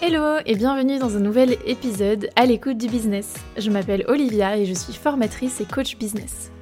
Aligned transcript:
Hello 0.00 0.38
et 0.46 0.54
bienvenue 0.54 1.00
dans 1.00 1.16
un 1.16 1.20
nouvel 1.20 1.56
épisode 1.66 2.30
à 2.36 2.46
l'écoute 2.46 2.78
du 2.78 2.86
business. 2.86 3.34
Je 3.56 3.68
m'appelle 3.68 4.04
Olivia 4.06 4.56
et 4.56 4.64
je 4.64 4.72
suis 4.72 4.92
formatrice 4.92 5.60
et 5.60 5.64
coach 5.64 5.96
business. 5.96 6.52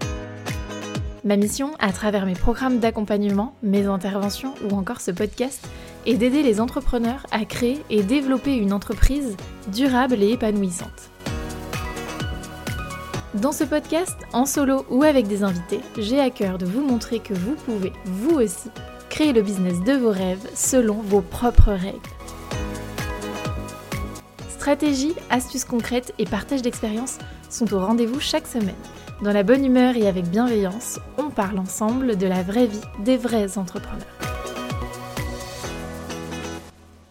Ma 1.23 1.37
mission, 1.37 1.73
à 1.79 1.93
travers 1.93 2.25
mes 2.25 2.33
programmes 2.33 2.79
d'accompagnement, 2.79 3.55
mes 3.63 3.85
interventions 3.85 4.55
ou 4.65 4.75
encore 4.75 5.03
ce 5.03 5.11
podcast, 5.11 5.69
est 6.07 6.15
d'aider 6.15 6.43
les 6.43 6.63
entrepreneurs 6.63 7.27
à 7.31 7.45
créer 7.45 7.83
et 7.91 8.03
développer 8.03 8.57
une 8.57 8.73
entreprise 8.73 9.37
durable 9.71 10.23
et 10.23 10.31
épanouissante. 10.31 11.11
Dans 13.35 13.53
ce 13.53 13.65
podcast, 13.65 14.17
en 14.33 14.47
solo 14.47 14.87
ou 14.89 15.03
avec 15.03 15.27
des 15.27 15.43
invités, 15.43 15.81
j'ai 15.99 16.21
à 16.21 16.31
cœur 16.31 16.57
de 16.57 16.65
vous 16.65 16.81
montrer 16.81 17.19
que 17.19 17.35
vous 17.35 17.55
pouvez, 17.67 17.93
vous 18.07 18.37
aussi, 18.37 18.71
créer 19.11 19.35
le 19.35 19.43
business 19.43 19.79
de 19.83 19.93
vos 19.93 20.11
rêves 20.11 20.49
selon 20.55 20.95
vos 20.95 21.21
propres 21.21 21.73
règles. 21.73 22.16
Stratégie, 24.67 25.15
astuces 25.31 25.65
concrètes 25.65 26.13
et 26.19 26.25
partage 26.25 26.61
d'expériences 26.61 27.19
sont 27.51 27.73
au 27.73 27.79
rendez-vous 27.79 28.19
chaque 28.19 28.49
semaine. 28.49 28.75
Dans 29.23 29.33
la 29.33 29.45
bonne 29.45 29.65
humeur 29.65 29.97
et 29.97 30.09
avec 30.09 30.25
bienveillance, 30.25 30.99
on 31.19 31.31
parle 31.31 31.61
ensemble 31.61 32.17
de 32.17 32.27
la 32.27 32.43
vraie 32.43 32.67
vie 32.67 32.81
des 33.05 33.17
vrais 33.17 33.59
entrepreneurs. 33.59 34.05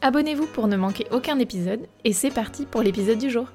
Abonnez-vous 0.02 0.48
pour 0.48 0.68
ne 0.68 0.76
manquer 0.76 1.08
aucun 1.12 1.40
épisode 1.40 1.88
et 2.04 2.12
c'est 2.12 2.30
parti 2.30 2.66
pour 2.66 2.82
l'épisode 2.82 3.20
du 3.20 3.30
jour. 3.30 3.48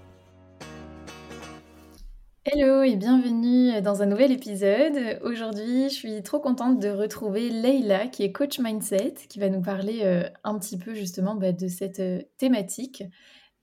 Hello 2.46 2.82
et 2.82 2.96
bienvenue 2.96 3.82
dans 3.82 4.00
un 4.00 4.06
nouvel 4.06 4.32
épisode. 4.32 5.20
Aujourd'hui, 5.22 5.90
je 5.90 5.94
suis 5.94 6.22
trop 6.22 6.40
contente 6.40 6.80
de 6.80 6.88
retrouver 6.88 7.50
Leila 7.50 8.06
qui 8.06 8.22
est 8.22 8.32
coach 8.32 8.60
mindset, 8.60 9.12
qui 9.28 9.38
va 9.38 9.50
nous 9.50 9.60
parler 9.60 10.00
euh, 10.04 10.22
un 10.42 10.58
petit 10.58 10.78
peu 10.78 10.94
justement 10.94 11.34
bah, 11.34 11.52
de 11.52 11.68
cette 11.68 12.00
euh, 12.00 12.22
thématique. 12.38 13.04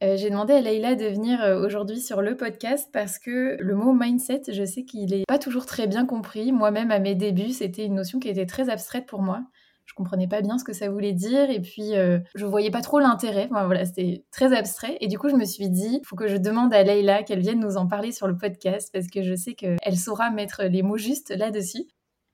Euh, 0.03 0.15
j'ai 0.15 0.29
demandé 0.29 0.53
à 0.53 0.61
Leïla 0.61 0.93
de 0.93 1.05
venir 1.05 1.41
euh, 1.41 1.65
aujourd'hui 1.65 1.99
sur 1.99 2.21
le 2.21 2.37
podcast 2.37 2.87
parce 2.93 3.17
que 3.17 3.57
le 3.59 3.75
mot 3.75 3.93
mindset, 3.93 4.43
je 4.47 4.63
sais 4.63 4.83
qu'il 4.83 5.09
n'est 5.09 5.23
pas 5.27 5.39
toujours 5.39 5.65
très 5.65 5.87
bien 5.87 6.05
compris. 6.05 6.51
Moi-même, 6.51 6.91
à 6.91 6.99
mes 6.99 7.15
débuts, 7.15 7.49
c'était 7.49 7.85
une 7.85 7.95
notion 7.95 8.19
qui 8.19 8.29
était 8.29 8.45
très 8.45 8.69
abstraite 8.69 9.07
pour 9.07 9.23
moi. 9.23 9.41
Je 9.85 9.95
comprenais 9.95 10.27
pas 10.27 10.41
bien 10.41 10.59
ce 10.59 10.63
que 10.63 10.73
ça 10.73 10.89
voulait 10.89 11.13
dire 11.13 11.49
et 11.49 11.61
puis 11.61 11.95
euh, 11.95 12.19
je 12.35 12.45
voyais 12.45 12.69
pas 12.69 12.81
trop 12.81 12.99
l'intérêt. 12.99 13.47
voilà, 13.49 13.85
c'était 13.85 14.23
très 14.31 14.55
abstrait 14.55 14.97
et 15.01 15.07
du 15.07 15.17
coup 15.17 15.29
je 15.29 15.35
me 15.35 15.45
suis 15.45 15.69
dit, 15.69 15.99
il 16.01 16.05
faut 16.05 16.15
que 16.15 16.27
je 16.27 16.37
demande 16.37 16.73
à 16.75 16.83
Leïla 16.83 17.23
qu'elle 17.23 17.39
vienne 17.39 17.59
nous 17.59 17.77
en 17.77 17.87
parler 17.87 18.11
sur 18.11 18.27
le 18.27 18.37
podcast 18.37 18.91
parce 18.93 19.07
que 19.07 19.23
je 19.23 19.33
sais 19.33 19.53
qu'elle 19.53 19.97
saura 19.97 20.29
mettre 20.29 20.65
les 20.65 20.83
mots 20.83 20.97
justes 20.97 21.31
là-dessus. 21.35 21.87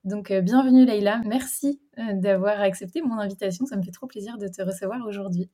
Donc 0.03 0.33
bienvenue 0.33 0.83
Leïla, 0.83 1.21
merci 1.25 1.79
d'avoir 2.15 2.59
accepté 2.59 3.01
mon 3.03 3.19
invitation, 3.19 3.67
ça 3.67 3.77
me 3.77 3.83
fait 3.83 3.91
trop 3.91 4.07
plaisir 4.07 4.37
de 4.39 4.47
te 4.47 4.63
recevoir 4.63 5.05
aujourd'hui. 5.05 5.49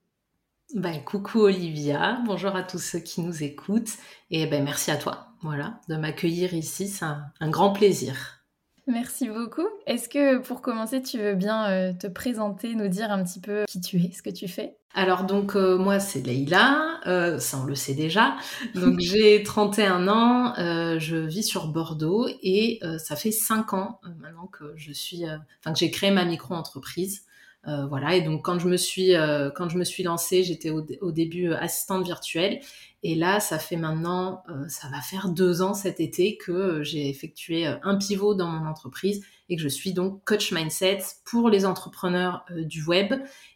Ben, 0.76 1.04
coucou 1.04 1.40
Olivia, 1.40 2.22
bonjour 2.28 2.56
à 2.56 2.62
tous 2.62 2.78
ceux 2.78 3.00
qui 3.00 3.22
nous 3.22 3.42
écoutent 3.42 3.98
et 4.30 4.46
ben, 4.46 4.64
merci 4.64 4.92
à 4.92 4.98
toi 4.98 5.30
voilà, 5.42 5.80
de 5.88 5.96
m'accueillir 5.96 6.54
ici, 6.54 6.88
c'est 6.88 7.06
un, 7.06 7.50
grand 7.50 7.72
plaisir. 7.72 8.44
Merci 8.86 9.30
beaucoup. 9.30 9.68
Est-ce 9.88 10.10
que 10.10 10.38
pour 10.40 10.62
commencer, 10.62 11.02
tu 11.02 11.18
veux 11.18 11.34
bien 11.34 11.70
euh, 11.70 11.94
te 11.94 12.06
présenter, 12.06 12.76
nous 12.76 12.88
dire 12.88 13.12
un 13.12 13.24
petit 13.24 13.40
peu 13.40 13.66
qui 13.68 13.82
tu 13.82 13.98
es, 13.98 14.12
ce 14.12 14.22
que 14.22 14.30
tu 14.30 14.48
fais? 14.48 14.76
Alors 14.94 15.24
donc 15.24 15.56
euh, 15.56 15.78
moi 15.78 16.00
c'est 16.00 16.22
Leïla, 16.22 17.00
euh, 17.06 17.40
ça 17.40 17.58
on 17.60 17.64
le 17.64 17.76
sait 17.76 17.94
déjà. 17.94 18.36
Donc 18.76 19.00
j'ai 19.00 19.42
31 19.42 20.08
ans, 20.08 20.54
je 20.56 21.16
vis 21.16 21.44
sur 21.44 21.68
Bordeaux 21.68 22.28
et 22.44 22.80
ça 22.98 23.16
fait 23.16 23.32
5 23.32 23.74
ans 23.74 24.02
maintenant 24.20 24.48
que 24.48 24.74
je 24.76 24.92
suis, 24.92 25.24
enfin 25.26 25.74
que 25.74 25.80
j'ai 25.80 25.90
créé 25.90 26.12
ma 26.12 26.26
micro-entreprise. 26.26 27.24
Euh, 27.70 27.86
voilà. 27.88 28.16
Et 28.16 28.22
donc 28.22 28.44
quand 28.44 28.60
je 28.60 28.68
me 28.68 28.78
suis 28.78 29.16
euh, 29.16 29.50
lancée, 30.04 30.44
j'étais 30.44 30.70
au, 30.70 31.12
début 31.12 31.50
euh, 31.50 31.58
assistante 31.58 32.06
virtuelle. 32.06 32.60
Et 33.04 33.16
là, 33.16 33.40
ça 33.40 33.60
fait 33.60 33.78
maintenant, 33.78 34.44
ça 34.68 34.90
va 34.90 35.00
faire 35.00 35.30
deux 35.30 35.62
ans 35.62 35.74
cet 35.74 36.02
été 36.02 36.36
que 36.36 36.84
j'ai 36.84 37.08
effectué 37.08 37.66
un 37.66 37.96
pivot 37.96 38.36
dans 38.36 38.48
mon 38.48 38.68
entreprise 38.68 39.24
et 39.48 39.56
que 39.56 39.62
je 39.62 39.70
suis 39.70 39.94
donc 39.94 40.22
coach 40.26 40.52
mindset 40.52 41.00
pour 41.24 41.50
les 41.50 41.66
entrepreneurs 41.66 42.44
du 42.58 42.84
web 42.84 43.14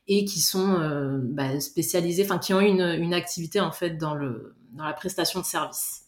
et 0.07 0.23
qui 0.23 0.39
sont 0.39 1.19
bah, 1.23 1.59
spécialisés, 1.59 2.23
enfin 2.23 2.37
qui 2.37 2.53
ont 2.53 2.61
une, 2.61 3.13
activité 3.13 3.59
en 3.59 3.73
fait 3.73 3.97
dans 3.97 4.15
la 4.15 4.93
prestation 4.93 5.41
de 5.41 5.45
services. 5.45 6.05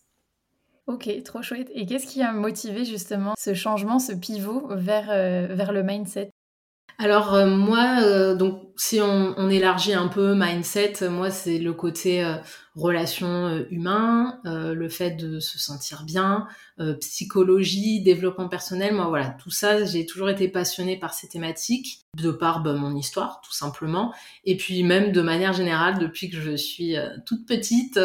Ok, 0.88 1.10
trop 1.26 1.42
chouette. 1.42 1.70
Et 1.74 1.86
qu'est-ce 1.86 2.08
qui 2.08 2.22
a 2.22 2.32
motivé 2.32 2.86
justement 2.86 3.34
ce 3.38 3.54
changement, 3.54 4.00
ce 4.00 4.14
pivot 4.14 4.70
vers 4.70 5.12
le 5.12 5.84
mindset? 5.84 6.32
Alors 6.98 7.34
euh, 7.34 7.48
moi, 7.48 7.98
euh, 8.02 8.36
donc 8.36 8.62
si 8.78 9.02
on, 9.02 9.50
élargit 9.50 9.94
un 9.94 10.08
peu 10.08 10.34
mindset, 10.36 11.10
moi 11.10 11.30
c'est 11.30 11.60
le 11.60 11.74
côté 11.74 12.24
euh, 12.76 12.82
relation 12.82 13.66
humain, 13.70 14.40
le 14.44 14.90
fait 14.90 15.12
de 15.12 15.40
se 15.40 15.58
sentir 15.58 16.04
bien, 16.04 16.48
psychologie, 17.00 18.02
développement 18.02 18.50
personnel. 18.50 18.94
Moi 18.94 19.08
voilà, 19.08 19.30
tout 19.42 19.50
ça, 19.50 19.86
j'ai 19.86 20.06
toujours 20.06 20.30
été 20.30 20.48
passionnée 20.48 20.98
par 20.98 21.14
ces 21.14 21.28
thématiques 21.28 22.02
de 22.18 22.32
par 22.32 22.62
bah, 22.62 22.74
mon 22.74 22.96
histoire 22.96 23.42
tout 23.44 23.54
simplement, 23.54 24.14
et 24.46 24.56
puis 24.58 24.84
même 24.84 25.12
de 25.12 25.22
manière 25.22 25.54
générale 25.54 26.00
depuis 26.00 26.30
que 26.30 26.40
je 26.40 26.56
suis 26.56 26.96
toute 27.26 27.46
petite, 27.46 28.00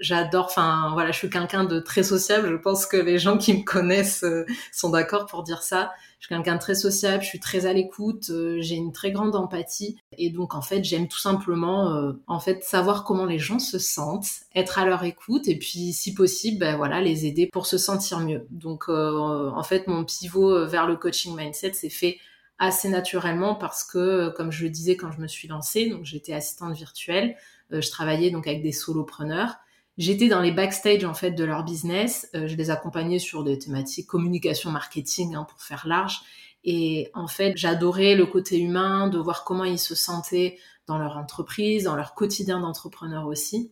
j'adore. 0.00 0.46
Enfin 0.46 0.90
voilà, 0.92 1.12
je 1.12 1.18
suis 1.18 1.30
quelqu'un 1.30 1.64
de 1.64 1.80
très 1.80 2.02
sociable. 2.02 2.48
Je 2.50 2.56
pense 2.56 2.86
que 2.86 2.96
les 2.96 3.18
gens 3.18 3.38
qui 3.38 3.54
me 3.54 3.64
connaissent 3.64 4.24
sont 4.72 4.90
d'accord 4.90 5.26
pour 5.26 5.42
dire 5.42 5.62
ça. 5.62 5.92
Je 6.18 6.26
suis 6.26 6.34
quelqu'un 6.34 6.54
de 6.54 6.60
très 6.60 6.74
sociable, 6.74 7.22
je 7.22 7.28
suis 7.28 7.40
très 7.40 7.66
à 7.66 7.72
l'écoute, 7.72 8.30
euh, 8.30 8.56
j'ai 8.60 8.74
une 8.74 8.92
très 8.92 9.12
grande 9.12 9.36
empathie 9.36 9.96
et 10.16 10.30
donc 10.30 10.54
en 10.54 10.62
fait 10.62 10.82
j'aime 10.82 11.08
tout 11.08 11.18
simplement 11.18 11.94
euh, 11.94 12.12
en 12.26 12.40
fait 12.40 12.64
savoir 12.64 13.04
comment 13.04 13.26
les 13.26 13.38
gens 13.38 13.58
se 13.58 13.75
sentent, 13.78 14.28
être 14.54 14.78
à 14.78 14.84
leur 14.84 15.04
écoute 15.04 15.48
et 15.48 15.58
puis 15.58 15.92
si 15.92 16.14
possible 16.14 16.58
ben 16.58 16.76
voilà 16.76 17.00
les 17.00 17.26
aider 17.26 17.46
pour 17.46 17.66
se 17.66 17.78
sentir 17.78 18.20
mieux. 18.20 18.46
Donc 18.50 18.84
euh, 18.88 19.50
en 19.50 19.62
fait 19.62 19.86
mon 19.86 20.04
pivot 20.04 20.66
vers 20.66 20.86
le 20.86 20.96
coaching 20.96 21.36
mindset 21.36 21.72
s'est 21.72 21.90
fait 21.90 22.18
assez 22.58 22.88
naturellement 22.88 23.54
parce 23.54 23.84
que 23.84 24.30
comme 24.36 24.50
je 24.50 24.64
le 24.64 24.70
disais 24.70 24.96
quand 24.96 25.12
je 25.12 25.20
me 25.20 25.28
suis 25.28 25.48
lancée, 25.48 25.90
donc 25.90 26.04
j'étais 26.04 26.32
assistante 26.32 26.74
virtuelle, 26.74 27.36
je 27.70 27.90
travaillais 27.90 28.30
donc 28.30 28.46
avec 28.46 28.62
des 28.62 28.72
solopreneurs 28.72 29.56
J'étais 29.98 30.28
dans 30.28 30.42
les 30.42 30.52
backstage 30.52 31.04
en 31.04 31.14
fait 31.14 31.30
de 31.30 31.44
leur 31.44 31.64
business. 31.64 32.28
Euh, 32.34 32.46
je 32.46 32.56
les 32.56 32.70
accompagnais 32.70 33.18
sur 33.18 33.44
des 33.44 33.58
thématiques 33.58 34.06
communication, 34.06 34.70
marketing, 34.70 35.34
hein, 35.34 35.46
pour 35.48 35.62
faire 35.62 35.86
large. 35.86 36.20
Et 36.64 37.10
en 37.14 37.28
fait, 37.28 37.56
j'adorais 37.56 38.14
le 38.14 38.26
côté 38.26 38.58
humain, 38.58 39.08
de 39.08 39.18
voir 39.18 39.44
comment 39.44 39.64
ils 39.64 39.78
se 39.78 39.94
sentaient 39.94 40.58
dans 40.86 40.98
leur 40.98 41.16
entreprise, 41.16 41.84
dans 41.84 41.96
leur 41.96 42.14
quotidien 42.14 42.60
d'entrepreneur 42.60 43.26
aussi. 43.26 43.70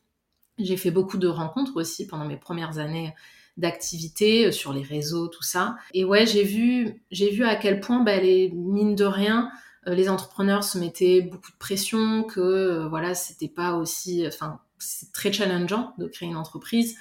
J'ai 0.58 0.76
fait 0.76 0.90
beaucoup 0.90 1.18
de 1.18 1.28
rencontres 1.28 1.76
aussi 1.76 2.06
pendant 2.06 2.24
mes 2.24 2.36
premières 2.36 2.78
années 2.78 3.14
d'activité 3.56 4.46
euh, 4.46 4.52
sur 4.52 4.72
les 4.72 4.82
réseaux, 4.82 5.28
tout 5.28 5.42
ça. 5.42 5.76
Et 5.92 6.04
ouais, 6.04 6.26
j'ai 6.26 6.44
vu, 6.44 7.02
j'ai 7.10 7.30
vu 7.30 7.44
à 7.44 7.56
quel 7.56 7.80
point, 7.80 8.02
bah, 8.02 8.18
les 8.18 8.50
mine 8.50 8.94
de 8.94 9.04
rien, 9.04 9.50
euh, 9.86 9.94
les 9.94 10.08
entrepreneurs 10.08 10.64
se 10.64 10.78
mettaient 10.78 11.20
beaucoup 11.22 11.50
de 11.50 11.56
pression, 11.58 12.24
que 12.24 12.86
voilà, 12.88 13.14
c'était 13.14 13.48
pas 13.48 13.74
aussi, 13.74 14.26
enfin, 14.26 14.58
c'est 14.78 15.12
très 15.12 15.32
challengeant 15.32 15.94
de 15.98 16.06
créer 16.06 16.28
une 16.28 16.36
entreprise. 16.36 16.96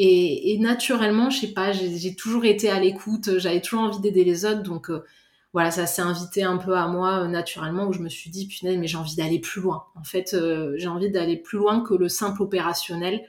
Et, 0.00 0.56
naturellement, 0.60 1.28
je 1.28 1.40
sais 1.40 1.52
pas, 1.52 1.72
j'ai 1.72 2.14
toujours 2.14 2.44
été 2.44 2.70
à 2.70 2.78
l'écoute, 2.78 3.38
j'avais 3.38 3.60
toujours 3.60 3.80
envie 3.80 3.98
d'aider 3.98 4.22
les 4.22 4.44
autres, 4.44 4.62
donc 4.62 4.90
euh, 4.90 5.04
voilà, 5.52 5.70
ça 5.70 5.86
s'est 5.86 6.02
invité 6.02 6.42
un 6.42 6.58
peu 6.58 6.76
à 6.76 6.88
moi 6.88 7.20
euh, 7.20 7.28
naturellement, 7.28 7.86
où 7.86 7.92
je 7.92 8.00
me 8.00 8.08
suis 8.08 8.30
dit, 8.30 8.46
punaise, 8.46 8.76
mais 8.78 8.86
j'ai 8.86 8.96
envie 8.96 9.16
d'aller 9.16 9.38
plus 9.40 9.60
loin. 9.60 9.84
En 9.94 10.04
fait, 10.04 10.34
euh, 10.34 10.74
j'ai 10.76 10.88
envie 10.88 11.10
d'aller 11.10 11.36
plus 11.36 11.58
loin 11.58 11.80
que 11.80 11.94
le 11.94 12.08
simple 12.08 12.42
opérationnel, 12.42 13.22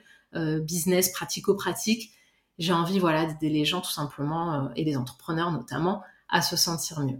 business 0.62 1.10
pratico-pratique. 1.10 2.12
J'ai 2.58 2.72
envie, 2.72 3.00
voilà, 3.00 3.26
d'aider 3.26 3.48
les 3.48 3.64
gens 3.64 3.80
tout 3.80 3.90
simplement, 3.90 4.70
et 4.76 4.84
les 4.84 4.96
entrepreneurs 4.96 5.50
notamment, 5.50 6.02
à 6.28 6.40
se 6.40 6.54
sentir 6.56 7.00
mieux. 7.00 7.18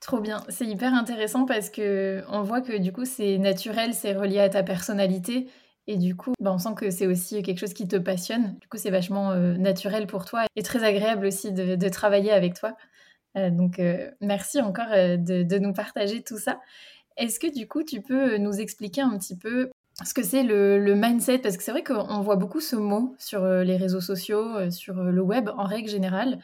Trop 0.00 0.20
bien, 0.20 0.42
c'est 0.48 0.64
hyper 0.64 0.94
intéressant 0.94 1.44
parce 1.44 1.68
que 1.68 2.22
on 2.30 2.42
voit 2.42 2.62
que 2.62 2.78
du 2.78 2.90
coup 2.90 3.04
c'est 3.04 3.36
naturel, 3.36 3.92
c'est 3.92 4.14
relié 4.14 4.38
à 4.38 4.48
ta 4.48 4.62
personnalité 4.62 5.48
et 5.88 5.96
du 5.96 6.14
coup, 6.14 6.34
bah, 6.38 6.52
on 6.52 6.58
sent 6.58 6.74
que 6.76 6.90
c'est 6.90 7.06
aussi 7.06 7.42
quelque 7.42 7.58
chose 7.58 7.72
qui 7.72 7.88
te 7.88 7.96
passionne. 7.96 8.58
Du 8.60 8.68
coup, 8.68 8.76
c'est 8.76 8.90
vachement 8.90 9.30
euh, 9.30 9.54
naturel 9.56 10.06
pour 10.06 10.26
toi 10.26 10.44
et 10.54 10.62
très 10.62 10.84
agréable 10.84 11.24
aussi 11.24 11.50
de, 11.50 11.88
travailler 11.88 12.30
avec 12.30 12.52
toi. 12.52 12.76
Euh, 13.36 13.50
donc, 13.50 13.78
euh, 13.78 14.10
merci 14.20 14.60
encore 14.60 14.88
de, 14.88 15.58
nous 15.58 15.72
partager 15.72 16.22
tout 16.22 16.38
ça. 16.38 16.60
Est-ce 17.16 17.40
que 17.40 17.52
du 17.52 17.66
coup, 17.66 17.82
tu 17.82 18.00
peux 18.00 18.36
nous 18.38 18.60
expliquer 18.60 19.00
un 19.00 19.18
petit 19.18 19.36
peu 19.36 19.70
ce 20.04 20.14
que 20.14 20.22
c'est 20.22 20.42
le, 20.42 20.94
mindset? 20.94 21.38
Parce 21.38 21.56
que 21.56 21.62
c'est 21.62 21.72
vrai 21.72 21.82
qu'on 21.82 22.20
voit 22.20 22.36
beaucoup 22.36 22.60
ce 22.60 22.76
mot 22.76 23.14
sur 23.18 23.44
les 23.46 23.76
réseaux 23.76 24.00
sociaux, 24.00 24.70
sur 24.70 24.94
le 24.94 25.22
web 25.22 25.50
en 25.56 25.64
règle 25.64 25.88
générale. 25.88 26.38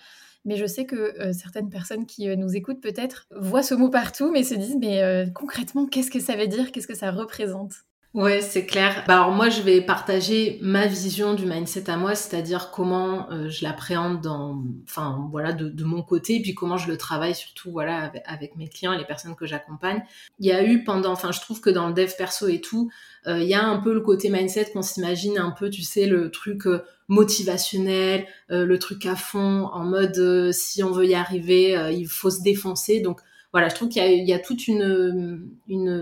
Mais 0.45 0.57
je 0.57 0.67
sais 0.67 0.85
que 0.85 1.33
certaines 1.33 1.71
personnes 1.71 2.07
qui 2.07 2.37
nous 2.37 2.55
écoutent 2.57 2.83
peut-être 2.83 3.27
voient 3.31 3.63
ce 3.63 3.75
mot 3.75 3.89
partout, 3.89 4.31
mais 4.31 4.43
se 4.43 4.55
disent, 4.55 4.77
mais 4.79 5.27
concrètement, 5.35 5.87
qu'est-ce 5.87 6.11
que 6.11 6.21
ça 6.21 6.37
veut 6.37 6.49
dire? 6.49 6.73
Qu'est-ce 6.73 6.89
que 6.89 6.97
ça 6.97 7.13
représente? 7.13 7.85
Ouais, 8.15 8.41
c'est 8.43 8.65
clair. 8.65 9.03
Bah 9.09 9.15
alors 9.15 9.33
moi, 9.33 9.49
je 9.49 9.61
vais 9.61 9.81
partager 9.81 10.61
ma 10.63 10.87
vision 10.87 11.35
du 11.35 11.47
mindset 11.47 11.91
à 11.91 11.97
moi, 11.97 12.15
c'est-à-dire 12.15 12.71
comment 12.71 13.29
euh, 13.33 13.49
je 13.49 13.65
l'appréhende 13.65 14.21
dans, 14.21 14.63
enfin 14.85 15.27
voilà, 15.33 15.53
de, 15.53 15.69
de, 15.69 15.83
mon 15.83 16.01
côté, 16.01 16.37
et 16.37 16.41
puis 16.41 16.55
comment 16.55 16.77
je 16.77 16.87
le 16.89 16.97
travaille 16.97 17.35
surtout 17.35 17.73
voilà 17.73 18.13
avec, 18.25 18.55
mes 18.55 18.69
clients 18.69 18.93
et 18.93 18.99
les 18.99 19.05
personnes 19.05 19.35
que 19.35 19.47
j'accompagne. 19.47 20.01
Il 20.39 20.47
y 20.47 20.53
a 20.53 20.63
eu 20.65 20.85
pendant, 20.85 21.11
enfin 21.11 21.33
je 21.33 21.41
trouve 21.41 21.61
que 21.61 21.71
dans 21.71 21.89
le 21.89 21.93
dev 21.93 22.09
perso 22.17 22.47
et 22.47 22.61
tout, 22.61 22.89
euh, 23.27 23.41
il 23.41 23.49
y 23.49 23.55
a 23.55 23.65
un 23.67 23.79
peu 23.79 23.93
le 23.93 24.01
côté 24.01 24.31
mindset 24.31 24.71
qu'on 24.73 24.83
s'imagine 24.83 25.37
un 25.37 25.51
peu, 25.51 25.69
tu 25.69 25.83
sais, 25.83 26.07
le 26.07 26.31
truc 26.31 26.69
euh, 26.69 26.85
motivationnel, 27.09 28.27
le 28.49 28.79
truc 28.79 29.07
à 29.07 29.17
fond, 29.17 29.69
en 29.73 29.85
mode 29.85 30.53
si 30.53 30.85
on 30.85 30.93
veut 30.93 31.07
y 31.07 31.15
arriver, 31.15 31.93
il 31.93 32.07
faut 32.07 32.31
se 32.31 32.41
défoncer. 32.43 33.01
Donc 33.01 33.21
voilà, 33.55 33.69
je 33.69 33.77
trouve 33.77 33.89
qu'il 33.89 34.03
y, 34.03 34.33
a 34.33 34.39
toute 34.41 34.67
une, 34.67 35.49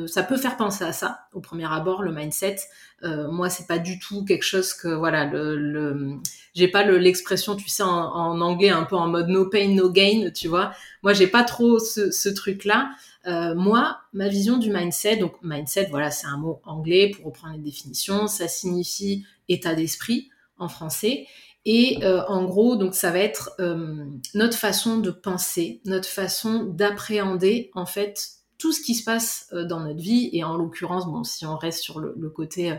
ça 0.06 0.22
peut 0.22 0.38
faire 0.38 0.56
penser 0.56 0.84
à 0.84 0.94
ça 0.94 1.26
au 1.34 1.40
premier 1.40 1.70
abord, 1.70 2.02
le 2.02 2.10
mindset. 2.10 2.56
Euh, 3.02 3.31
moi, 3.31 3.50
c'est 3.50 3.66
pas 3.66 3.76
du 3.76 3.99
tout 3.99 4.25
quelque 4.25 4.43
chose 4.43 4.72
que, 4.72 4.88
voilà, 4.88 5.26
le, 5.26 6.14
j'ai 6.54 6.69
pas 6.69 6.82
l'expression, 6.82 7.54
tu 7.54 7.69
sais, 7.69 7.82
en, 7.82 8.40
anglais 8.40 8.70
un 8.70 8.84
peu 8.84 8.96
en 8.96 9.06
mode 9.06 9.28
no 9.28 9.50
pain, 9.50 9.69
no 9.69 9.90
gain, 9.90 10.31
tu 10.34 10.49
vois. 10.49 10.72
Moi, 11.02 11.12
j'ai 11.12 11.26
pas 11.26 11.44
trop 11.44 11.78
ce, 11.78 12.10
ce 12.10 12.31
truc-là. 12.31 12.88
Euh, 13.26 13.55
moi, 13.55 13.98
ma 14.14 14.28
vision 14.28 14.56
du 14.56 14.70
mindset, 14.70 15.19
donc 15.19 15.34
mindset, 15.43 15.88
voilà, 15.90 16.10
c'est 16.10 16.28
un 16.28 16.38
mot 16.38 16.62
anglais 16.64 17.10
pour 17.14 17.26
reprendre 17.26 17.52
les 17.52 17.60
définitions. 17.60 18.28
Ça 18.28 18.48
signifie 18.48 19.26
état 19.50 19.75
d'esprit 19.75 20.31
en 20.56 20.69
français. 20.69 21.26
Et 21.64 21.98
euh, 22.02 22.24
en 22.26 22.44
gros, 22.44 22.76
donc 22.76 22.94
ça 22.94 23.10
va 23.10 23.20
être 23.20 23.52
euh, 23.60 24.04
notre 24.34 24.56
façon 24.56 24.98
de 24.98 25.10
penser, 25.10 25.80
notre 25.84 26.08
façon 26.08 26.64
d'appréhender 26.64 27.70
en 27.74 27.86
fait 27.86 28.30
tout 28.58 28.72
ce 28.72 28.80
qui 28.80 28.94
se 28.94 29.04
passe 29.04 29.48
euh, 29.52 29.64
dans 29.64 29.80
notre 29.80 30.00
vie 30.00 30.28
et 30.32 30.42
en 30.42 30.56
l'occurrence, 30.56 31.06
bon, 31.06 31.22
si 31.22 31.46
on 31.46 31.56
reste 31.56 31.80
sur 31.80 32.00
le, 32.00 32.30
côté 32.30 32.76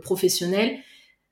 professionnel, 0.00 0.78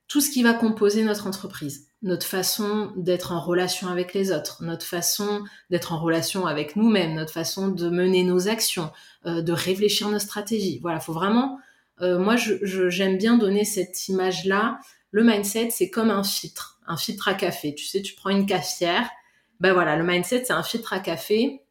tout 0.07 0.21
ce 0.21 0.29
qui 0.29 0.43
va 0.43 0.53
composer 0.53 1.03
notre 1.03 1.25
entreprise, 1.25 1.87
notre 2.03 2.25
façon 2.25 2.91
d'être 2.97 3.31
en 3.31 3.39
relation 3.39 3.87
avec 3.87 4.13
les 4.13 4.31
autres, 4.31 4.63
notre 4.63 4.85
façon 4.85 5.43
d'être 5.71 5.93
en 5.93 5.99
relation 5.99 6.45
avec 6.45 6.75
nous-mêmes, 6.75 7.15
notre 7.15 7.31
façon 7.31 7.69
de 7.69 7.89
mener 7.89 8.23
nos 8.23 8.47
actions, 8.47 8.91
de 9.25 9.51
réfléchir 9.51 10.09
nos 10.09 10.19
stratégies. 10.19 10.79
Voilà, 10.81 10.99
faut 10.99 11.13
vraiment. 11.13 11.59
moi, 12.01 12.35
j'aime 12.35 12.59
je, 12.63 13.17
bien 13.17 13.37
donner 13.37 13.63
cette 13.63 14.09
image-là. 14.09 14.79
Le 15.11 15.23
mindset, 15.23 15.69
c'est 15.71 15.89
comme 15.89 16.09
un 16.09 16.23
filtre 16.23 16.80
un 16.91 16.97
filtre 16.97 17.27
à 17.27 17.33
café. 17.33 17.73
Tu 17.73 17.85
sais, 17.85 18.01
tu 18.01 18.13
prends 18.15 18.29
une 18.29 18.45
cafetière. 18.45 19.09
Ben 19.59 19.73
voilà, 19.73 19.95
le 19.95 20.03
mindset, 20.03 20.45
c'est 20.45 20.53
un 20.53 20.63
filtre 20.63 20.93
à 20.93 20.99
café. 20.99 21.61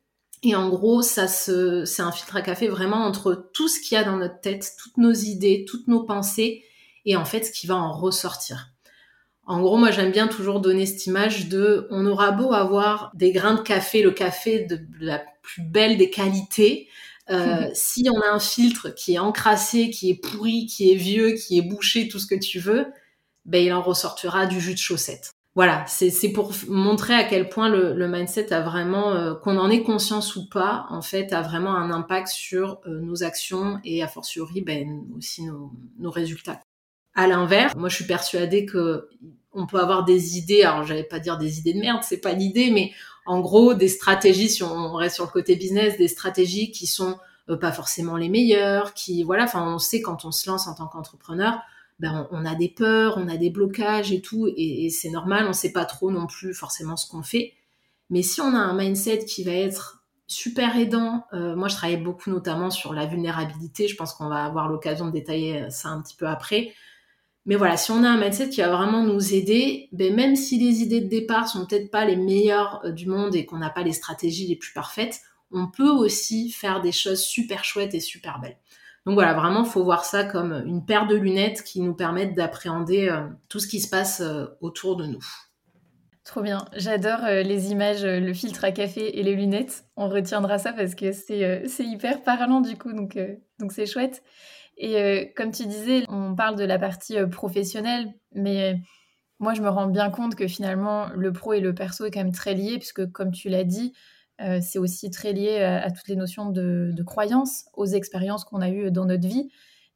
Et 0.43 0.55
en 0.55 0.71
gros, 0.71 1.03
ça 1.03 1.29
se, 1.29 1.85
c'est 1.85 2.03
un 2.03 2.13
filtre 2.13 2.37
à 2.37 2.43
café 2.43 2.69
vraiment 2.69 3.05
entre 3.05 3.51
tout 3.53 3.69
ce 3.69 3.79
qu'il 3.81 3.97
y 3.97 3.99
a 3.99 4.05
dans 4.05 4.17
notre 4.17 4.41
tête, 4.41 4.73
toutes 4.79 4.97
nos 4.97 5.13
idées, 5.13 5.67
toutes 5.69 5.87
nos 5.87 6.03
pensées, 6.03 6.65
et 7.05 7.15
en 7.17 7.27
fait, 7.27 7.45
ce 7.45 7.53
qui 7.53 7.67
va 7.67 7.77
en 7.77 7.93
ressortir. 7.93 8.71
En 9.45 9.61
gros, 9.61 9.77
moi, 9.77 9.91
j'aime 9.91 10.13
bien 10.13 10.29
toujours 10.29 10.61
donner 10.61 10.87
cette 10.87 11.07
image 11.07 11.49
de, 11.49 11.87
on 11.91 12.07
aura 12.07 12.31
beau 12.31 12.55
avoir 12.55 13.11
des 13.15 13.33
grains 13.33 13.55
de 13.55 13.61
café, 13.61 14.01
le 14.01 14.13
café 14.13 14.61
de 14.61 14.81
la 15.01 15.23
plus 15.43 15.63
belle 15.63 15.99
des 15.99 16.09
qualités, 16.09 16.89
euh, 17.31 17.69
si 17.75 18.09
on 18.09 18.21
a 18.21 18.33
un 18.33 18.39
filtre 18.39 18.91
qui 18.95 19.15
est 19.15 19.19
encrassé, 19.19 19.91
qui 19.91 20.11
est 20.11 20.15
pourri, 20.15 20.67
qui 20.67 20.91
est 20.91 20.97
vieux, 20.97 21.33
qui 21.33 21.59
est 21.59 21.63
bouché, 21.63 22.09
tout 22.09 22.19
ce 22.19 22.27
que 22.27 22.35
tu 22.35 22.61
veux, 22.61 22.87
ben, 23.45 23.65
il 23.65 23.73
en 23.73 23.83
ressortira 23.83 24.47
du 24.47 24.61
jus 24.61 24.75
de 24.75 24.79
chaussette. 24.79 25.33
Voilà, 25.57 25.85
c'est 25.89 26.33
pour 26.33 26.53
montrer 26.69 27.15
à 27.15 27.25
quel 27.25 27.49
point 27.49 27.69
le, 27.69 28.07
mindset 28.07 28.53
a 28.53 28.61
vraiment, 28.61 29.11
euh, 29.11 29.35
qu'on 29.35 29.59
en 29.59 29.69
ait 29.69 29.83
conscience 29.83 30.37
ou 30.37 30.49
pas, 30.49 30.87
en 30.91 31.03
fait, 31.03 31.33
a 31.33 31.43
vraiment 31.43 31.75
un 31.75 31.91
impact 31.91 32.29
sur 32.29 32.81
euh, 32.87 33.01
nos 33.01 33.25
actions 33.25 33.81
et 33.85 34.03
a 34.03 34.07
fortiori 34.07 34.61
ben, 34.61 35.03
aussi 35.17 35.45
nos, 35.45 35.73
nos 35.99 36.11
résultats. 36.11 36.61
À 37.15 37.27
l'inverse, 37.27 37.75
moi 37.75 37.89
je 37.89 37.97
suis 37.97 38.07
persuadée 38.07 38.65
que 38.65 39.09
on 39.53 39.67
peut 39.67 39.81
avoir 39.81 40.05
des 40.05 40.39
idées, 40.39 40.63
alors 40.63 40.85
j'allais 40.85 41.03
pas 41.03 41.19
dire 41.19 41.37
des 41.37 41.59
idées 41.59 41.73
de 41.73 41.81
merde, 41.81 42.03
c'est 42.05 42.21
pas 42.21 42.33
l'idée, 42.33 42.71
mais 42.71 42.93
en 43.27 43.41
gros 43.41 43.75
des 43.75 43.89
stratégies, 43.89 44.49
si 44.49 44.63
on 44.63 44.93
reste 44.93 45.17
sur 45.17 45.25
le 45.25 45.31
côté 45.31 45.57
business, 45.57 45.99
des 45.99 46.07
stratégies 46.07 46.71
qui 46.71 46.87
sont 46.87 47.19
euh, 47.49 47.57
pas 47.57 47.73
forcément 47.73 48.17
les 48.17 48.29
meilleures, 48.29 48.95
qui 48.95 49.25
voilà, 49.25 49.45
enfin 49.45 49.67
on 49.67 49.79
sait 49.79 50.01
quand 50.01 50.25
on 50.25 50.31
se 50.31 50.49
lance 50.49 50.69
en 50.69 50.75
tant 50.75 50.87
qu'entrepreneur, 50.87 51.61
ben, 52.01 52.27
on, 52.31 52.45
a 52.47 52.55
des 52.55 52.69
peurs, 52.69 53.19
on 53.19 53.29
a 53.29 53.37
des 53.37 53.51
blocages 53.51 54.11
et 54.11 54.23
tout, 54.23 54.49
et, 54.57 54.89
c'est 54.91 55.11
normal, 55.11 55.45
on 55.45 55.49
ne 55.49 55.53
sait 55.53 55.73
pas 55.73 55.85
trop 55.85 56.11
non 56.11 56.27
plus 56.27 56.55
forcément 56.55 56.97
ce 56.97 57.09
qu'on 57.09 57.23
fait. 57.23 57.53
Mais 58.09 58.23
si 58.23 58.41
on 58.41 58.55
a 58.55 58.59
un 58.59 58.77
mindset 58.77 59.27
qui 59.27 59.45
va 59.45 59.53
être 59.53 60.05
super 60.27 60.77
aidant, 60.77 61.27
euh, 61.33 61.55
moi 61.55 61.69
je 61.69 61.77
travaille 61.77 61.99
beaucoup 61.99 62.31
notamment 62.31 62.71
sur 62.71 62.95
la 62.95 63.07
vulnérabilité, 63.07 63.87
je 63.87 63.97
pense 63.97 64.15
qu'on 64.15 64.29
va 64.29 64.45
avoir 64.45 64.69
l'occasion 64.69 65.07
de 65.07 65.13
détailler 65.13 65.71
ça 65.71 65.91
un 65.91 66.01
petit 66.01 66.17
peu 66.17 66.27
après. 66.27 66.73
Mais 67.47 67.57
voilà, 67.57 67.77
si 67.77 67.91
on 67.91 68.03
a 68.05 68.09
un 68.09 68.19
mindset 68.19 68.51
qui 68.51 68.61
va 68.61 68.69
vraiment 68.69 69.03
nous 69.03 69.35
aider, 69.35 69.89
ben 69.93 70.15
même 70.15 70.37
si 70.37 70.59
les 70.59 70.83
idées 70.83 71.01
de 71.01 71.09
départ 71.09 71.49
sont 71.49 71.67
peut-être 71.67 71.91
pas 71.91 72.05
les 72.05 72.17
meilleures 72.17 72.81
euh, 72.85 72.93
du 72.93 73.07
monde 73.07 73.35
et 73.35 73.45
qu'on 73.45 73.59
n'a 73.59 73.71
pas 73.71 73.83
les 73.83 73.93
stratégies 73.93 74.47
les 74.47 74.57
plus 74.57 74.73
parfaites, 74.73 75.21
on 75.53 75.67
peut 75.67 75.91
aussi 75.91 76.51
faire 76.51 76.81
des 76.81 76.93
choses 76.93 77.21
super 77.21 77.65
chouettes 77.65 77.95
et 77.95 78.01
super 78.01 78.41
belles. 78.41 78.59
Donc 79.07 79.15
voilà, 79.15 79.33
vraiment, 79.33 79.65
faut 79.65 79.83
voir 79.83 80.05
ça 80.05 80.25
comme 80.25 80.53
une 80.67 80.85
paire 80.85 81.07
de 81.07 81.17
lunettes 81.17 81.63
qui 81.63 81.81
nous 81.81 81.95
permettent 81.95 82.35
d'appréhender 82.35 83.09
euh, 83.09 83.27
tout 83.49 83.59
ce 83.59 83.67
qui 83.67 83.81
se 83.81 83.89
passe 83.89 84.21
euh, 84.21 84.47
autour 84.61 84.97
de 84.97 85.07
nous. 85.07 85.25
Trop 86.25 86.43
bien. 86.43 86.67
J'adore 86.77 87.25
euh, 87.25 87.43
les 87.43 87.73
images, 87.73 88.05
le 88.05 88.33
filtre 88.35 88.63
à 88.65 88.73
café 88.73 89.19
et 89.19 89.23
les 89.23 89.35
lunettes. 89.35 89.85
On 89.97 90.09
retiendra 90.09 90.59
ça 90.59 90.73
parce 90.73 90.95
que 90.95 91.13
c'est 91.13 91.69
hyper 91.81 92.23
parlant 92.23 92.61
du 92.61 92.77
coup, 92.77 92.93
donc 92.93 93.19
donc 93.59 93.73
c'est 93.73 93.87
chouette. 93.87 94.23
Et 94.77 95.33
comme 95.37 95.51
tu 95.51 95.67
disais, 95.67 96.05
on 96.09 96.35
parle 96.35 96.57
de 96.57 96.65
la 96.65 96.79
partie 96.79 97.17
professionnelle, 97.31 98.15
mais 98.33 98.81
moi 99.39 99.53
je 99.53 99.61
me 99.61 99.69
rends 99.69 99.89
bien 99.89 100.09
compte 100.09 100.37
que 100.37 100.47
finalement 100.47 101.09
le 101.15 101.33
pro 101.33 101.53
et 101.53 101.61
le 101.61 101.75
perso 101.75 102.07
est 102.07 102.11
quand 102.11 102.23
même 102.23 102.33
très 102.33 102.55
lié, 102.55 102.79
puisque 102.79 103.11
comme 103.11 103.31
tu 103.33 103.51
l'as 103.51 103.65
dit, 103.65 103.93
c'est 104.61 104.79
aussi 104.79 105.11
très 105.11 105.33
lié 105.33 105.63
à, 105.63 105.91
toutes 105.91 106.09
les 106.09 106.17
notions 106.17 106.51
de, 106.51 106.91
de 106.93 107.03
croyance, 107.03 107.65
aux 107.75 107.87
expériences 107.87 108.45
qu'on 108.45 108.61
a 108.61 108.71
eues 108.71 108.91
dans 108.91 109.05
notre 109.05 109.29
vie. 109.29 109.51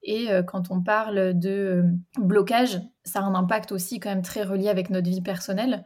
Et 0.05 0.31
euh, 0.31 0.43
quand 0.43 0.71
on 0.71 0.83
parle 0.83 1.39
de 1.39 1.51
euh, 1.51 1.83
blocage, 2.19 2.81
ça 3.05 3.21
a 3.21 3.23
un 3.23 3.35
impact 3.35 3.73
aussi 3.73 3.99
quand 3.99 4.11
même 4.11 4.23
très 4.23 4.43
relié 4.43 4.69
avec 4.69 4.91
notre 4.91 5.09
vie 5.09 5.23
personnelle. 5.23 5.85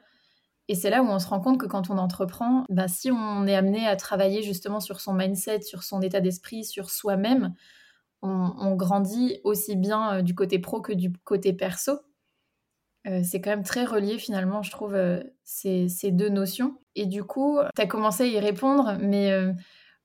Et 0.67 0.75
c'est 0.75 0.91
là 0.91 1.03
où 1.03 1.07
on 1.07 1.19
se 1.19 1.29
rend 1.29 1.41
compte 1.41 1.59
que 1.59 1.67
quand 1.67 1.89
on 1.89 1.97
entreprend, 1.97 2.65
bah, 2.69 2.89
si 2.89 3.11
on 3.11 3.47
est 3.47 3.55
amené 3.55 3.87
à 3.87 3.97
travailler 3.97 4.43
justement 4.43 4.81
sur 4.81 5.01
son 5.01 5.15
mindset, 5.15 5.63
sur 5.63 5.83
son 5.83 6.03
état 6.03 6.21
d'esprit, 6.21 6.65
sur 6.65 6.91
soi-même, 6.91 7.55
on, 8.21 8.75
grandit 8.75 9.39
aussi 9.45 9.77
bien 9.77 10.23
du 10.23 10.35
côté 10.35 10.59
pro 10.59 10.81
que 10.83 10.93
du 10.93 11.13
côté 11.13 11.53
perso. 11.53 12.01
Euh, 13.07 13.21
c'est 13.23 13.41
quand 13.41 13.51
même 13.51 13.63
très 13.63 13.85
relié 13.85 14.19
finalement, 14.19 14.63
je 14.63 14.71
trouve, 14.71 14.95
euh, 14.95 15.23
ces, 15.45 15.89
deux 16.11 16.29
notions. 16.29 16.79
Et 16.95 17.07
du 17.07 17.25
coup, 17.25 17.59
tu 17.75 17.83
as 17.83 17.87
commencé 17.87 18.25
à 18.25 18.27
y 18.27 18.39
répondre, 18.39 18.97
mais 19.01 19.31
euh, 19.31 19.53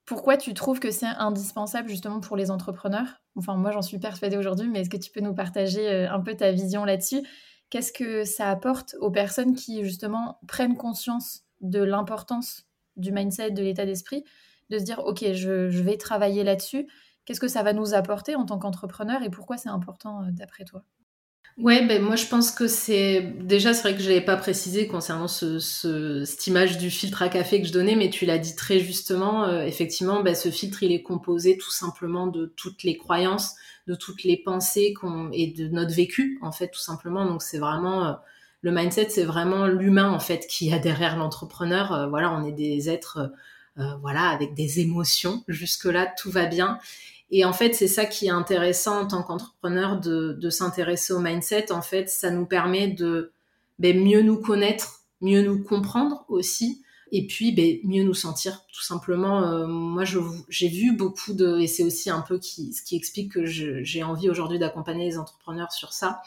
pourquoi 0.05 0.37
tu 0.37 0.53
trouves 0.53 0.79
que 0.79 0.91
c'est 0.91 1.05
indispensable 1.05 1.89
justement 1.89 2.19
pour 2.19 2.37
les 2.37 2.51
entrepreneurs? 2.51 3.21
Enfin, 3.35 3.55
moi 3.55 3.71
j'en 3.71 3.81
suis 3.81 3.99
persuadée 3.99 4.37
aujourd'hui, 4.37 4.69
mais 4.69 4.81
est-ce 4.81 4.89
que 4.89 4.97
tu 4.97 5.11
peux 5.11 5.21
nous 5.21 5.33
partager 5.33 6.05
un 6.05 6.19
peu 6.19 6.35
ta 6.35 6.51
vision 6.51 6.85
là-dessus? 6.85 7.21
Qu'est-ce 7.69 7.91
que 7.91 8.23
ça 8.23 8.49
apporte 8.49 8.95
aux 8.99 9.09
personnes 9.09 9.55
qui 9.55 9.83
justement 9.83 10.39
prennent 10.47 10.77
conscience 10.77 11.43
de 11.61 11.81
l'importance 11.81 12.67
du 12.95 13.11
mindset, 13.11 13.51
de 13.51 13.63
l'état 13.63 13.85
d'esprit, 13.85 14.23
de 14.69 14.77
se 14.77 14.83
dire, 14.83 14.99
OK, 14.99 15.23
je, 15.33 15.69
je 15.69 15.81
vais 15.81 15.97
travailler 15.97 16.43
là-dessus 16.43 16.87
Qu'est-ce 17.25 17.39
que 17.39 17.47
ça 17.47 17.63
va 17.63 17.71
nous 17.71 17.93
apporter 17.93 18.35
en 18.35 18.45
tant 18.45 18.59
qu'entrepreneur 18.59 19.23
et 19.23 19.29
pourquoi 19.29 19.57
c'est 19.57 19.69
important 19.69 20.23
d'après 20.31 20.65
toi? 20.65 20.83
Ouais, 21.59 21.85
ben 21.85 22.01
moi 22.01 22.15
je 22.15 22.25
pense 22.25 22.49
que 22.49 22.65
c'est 22.67 23.21
déjà 23.21 23.75
c'est 23.75 23.83
vrai 23.83 23.95
que 23.95 24.01
je 24.01 24.07
n'avais 24.09 24.25
pas 24.25 24.37
précisé 24.37 24.87
concernant 24.87 25.27
ce, 25.27 25.59
cette 25.59 26.47
image 26.47 26.79
du 26.79 26.89
filtre 26.89 27.21
à 27.21 27.29
café 27.29 27.61
que 27.61 27.67
je 27.67 27.71
donnais, 27.73 27.95
mais 27.95 28.09
tu 28.09 28.25
l'as 28.25 28.39
dit 28.39 28.55
très 28.55 28.79
justement. 28.79 29.43
Euh, 29.43 29.63
effectivement, 29.63 30.23
ben, 30.23 30.33
ce 30.33 30.49
filtre 30.49 30.81
il 30.81 30.91
est 30.91 31.03
composé 31.03 31.55
tout 31.59 31.69
simplement 31.69 32.25
de 32.25 32.47
toutes 32.55 32.81
les 32.81 32.97
croyances, 32.97 33.53
de 33.85 33.93
toutes 33.93 34.23
les 34.23 34.35
pensées 34.37 34.93
qu'on 34.99 35.29
et 35.31 35.45
de 35.45 35.67
notre 35.67 35.93
vécu 35.93 36.39
en 36.41 36.51
fait 36.51 36.69
tout 36.69 36.79
simplement. 36.79 37.23
Donc 37.25 37.43
c'est 37.43 37.59
vraiment 37.59 38.07
euh, 38.07 38.13
le 38.61 38.71
mindset, 38.71 39.09
c'est 39.11 39.23
vraiment 39.23 39.67
l'humain 39.67 40.09
en 40.09 40.19
fait 40.19 40.47
qui 40.47 40.73
a 40.73 40.79
derrière 40.79 41.17
l'entrepreneur. 41.17 41.93
Euh, 41.93 42.07
voilà, 42.07 42.31
on 42.31 42.43
est 42.45 42.51
des 42.51 42.89
êtres 42.89 43.31
voilà 44.01 44.29
avec 44.29 44.53
des 44.53 44.79
émotions. 44.81 45.43
Jusque 45.47 45.85
là 45.85 46.11
tout 46.17 46.29
va 46.31 46.45
bien. 46.45 46.79
Et 47.35 47.45
en 47.45 47.51
fait, 47.51 47.73
c'est 47.73 47.87
ça 47.87 48.05
qui 48.05 48.27
est 48.27 48.29
intéressant 48.29 49.01
en 49.01 49.07
tant 49.07 49.23
qu'entrepreneur 49.23 49.99
de, 49.99 50.49
s'intéresser 50.51 51.13
au 51.13 51.19
mindset. 51.19 51.71
En 51.71 51.81
fait, 51.81 52.07
ça 52.07 52.29
nous 52.29 52.45
permet 52.45 52.87
de 52.89 53.31
ben, 53.79 53.99
mieux 53.99 54.21
nous 54.21 54.37
connaître, 54.37 54.99
mieux 55.19 55.41
nous 55.41 55.63
comprendre 55.63 56.25
aussi, 56.29 56.83
et 57.11 57.25
puis 57.25 57.51
ben, 57.51 57.79
mieux 57.85 58.03
nous 58.03 58.13
sentir. 58.13 58.61
Tout 58.71 58.83
simplement, 58.83 59.47
euh, 59.47 59.65
moi, 59.65 60.03
j'ai 60.47 60.67
vu 60.67 60.95
beaucoup 60.95 61.33
de, 61.33 61.57
et 61.57 61.65
c'est 61.65 61.83
aussi 61.83 62.11
un 62.11 62.21
peu 62.21 62.39
ce 62.39 62.83
qui 62.83 62.95
explique 62.95 63.31
que 63.31 63.45
j'ai 63.47 64.03
envie 64.03 64.29
aujourd'hui 64.29 64.59
d'accompagner 64.59 65.05
les 65.05 65.17
entrepreneurs 65.17 65.71
sur 65.71 65.91
ça. 65.91 66.21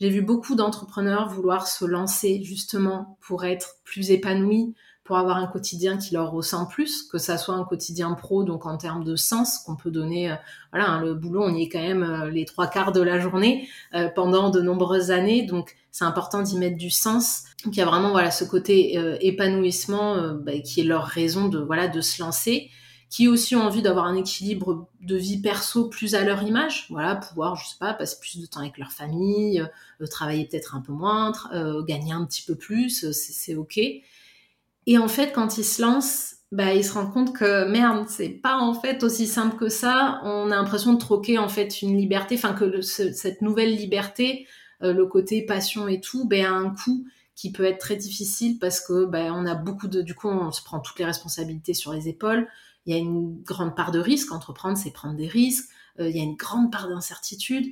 J'ai 0.00 0.08
vu 0.08 0.22
beaucoup 0.22 0.54
d'entrepreneurs 0.54 1.30
vouloir 1.30 1.66
se 1.66 1.84
lancer 1.84 2.44
justement 2.44 3.18
pour 3.26 3.44
être 3.44 3.78
plus 3.82 4.12
épanouis, 4.12 4.76
pour 5.04 5.18
avoir 5.18 5.36
un 5.36 5.46
quotidien 5.46 5.98
qui 5.98 6.14
leur 6.14 6.30
ressemble 6.30 6.68
plus, 6.68 7.02
que 7.02 7.18
ça 7.18 7.36
soit 7.36 7.54
un 7.54 7.64
quotidien 7.64 8.12
pro, 8.14 8.42
donc 8.42 8.64
en 8.64 8.78
termes 8.78 9.04
de 9.04 9.16
sens 9.16 9.58
qu'on 9.58 9.76
peut 9.76 9.90
donner. 9.90 10.32
Euh, 10.32 10.36
voilà, 10.72 10.90
hein, 10.90 11.02
le 11.02 11.14
boulot, 11.14 11.42
on 11.44 11.54
y 11.54 11.64
est 11.64 11.68
quand 11.68 11.82
même 11.82 12.02
euh, 12.02 12.30
les 12.30 12.46
trois 12.46 12.66
quarts 12.66 12.90
de 12.90 13.02
la 13.02 13.20
journée 13.20 13.68
euh, 13.94 14.08
pendant 14.08 14.48
de 14.48 14.62
nombreuses 14.62 15.10
années, 15.10 15.42
donc 15.42 15.76
c'est 15.90 16.06
important 16.06 16.40
d'y 16.40 16.56
mettre 16.56 16.78
du 16.78 16.88
sens. 16.88 17.44
Donc 17.64 17.76
il 17.76 17.80
y 17.80 17.82
a 17.82 17.86
vraiment 17.86 18.10
voilà 18.10 18.30
ce 18.30 18.44
côté 18.44 18.98
épanouissement 19.20 20.34
bah, 20.34 20.58
qui 20.58 20.80
est 20.80 20.84
leur 20.84 21.04
raison 21.04 21.48
de 21.48 21.60
voilà 21.60 21.86
de 21.88 22.00
se 22.00 22.20
lancer 22.20 22.68
qui 23.08 23.28
aussi 23.28 23.54
ont 23.54 23.62
envie 23.62 23.80
d'avoir 23.80 24.06
un 24.06 24.16
équilibre 24.16 24.88
de 25.00 25.16
vie 25.16 25.38
perso 25.38 25.88
plus 25.88 26.16
à 26.16 26.24
leur 26.24 26.42
image, 26.42 26.88
voilà, 26.90 27.14
pouvoir, 27.14 27.54
je 27.54 27.68
sais 27.68 27.76
pas, 27.78 27.94
passer 27.94 28.16
plus 28.20 28.40
de 28.40 28.46
temps 28.46 28.58
avec 28.58 28.76
leur 28.76 28.90
famille, 28.90 29.64
travailler 30.10 30.46
peut-être 30.46 30.74
un 30.74 30.80
peu 30.80 30.92
moins, 30.92 31.30
gagner 31.86 32.12
un 32.12 32.24
petit 32.24 32.42
peu 32.42 32.56
plus, 32.56 33.12
c'est 33.12 33.54
ok. 33.54 33.78
Et 34.86 34.98
en 34.98 35.08
fait, 35.08 35.32
quand 35.32 35.58
il 35.58 35.64
se 35.64 35.80
lance, 35.80 36.34
bah, 36.52 36.74
il 36.74 36.84
se 36.84 36.92
rend 36.92 37.06
compte 37.06 37.34
que 37.34 37.68
merde, 37.68 38.06
c'est 38.08 38.28
pas 38.28 38.58
en 38.58 38.74
fait 38.74 39.02
aussi 39.02 39.26
simple 39.26 39.56
que 39.56 39.68
ça. 39.68 40.20
On 40.24 40.50
a 40.50 40.56
l'impression 40.56 40.92
de 40.92 40.98
troquer 40.98 41.38
en 41.38 41.48
fait 41.48 41.82
une 41.82 41.96
liberté, 41.96 42.36
enfin 42.36 42.54
que 42.54 42.80
cette 42.80 43.42
nouvelle 43.42 43.74
liberté, 43.74 44.46
euh, 44.82 44.92
le 44.92 45.06
côté 45.06 45.42
passion 45.42 45.88
et 45.88 46.00
tout, 46.00 46.26
ben, 46.28 46.44
a 46.44 46.50
un 46.50 46.70
coût 46.70 47.06
qui 47.34 47.50
peut 47.50 47.64
être 47.64 47.78
très 47.78 47.96
difficile 47.96 48.58
parce 48.58 48.80
que 48.80 49.04
ben, 49.06 49.32
on 49.34 49.46
a 49.46 49.54
beaucoup 49.54 49.88
de, 49.88 50.02
du 50.02 50.14
coup, 50.14 50.28
on 50.28 50.52
se 50.52 50.62
prend 50.62 50.80
toutes 50.80 50.98
les 50.98 51.04
responsabilités 51.04 51.74
sur 51.74 51.92
les 51.92 52.08
épaules. 52.08 52.46
Il 52.86 52.94
y 52.94 52.96
a 52.96 53.00
une 53.00 53.42
grande 53.42 53.74
part 53.74 53.90
de 53.90 53.98
risque. 53.98 54.30
Entreprendre, 54.30 54.76
c'est 54.76 54.92
prendre 54.92 55.16
des 55.16 55.26
risques. 55.26 55.68
Euh, 55.98 56.08
il 56.08 56.16
y 56.16 56.20
a 56.20 56.22
une 56.22 56.36
grande 56.36 56.70
part 56.70 56.88
d'incertitude. 56.88 57.66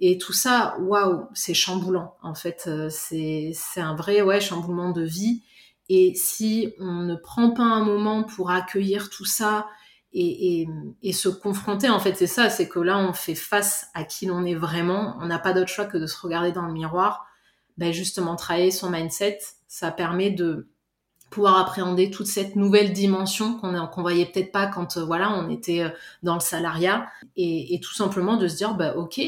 Et 0.00 0.18
tout 0.18 0.34
ça, 0.34 0.76
waouh, 0.80 1.26
c'est 1.32 1.54
chamboulant. 1.54 2.16
En 2.22 2.34
fait, 2.34 2.64
euh, 2.66 2.90
c'est 2.90 3.54
un 3.76 3.94
vrai 3.94 4.20
ouais 4.20 4.40
chamboulement 4.40 4.90
de 4.90 5.02
vie. 5.02 5.42
Et 5.88 6.14
si 6.14 6.74
on 6.78 7.02
ne 7.02 7.14
prend 7.14 7.50
pas 7.50 7.62
un 7.62 7.84
moment 7.84 8.24
pour 8.24 8.50
accueillir 8.50 9.10
tout 9.10 9.24
ça 9.24 9.66
et, 10.12 10.66
se 11.12 11.28
confronter, 11.28 11.90
en 11.90 12.00
fait, 12.00 12.14
c'est 12.14 12.26
ça, 12.26 12.48
c'est 12.48 12.68
que 12.68 12.78
là, 12.78 12.98
on 12.98 13.12
fait 13.12 13.34
face 13.34 13.88
à 13.94 14.04
qui 14.04 14.26
l'on 14.26 14.44
est 14.44 14.54
vraiment. 14.54 15.16
On 15.20 15.26
n'a 15.26 15.38
pas 15.38 15.52
d'autre 15.52 15.68
choix 15.68 15.84
que 15.84 15.98
de 15.98 16.06
se 16.06 16.18
regarder 16.18 16.52
dans 16.52 16.66
le 16.66 16.72
miroir. 16.72 17.26
Ben 17.76 17.92
justement, 17.92 18.36
travailler 18.36 18.70
son 18.70 18.88
mindset, 18.88 19.38
ça 19.68 19.90
permet 19.90 20.30
de 20.30 20.70
pouvoir 21.30 21.58
appréhender 21.58 22.10
toute 22.10 22.26
cette 22.26 22.56
nouvelle 22.56 22.92
dimension 22.92 23.58
qu'on 23.58 23.72
ne 23.72 24.00
voyait 24.00 24.26
peut-être 24.26 24.52
pas 24.52 24.66
quand 24.66 24.96
euh, 24.96 25.04
voilà 25.04 25.32
on 25.32 25.50
était 25.50 25.82
euh, 25.82 25.90
dans 26.22 26.34
le 26.34 26.40
salariat 26.40 27.08
et, 27.36 27.80
tout 27.82 27.94
simplement 27.94 28.36
de 28.36 28.48
se 28.48 28.56
dire 28.56 28.74
bah 28.74 28.96
ok 28.96 29.20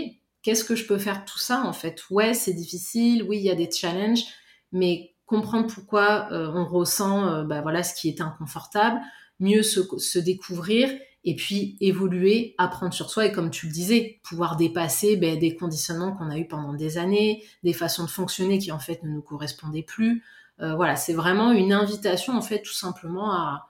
qu'est-ce 0.42 0.64
que 0.64 0.76
je 0.76 0.86
peux 0.86 0.98
faire 0.98 1.20
de 1.20 1.24
tout 1.24 1.38
ça 1.38 1.64
en 1.64 1.72
fait? 1.72 2.02
Ouais 2.10 2.34
c'est 2.34 2.54
difficile 2.54 3.24
oui 3.24 3.38
il 3.38 3.42
y 3.42 3.50
a 3.50 3.54
des 3.54 3.70
challenges 3.70 4.24
mais 4.72 5.14
comprendre 5.28 5.72
pourquoi 5.72 6.32
euh, 6.32 6.50
on 6.52 6.64
ressent 6.64 7.28
euh, 7.28 7.44
bah, 7.44 7.60
voilà 7.60 7.84
ce 7.84 7.94
qui 7.94 8.08
est 8.08 8.20
inconfortable, 8.20 8.98
mieux 9.38 9.62
se, 9.62 10.18
découvrir 10.18 10.90
et 11.22 11.36
puis 11.36 11.76
évoluer, 11.80 12.54
apprendre 12.58 12.94
sur 12.94 13.10
soi 13.10 13.26
et 13.26 13.32
comme 13.32 13.50
tu 13.50 13.66
le 13.66 13.72
disais, 13.72 14.20
pouvoir 14.24 14.56
dépasser 14.56 15.16
ben, 15.16 15.38
des 15.38 15.54
conditionnements 15.54 16.16
qu'on 16.16 16.30
a 16.30 16.38
eu 16.38 16.48
pendant 16.48 16.72
des 16.72 16.96
années, 16.96 17.44
des 17.62 17.74
façons 17.74 18.04
de 18.04 18.08
fonctionner 18.10 18.58
qui 18.58 18.72
en 18.72 18.78
fait 18.78 19.02
ne 19.02 19.10
nous 19.10 19.20
correspondaient 19.20 19.82
plus. 19.82 20.24
Euh, 20.60 20.74
voilà, 20.74 20.96
c'est 20.96 21.12
vraiment 21.12 21.52
une 21.52 21.72
invitation 21.72 22.32
en 22.32 22.42
fait 22.42 22.62
tout 22.62 22.72
simplement 22.72 23.32
à, 23.32 23.68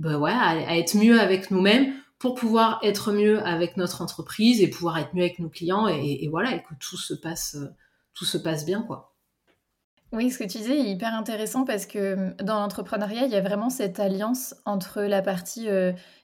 ben, 0.00 0.18
ouais, 0.18 0.32
à, 0.32 0.76
être 0.76 0.96
mieux 0.96 1.20
avec 1.20 1.52
nous-mêmes 1.52 1.94
pour 2.18 2.34
pouvoir 2.34 2.80
être 2.82 3.12
mieux 3.12 3.40
avec 3.46 3.76
notre 3.76 4.02
entreprise 4.02 4.60
et 4.60 4.68
pouvoir 4.68 4.98
être 4.98 5.14
mieux 5.14 5.22
avec 5.22 5.38
nos 5.38 5.50
clients 5.50 5.86
et, 5.86 6.24
et 6.24 6.28
voilà 6.28 6.56
et 6.56 6.62
que 6.62 6.74
tout 6.80 6.96
se 6.96 7.14
passe 7.14 7.56
tout 8.14 8.24
se 8.24 8.38
passe 8.38 8.64
bien 8.66 8.82
quoi. 8.82 9.15
Oui, 10.12 10.30
ce 10.30 10.38
que 10.38 10.44
tu 10.44 10.58
disais 10.58 10.78
est 10.78 10.90
hyper 10.90 11.14
intéressant 11.14 11.64
parce 11.64 11.84
que 11.84 12.14
mmh, 12.14 12.36
dans 12.44 12.60
l'entrepreneuriat, 12.60 13.24
il 13.24 13.32
y 13.32 13.36
a 13.36 13.40
vraiment 13.40 13.70
cette 13.70 13.98
alliance 14.00 14.54
entre 14.64 15.02
la 15.02 15.20
partie 15.20 15.68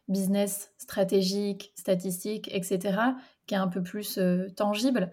business, 0.09 0.73
stratégique, 0.79 1.73
statistique, 1.75 2.49
etc., 2.53 2.99
qui 3.47 3.55
est 3.55 3.59
un 3.59 3.69
peu 3.69 3.83
plus 3.83 4.19
tangible, 4.57 5.11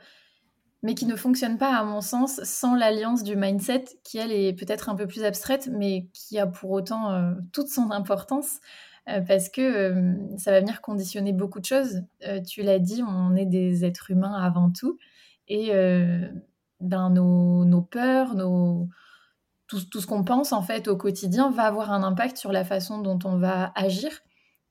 mais 0.83 0.93
qui 0.93 1.05
ne 1.05 1.15
fonctionne 1.15 1.57
pas, 1.57 1.75
à 1.75 1.83
mon 1.83 2.01
sens, 2.01 2.41
sans 2.43 2.75
l'alliance 2.75 3.23
du 3.23 3.35
mindset, 3.35 3.85
qui, 4.03 4.17
elle, 4.17 4.31
est 4.31 4.53
peut-être 4.53 4.89
un 4.89 4.95
peu 4.95 5.07
plus 5.07 5.23
abstraite, 5.23 5.69
mais 5.71 6.07
qui 6.13 6.39
a 6.39 6.47
pour 6.47 6.71
autant 6.71 7.33
toute 7.51 7.69
son 7.69 7.91
importance, 7.91 8.59
parce 9.05 9.49
que 9.49 10.15
ça 10.37 10.51
va 10.51 10.59
venir 10.59 10.81
conditionner 10.81 11.33
beaucoup 11.33 11.59
de 11.59 11.65
choses. 11.65 12.03
tu 12.47 12.61
l'as 12.61 12.79
dit, 12.79 13.03
on 13.07 13.35
est 13.35 13.45
des 13.47 13.83
êtres 13.83 14.11
humains 14.11 14.35
avant 14.41 14.71
tout. 14.71 14.97
Et 15.47 15.71
ben, 16.79 17.09
nos, 17.09 17.81
peurs, 17.81 18.35
nos, 18.35 18.87
tout, 19.67 19.79
ce 19.79 20.07
qu'on 20.07 20.23
pense 20.23 20.53
en 20.53 20.61
fait 20.61 20.87
au 20.87 20.97
quotidien 20.97 21.51
va 21.51 21.63
avoir 21.63 21.91
un 21.91 22.03
impact 22.03 22.37
sur 22.37 22.51
la 22.51 22.65
façon 22.65 22.99
dont 22.99 23.19
on 23.23 23.37
va 23.37 23.71
agir. 23.75 24.11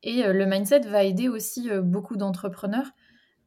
Et 0.02 0.24
euh, 0.24 0.32
le 0.32 0.46
mindset 0.46 0.80
va 0.80 1.04
aider 1.04 1.28
aussi 1.28 1.70
euh, 1.70 1.82
beaucoup 1.82 2.16
d'entrepreneurs 2.16 2.90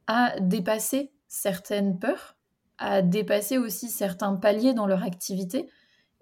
à 0.06 0.38
dépasser 0.40 1.12
certaines 1.28 1.98
peurs, 1.98 2.36
à 2.78 3.02
dépasser 3.02 3.58
aussi 3.58 3.88
certains 3.88 4.34
paliers 4.36 4.74
dans 4.74 4.86
leur 4.86 5.02
activité. 5.02 5.68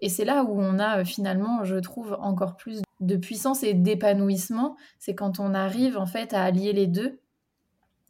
Et 0.01 0.09
c'est 0.09 0.25
là 0.25 0.45
où 0.45 0.61
on 0.61 0.79
a 0.79 1.01
euh, 1.01 1.05
finalement, 1.05 1.65
je 1.65 1.77
trouve, 1.77 2.17
encore 2.21 2.57
plus 2.57 2.83
de 3.01 3.17
puissance 3.17 3.63
et 3.63 3.75
d'épanouissement. 3.75 4.77
C'est 4.99 5.15
quand 5.15 5.41
on 5.41 5.55
arrive 5.55 5.97
en 5.99 6.07
fait 6.07 6.33
à 6.33 6.43
allier 6.43 6.73
les 6.73 6.87
deux 6.87 7.21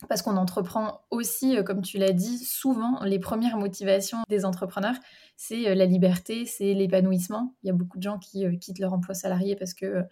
parce 0.08 0.22
qu'on 0.22 0.36
entreprend 0.36 1.02
aussi, 1.10 1.56
euh, 1.56 1.62
comme 1.62 1.82
tu 1.82 1.98
l'as 1.98 2.12
dit, 2.12 2.38
souvent, 2.38 3.02
les 3.04 3.18
premières 3.18 3.56
motivations 3.56 4.18
des 4.28 4.44
entrepreneurs, 4.44 4.96
c'est 5.36 5.68
euh, 5.68 5.74
la 5.74 5.86
liberté, 5.86 6.46
c'est 6.46 6.74
l'épanouissement. 6.74 7.54
Il 7.62 7.68
y 7.68 7.70
a 7.70 7.72
beaucoup 7.72 7.98
de 7.98 8.02
gens 8.02 8.18
qui 8.18 8.46
euh, 8.46 8.56
quittent 8.56 8.78
leur 8.78 8.92
emploi 8.92 9.14
salarié 9.14 9.56
parce 9.56 9.74
que 9.74 10.02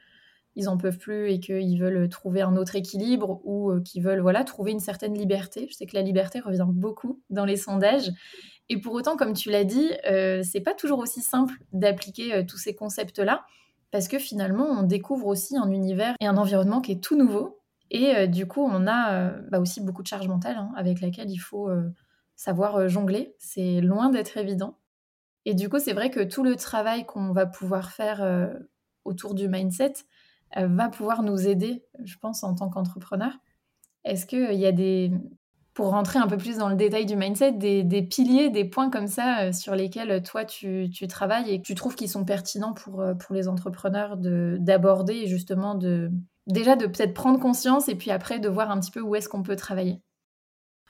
ils 0.57 0.69
en 0.69 0.77
peuvent 0.77 0.99
plus 0.99 1.31
et 1.31 1.39
qu'ils 1.39 1.81
veulent 1.81 2.09
trouver 2.09 2.43
un 2.43 2.57
autre 2.57 2.75
équilibre 2.75 3.41
ou 3.45 3.81
qu'ils 3.85 4.03
veulent 4.03 4.19
voilà 4.19 4.43
trouver 4.43 4.73
une 4.73 4.81
certaine 4.81 5.15
liberté. 5.15 5.69
Je 5.71 5.75
sais 5.75 5.87
que 5.87 5.95
la 5.95 6.03
liberté 6.03 6.41
revient 6.41 6.67
beaucoup 6.67 7.21
dans 7.31 7.45
les 7.45 7.57
sondages. 7.57 8.11
Et 8.69 8.81
pour 8.81 8.93
autant, 8.95 9.17
comme 9.17 9.35
tu 9.35 9.51
l'as 9.51 9.63
dit, 9.63 9.89
c'est 10.43 10.63
pas 10.65 10.75
toujours 10.75 10.99
aussi 10.99 11.21
simple 11.21 11.55
d'appliquer 11.73 12.45
tous 12.45 12.57
ces 12.57 12.75
concepts-là 12.75 13.45
parce 13.93 14.09
que 14.09 14.19
finalement, 14.19 14.67
on 14.67 14.83
découvre 14.83 15.27
aussi 15.27 15.57
un 15.57 15.71
univers 15.71 16.17
et 16.19 16.27
un 16.27 16.37
environnement 16.37 16.81
qui 16.81 16.93
est 16.93 17.01
tout 17.01 17.17
nouveau 17.17 17.58
et 17.91 18.15
euh, 18.15 18.27
du 18.27 18.47
coup, 18.47 18.63
on 18.63 18.87
a 18.87 19.13
euh, 19.13 19.41
bah, 19.51 19.61
aussi 19.61 19.81
beaucoup 19.81 20.03
de 20.03 20.09
charge 20.09 20.29
mentale 20.29 20.57
hein, 20.57 20.73
avec 20.77 21.01
laquelle 21.01 21.31
il 21.31 21.39
faut 21.39 21.69
euh, 21.69 21.89
savoir 22.37 22.89
jongler. 22.89 23.35
C'est 23.39 23.81
loin 23.81 24.11
d'être 24.11 24.37
évident. 24.37 24.79
Et 25.45 25.55
du 25.55 25.69
coup, 25.69 25.79
c'est 25.79 25.95
vrai 25.95 26.11
que 26.11 26.21
tout 26.21 26.45
le 26.45 26.57
travail 26.57 27.07
qu'on 27.07 27.33
va 27.33 27.47
pouvoir 27.47 27.91
faire 27.91 28.51
autour 29.05 29.35
du 29.35 29.49
mindset 29.49 29.95
va 30.55 30.91
pouvoir 30.91 31.23
nous 31.23 31.49
aider, 31.49 31.87
je 32.05 32.19
pense, 32.19 32.45
en 32.45 32.55
tant 32.55 32.69
qu'entrepreneur. 32.69 33.33
Est-ce 34.05 34.27
qu'il 34.27 34.59
y 34.59 34.67
a 34.67 34.73
des, 34.73 35.11
pour 35.73 35.89
rentrer 35.91 36.19
un 36.19 36.27
peu 36.27 36.37
plus 36.37 36.59
dans 36.59 36.69
le 36.69 36.77
détail 36.77 37.07
du 37.07 37.17
mindset, 37.17 37.53
des, 37.53 38.03
piliers, 38.03 38.51
des 38.51 38.67
points 38.67 38.91
comme 38.91 39.07
ça 39.07 39.51
sur 39.55 39.75
lesquels 39.75 40.23
toi 40.23 40.45
tu, 40.45 40.91
travailles 41.09 41.51
et 41.51 41.63
que 41.63 41.67
tu 41.67 41.75
trouves 41.75 41.95
qu'ils 41.95 42.11
sont 42.11 42.27
pertinents 42.27 42.75
pour, 42.75 43.03
pour 43.19 43.35
les 43.35 43.49
entrepreneurs 43.49 44.19
d'aborder 44.19 45.29
justement 45.29 45.77
de, 45.77 46.11
déjà 46.49 46.75
de 46.75 46.87
peut-être 46.87 47.15
prendre 47.15 47.39
conscience 47.39 47.89
et 47.89 47.95
puis 47.95 48.11
après 48.11 48.39
de 48.41 48.49
voir 48.49 48.71
un 48.71 48.81
petit 48.81 48.91
peu 48.91 49.01
où 49.01 49.15
est-ce 49.15 49.29
qu'on 49.29 49.43
peut 49.43 49.57
travailler. 49.57 50.01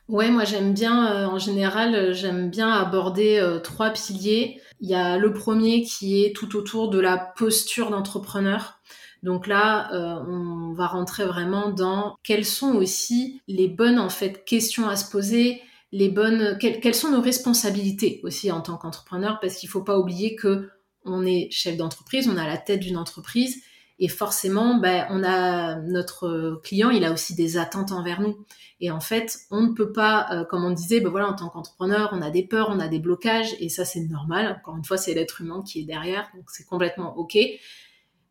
Ouais, 0.08 0.30
moi 0.30 0.44
j'aime 0.44 0.72
bien, 0.72 1.12
euh, 1.12 1.26
en 1.26 1.38
général, 1.38 1.94
euh, 1.94 2.12
j'aime 2.14 2.48
bien 2.48 2.70
aborder 2.70 3.36
euh, 3.36 3.58
trois 3.58 3.90
piliers. 3.90 4.58
Il 4.80 4.88
y 4.88 4.94
a 4.94 5.18
le 5.18 5.34
premier 5.34 5.82
qui 5.82 6.24
est 6.24 6.34
tout 6.34 6.56
autour 6.56 6.88
de 6.88 6.98
la 6.98 7.18
posture 7.18 7.90
d'entrepreneur. 7.90 8.80
Donc 9.24 9.48
là, 9.48 9.90
on 10.28 10.72
va 10.74 10.86
rentrer 10.86 11.24
vraiment 11.24 11.70
dans 11.70 12.14
quelles 12.22 12.44
sont 12.44 12.76
aussi 12.76 13.42
les 13.48 13.66
bonnes 13.66 13.98
en 13.98 14.10
fait 14.10 14.44
questions 14.44 14.88
à 14.88 14.94
se 14.94 15.10
poser, 15.10 15.60
les 15.90 16.08
bonnes, 16.08 16.56
quelles, 16.60 16.94
sont 16.94 17.10
nos 17.10 17.20
responsabilités 17.20 18.20
aussi 18.22 18.52
en 18.52 18.60
tant 18.60 18.76
qu'entrepreneur, 18.76 19.40
parce 19.40 19.56
qu'il 19.56 19.68
faut 19.68 19.82
pas 19.82 19.98
oublier 19.98 20.36
que 20.36 20.70
on 21.04 21.26
est 21.26 21.48
chef 21.50 21.76
d'entreprise, 21.76 22.28
on 22.28 22.36
a 22.36 22.46
la 22.46 22.58
tête 22.58 22.78
d'une 22.78 22.96
entreprise 22.96 23.60
et 23.98 24.08
forcément, 24.08 24.76
ben, 24.76 25.06
on 25.10 25.24
a 25.24 25.76
notre 25.76 26.60
client, 26.62 26.90
il 26.90 27.04
a 27.04 27.12
aussi 27.12 27.34
des 27.34 27.56
attentes 27.56 27.92
envers 27.92 28.20
nous. 28.20 28.36
Et 28.80 28.90
en 28.90 29.00
fait, 29.00 29.40
on 29.50 29.62
ne 29.62 29.72
peut 29.72 29.92
pas, 29.92 30.28
euh, 30.32 30.44
comme 30.44 30.64
on 30.64 30.70
disait, 30.70 31.00
ben 31.00 31.10
voilà, 31.10 31.28
en 31.28 31.34
tant 31.34 31.48
qu'entrepreneur, 31.48 32.10
on 32.12 32.22
a 32.22 32.30
des 32.30 32.44
peurs, 32.44 32.68
on 32.70 32.78
a 32.78 32.86
des 32.86 33.00
blocages, 33.00 33.56
et 33.58 33.68
ça 33.68 33.84
c'est 33.84 34.00
normal. 34.00 34.58
Encore 34.60 34.76
une 34.76 34.84
fois, 34.84 34.96
c'est 34.96 35.14
l'être 35.14 35.40
humain 35.40 35.62
qui 35.66 35.80
est 35.80 35.84
derrière, 35.84 36.28
donc 36.34 36.44
c'est 36.50 36.64
complètement 36.64 37.16
ok. 37.16 37.36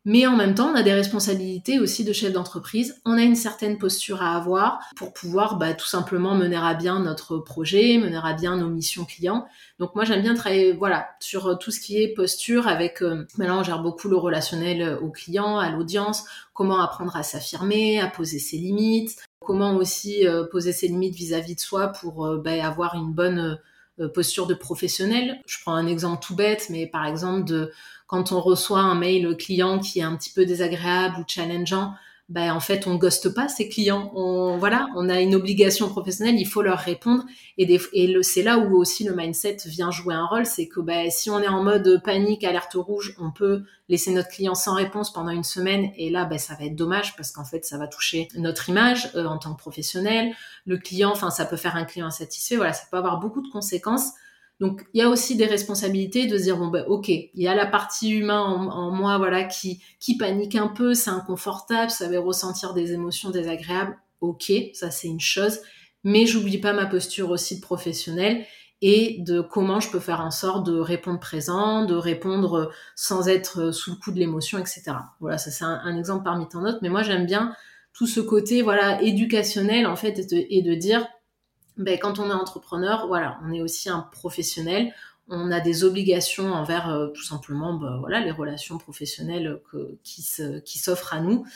Mais 0.08 0.26
en 0.26 0.36
même 0.36 0.54
temps, 0.54 0.70
on 0.72 0.74
a 0.74 0.82
des 0.82 0.94
responsabilités 0.94 1.78
aussi 1.78 2.02
de 2.02 2.14
chef 2.14 2.32
d'entreprise. 2.32 2.98
On 3.04 3.18
a 3.18 3.22
une 3.22 3.36
certaine 3.36 3.76
posture 3.76 4.22
à 4.22 4.36
avoir 4.36 4.80
pour 4.96 5.12
pouvoir 5.12 5.58
bah, 5.58 5.74
tout 5.74 5.86
simplement 5.86 6.34
mener 6.34 6.56
à 6.56 6.72
bien 6.72 6.98
notre 7.00 7.36
projet, 7.36 7.98
mener 7.98 8.18
à 8.24 8.32
bien 8.32 8.56
nos 8.56 8.70
missions 8.70 9.04
clients. 9.04 9.46
Donc 9.78 9.94
moi, 9.94 10.06
j'aime 10.06 10.22
bien 10.22 10.34
travailler 10.34 10.72
voilà 10.72 11.10
sur 11.20 11.48
euh, 11.48 11.54
tout 11.56 11.70
ce 11.70 11.78
qui 11.78 12.02
est 12.02 12.14
posture 12.14 12.68
avec. 12.68 13.02
Euh, 13.02 13.26
maintenant, 13.36 13.60
on 13.60 13.62
gère 13.62 13.82
beaucoup 13.82 14.08
le 14.08 14.16
relationnel 14.16 14.80
euh, 14.80 14.98
au 14.98 15.10
client, 15.10 15.58
à 15.58 15.68
l'audience, 15.68 16.24
comment 16.54 16.80
apprendre 16.80 17.14
à 17.14 17.22
s'affirmer, 17.22 18.00
à 18.00 18.06
poser 18.06 18.38
ses 18.38 18.56
limites, 18.56 19.14
comment 19.44 19.76
aussi 19.76 20.24
poser 20.50 20.72
ses 20.72 20.88
limites 20.88 21.16
vis-à-vis 21.16 21.54
de 21.54 21.60
soi 21.60 21.88
pour 21.88 22.36
bah, 22.38 22.66
avoir 22.66 22.94
une 22.94 23.12
bonne 23.12 23.58
posture 24.14 24.46
de 24.46 24.54
professionnel. 24.54 25.40
Je 25.46 25.58
prends 25.60 25.74
un 25.74 25.86
exemple 25.86 26.24
tout 26.24 26.34
bête, 26.34 26.68
mais 26.70 26.86
par 26.86 27.06
exemple 27.06 27.44
de 27.44 27.70
quand 28.08 28.32
on 28.32 28.40
reçoit 28.40 28.80
un 28.80 28.96
mail 28.96 29.36
client 29.36 29.78
qui 29.78 30.00
est 30.00 30.02
un 30.02 30.16
petit 30.16 30.30
peu 30.30 30.44
désagréable 30.44 31.20
ou 31.20 31.24
challengeant, 31.26 31.92
ben 32.30 32.52
en 32.52 32.60
fait 32.60 32.86
on 32.86 32.96
ghoste 32.96 33.32
pas 33.34 33.48
ses 33.48 33.68
clients. 33.68 34.10
On 34.14 34.56
voilà, 34.58 34.88
on 34.96 35.08
a 35.08 35.20
une 35.20 35.34
obligation 35.34 35.88
professionnelle, 35.88 36.36
il 36.38 36.46
faut 36.46 36.62
leur 36.62 36.78
répondre. 36.78 37.24
Et, 37.58 37.66
des, 37.66 37.80
et 37.92 38.22
c'est 38.22 38.42
là 38.42 38.58
où 38.58 38.76
aussi 38.76 39.04
le 39.04 39.14
mindset 39.14 39.58
vient 39.66 39.90
jouer 39.90 40.14
un 40.14 40.26
rôle, 40.26 40.46
c'est 40.46 40.68
que 40.68 40.80
ben, 40.80 41.10
si 41.10 41.30
on 41.30 41.40
est 41.40 41.48
en 41.48 41.62
mode 41.62 42.02
panique, 42.02 42.44
alerte 42.44 42.74
rouge, 42.74 43.14
on 43.18 43.30
peut 43.30 43.64
laisser 43.88 44.10
notre 44.12 44.28
client 44.28 44.54
sans 44.54 44.74
réponse 44.74 45.12
pendant 45.12 45.30
une 45.30 45.44
semaine. 45.44 45.90
Et 45.96 46.10
là, 46.10 46.24
ben, 46.24 46.38
ça 46.38 46.54
va 46.54 46.66
être 46.66 46.76
dommage 46.76 47.16
parce 47.16 47.30
qu'en 47.30 47.44
fait, 47.44 47.64
ça 47.64 47.78
va 47.78 47.88
toucher 47.88 48.28
notre 48.36 48.68
image 48.68 49.10
euh, 49.14 49.26
en 49.26 49.38
tant 49.38 49.54
que 49.54 49.58
professionnel. 49.58 50.34
Le 50.66 50.76
client, 50.76 51.10
enfin, 51.10 51.30
ça 51.30 51.46
peut 51.46 51.56
faire 51.56 51.76
un 51.76 51.84
client 51.84 52.06
insatisfait. 52.06 52.56
Voilà, 52.56 52.72
ça 52.72 52.84
peut 52.90 52.98
avoir 52.98 53.20
beaucoup 53.20 53.40
de 53.40 53.48
conséquences. 53.48 54.12
Donc 54.60 54.84
il 54.92 54.98
y 54.98 55.02
a 55.02 55.08
aussi 55.08 55.36
des 55.36 55.46
responsabilités 55.46 56.26
de 56.26 56.36
se 56.36 56.44
dire 56.44 56.58
bon 56.58 56.68
ben 56.68 56.84
ok, 56.88 57.08
il 57.08 57.30
y 57.34 57.46
a 57.46 57.54
la 57.54 57.66
partie 57.66 58.10
humain 58.10 58.40
en, 58.40 58.90
moi 58.90 59.16
voilà 59.18 59.44
qui 59.44 59.80
qui 60.00 60.16
panique 60.16 60.56
un 60.56 60.68
peu, 60.68 60.94
c'est 60.94 61.10
inconfortable, 61.10 61.90
ça 61.90 62.08
va 62.08 62.20
ressentir 62.20 62.74
des 62.74 62.92
émotions 62.92 63.30
désagréables. 63.30 63.96
Ok, 64.20 64.52
ça 64.74 64.90
c'est 64.90 65.06
une 65.06 65.20
chose, 65.20 65.60
mais 66.02 66.26
j'oublie 66.26 66.58
pas 66.58 66.72
ma 66.72 66.86
posture 66.86 67.30
aussi 67.30 67.56
de 67.56 67.60
professionnel 67.60 68.44
et 68.82 69.18
de 69.20 69.40
comment 69.40 69.78
je 69.78 69.90
peux 69.90 70.00
faire 70.00 70.20
en 70.20 70.32
sorte 70.32 70.66
de 70.66 70.78
répondre 70.78 71.20
présent, 71.20 71.84
de 71.84 71.94
répondre 71.94 72.72
sans 72.96 73.28
être 73.28 73.72
sous 73.72 73.92
le 73.92 73.96
coup 73.96 74.10
de 74.10 74.18
l'émotion, 74.18 74.58
etc. 74.58 74.92
Voilà, 75.20 75.38
ça 75.38 75.52
c'est 75.52 75.64
un, 75.64 75.96
exemple 75.96 76.24
parmi 76.24 76.48
tant 76.48 76.62
d'autres, 76.62 76.78
mais 76.82 76.88
moi 76.88 77.04
j'aime 77.04 77.26
bien 77.26 77.54
tout 77.92 78.08
ce 78.08 78.20
côté 78.20 78.62
voilà 78.62 79.00
éducationnel 79.02 79.86
en 79.86 79.96
fait 79.96 80.26
et 80.32 80.62
de 80.62 80.74
dire 80.74 81.06
ben, 81.78 81.96
quand 81.96 82.18
on 82.18 82.28
est 82.28 82.34
entrepreneur, 82.34 83.06
voilà, 83.06 83.38
on 83.44 83.52
est 83.52 83.62
aussi 83.62 83.88
un 83.88 84.00
professionnel. 84.00 84.92
On 85.28 85.52
a 85.52 85.60
des 85.60 85.84
obligations 85.84 86.52
envers 86.52 86.90
euh, 86.90 87.08
tout 87.08 87.22
simplement 87.22 87.74
ben, 87.74 87.98
voilà, 87.98 88.20
les 88.20 88.32
relations 88.32 88.78
professionnelles 88.78 89.60
qui, 90.02 90.22
s'offrent 90.22 91.14
à 91.14 91.20
nous. 91.20 91.46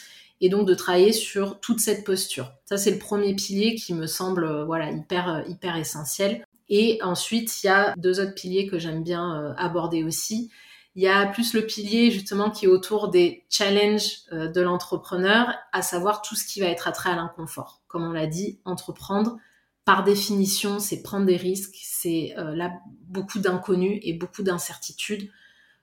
Et 0.41 0.49
donc 0.49 0.67
de 0.67 0.75
travailler 0.75 1.12
sur 1.12 1.61
toute 1.61 1.81
cette 1.81 2.05
posture. 2.05 2.52
Ça, 2.64 2.76
c'est 2.76 2.91
le 2.91 2.99
premier 2.99 3.35
pilier 3.35 3.75
qui 3.75 3.95
me 3.95 4.07
semble 4.07 4.45
euh, 4.45 4.64
voilà, 4.64 4.91
hyper, 4.91 5.29
euh, 5.29 5.43
hyper 5.49 5.76
essentiel. 5.76 6.47
Et 6.69 7.00
ensuite, 7.02 7.62
il 7.62 7.67
y 7.67 7.71
a 7.71 7.95
deux 7.97 8.21
autres 8.21 8.35
piliers 8.35 8.67
que 8.67 8.79
j'aime 8.79 9.02
bien 9.02 9.55
aborder 9.59 10.05
aussi. 10.05 10.50
Il 10.95 11.02
y 11.02 11.09
a 11.09 11.26
plus 11.26 11.52
le 11.52 11.67
pilier 11.67 12.11
justement 12.11 12.50
qui 12.50 12.64
est 12.64 12.69
autour 12.69 13.09
des 13.09 13.45
challenges 13.50 14.25
de 14.31 14.61
l'entrepreneur, 14.61 15.52
à 15.73 15.83
savoir 15.83 16.23
tout 16.23 16.35
ce 16.35 16.47
qui 16.47 16.61
va 16.61 16.67
être 16.67 16.88
attrait 16.88 17.11
à 17.11 17.17
l'inconfort. 17.17 17.83
Comme 17.88 18.05
on 18.05 18.12
l'a 18.12 18.26
dit, 18.26 18.59
entreprendre, 18.64 19.37
par 19.85 20.05
définition, 20.05 20.79
c'est 20.79 21.03
prendre 21.03 21.27
des 21.27 21.37
risques, 21.37 21.77
c'est 21.83 22.35
euh, 22.39 22.55
là 22.55 22.73
beaucoup 23.09 23.41
d'inconnus 23.41 23.99
et 24.03 24.12
beaucoup 24.12 24.43
d'incertitudes. 24.43 25.29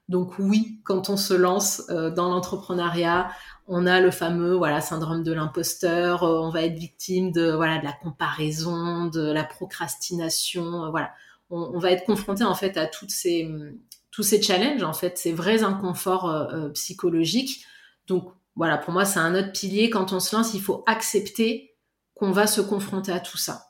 Donc 0.08 0.40
oui, 0.40 0.80
quand 0.86 1.10
on 1.10 1.18
se 1.18 1.34
lance 1.34 1.84
euh, 1.90 2.10
dans 2.10 2.30
l'entrepreneuriat, 2.30 3.30
on 3.68 3.86
a 3.86 4.00
le 4.00 4.10
fameux 4.10 4.56
voilà 4.56 4.82
syndrome 4.82 5.24
de 5.24 5.34
l'imposteur, 5.34 6.24
euh, 6.24 6.40
on 6.40 6.50
va 6.50 6.64
être 6.64 6.78
victime 6.80 7.32
de 7.32 7.52
voilà 7.52 7.80
de 7.80 7.84
la 7.84 7.92
comparaison, 7.92 9.08
de 9.08 9.32
la 9.32 9.44
procrastination, 9.44 10.90
voilà. 10.92 11.12
On, 11.52 11.72
on, 11.74 11.80
va 11.80 11.92
être 11.92 12.06
confronté 12.06 12.44
en 12.44 12.56
fait 12.56 12.78
à 12.78 12.86
toutes 12.86 13.12
ces 13.12 13.50
tous 14.12 14.24
ces 14.24 14.42
challenges 14.42 14.84
en 14.84 14.94
fait, 14.94 15.18
ces 15.18 15.34
vrais 15.34 15.64
inconforts 15.64 16.48
psychologiques. 16.74 17.66
Donc 18.08 18.32
voilà, 18.56 18.78
pour 18.78 18.94
moi 18.94 19.04
c'est 19.04 19.20
un 19.20 19.36
autre 19.36 19.52
pilier 19.52 19.90
quand 19.90 20.14
on 20.14 20.20
se 20.20 20.36
lance, 20.36 20.54
il 20.54 20.62
faut 20.62 20.84
accepter 20.88 21.76
qu'on 22.14 22.32
va 22.32 22.48
se 22.48 22.62
confronter 22.62 23.12
à 23.12 23.20
tout 23.20 23.38
ça 23.38 23.69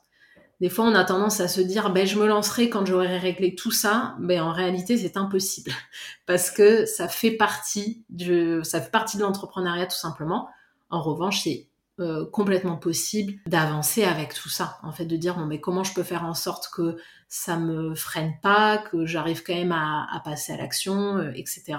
des 0.60 0.68
fois, 0.68 0.84
on 0.84 0.94
a 0.94 1.04
tendance 1.04 1.40
à 1.40 1.48
se 1.48 1.60
dire, 1.62 1.90
ben, 1.90 2.06
je 2.06 2.18
me 2.18 2.26
lancerai 2.26 2.68
quand 2.68 2.84
j'aurai 2.84 3.16
réglé 3.16 3.54
tout 3.54 3.70
ça. 3.70 4.14
Mais 4.20 4.40
en 4.40 4.52
réalité, 4.52 4.98
c'est 4.98 5.16
impossible 5.16 5.72
parce 6.26 6.50
que 6.50 6.84
ça 6.84 7.08
fait 7.08 7.30
partie 7.30 8.04
du, 8.10 8.60
ça 8.62 8.80
fait 8.80 8.90
partie 8.90 9.16
de 9.16 9.22
l'entrepreneuriat 9.22 9.86
tout 9.86 9.96
simplement. 9.96 10.48
En 10.90 11.00
revanche, 11.00 11.44
c'est 11.44 11.68
euh, 11.98 12.26
complètement 12.26 12.76
possible 12.76 13.34
d'avancer 13.46 14.04
avec 14.04 14.34
tout 14.34 14.50
ça. 14.50 14.78
En 14.82 14.92
fait, 14.92 15.06
de 15.06 15.16
dire, 15.16 15.36
bon, 15.36 15.46
mais 15.46 15.60
comment 15.60 15.82
je 15.82 15.94
peux 15.94 16.02
faire 16.02 16.24
en 16.24 16.34
sorte 16.34 16.68
que 16.74 16.96
ça 17.28 17.56
me 17.56 17.94
freine 17.94 18.34
pas, 18.42 18.76
que 18.76 19.06
j'arrive 19.06 19.42
quand 19.42 19.54
même 19.54 19.72
à, 19.72 20.20
passer 20.24 20.52
à 20.52 20.58
l'action, 20.58 21.16
euh, 21.16 21.30
etc. 21.34 21.78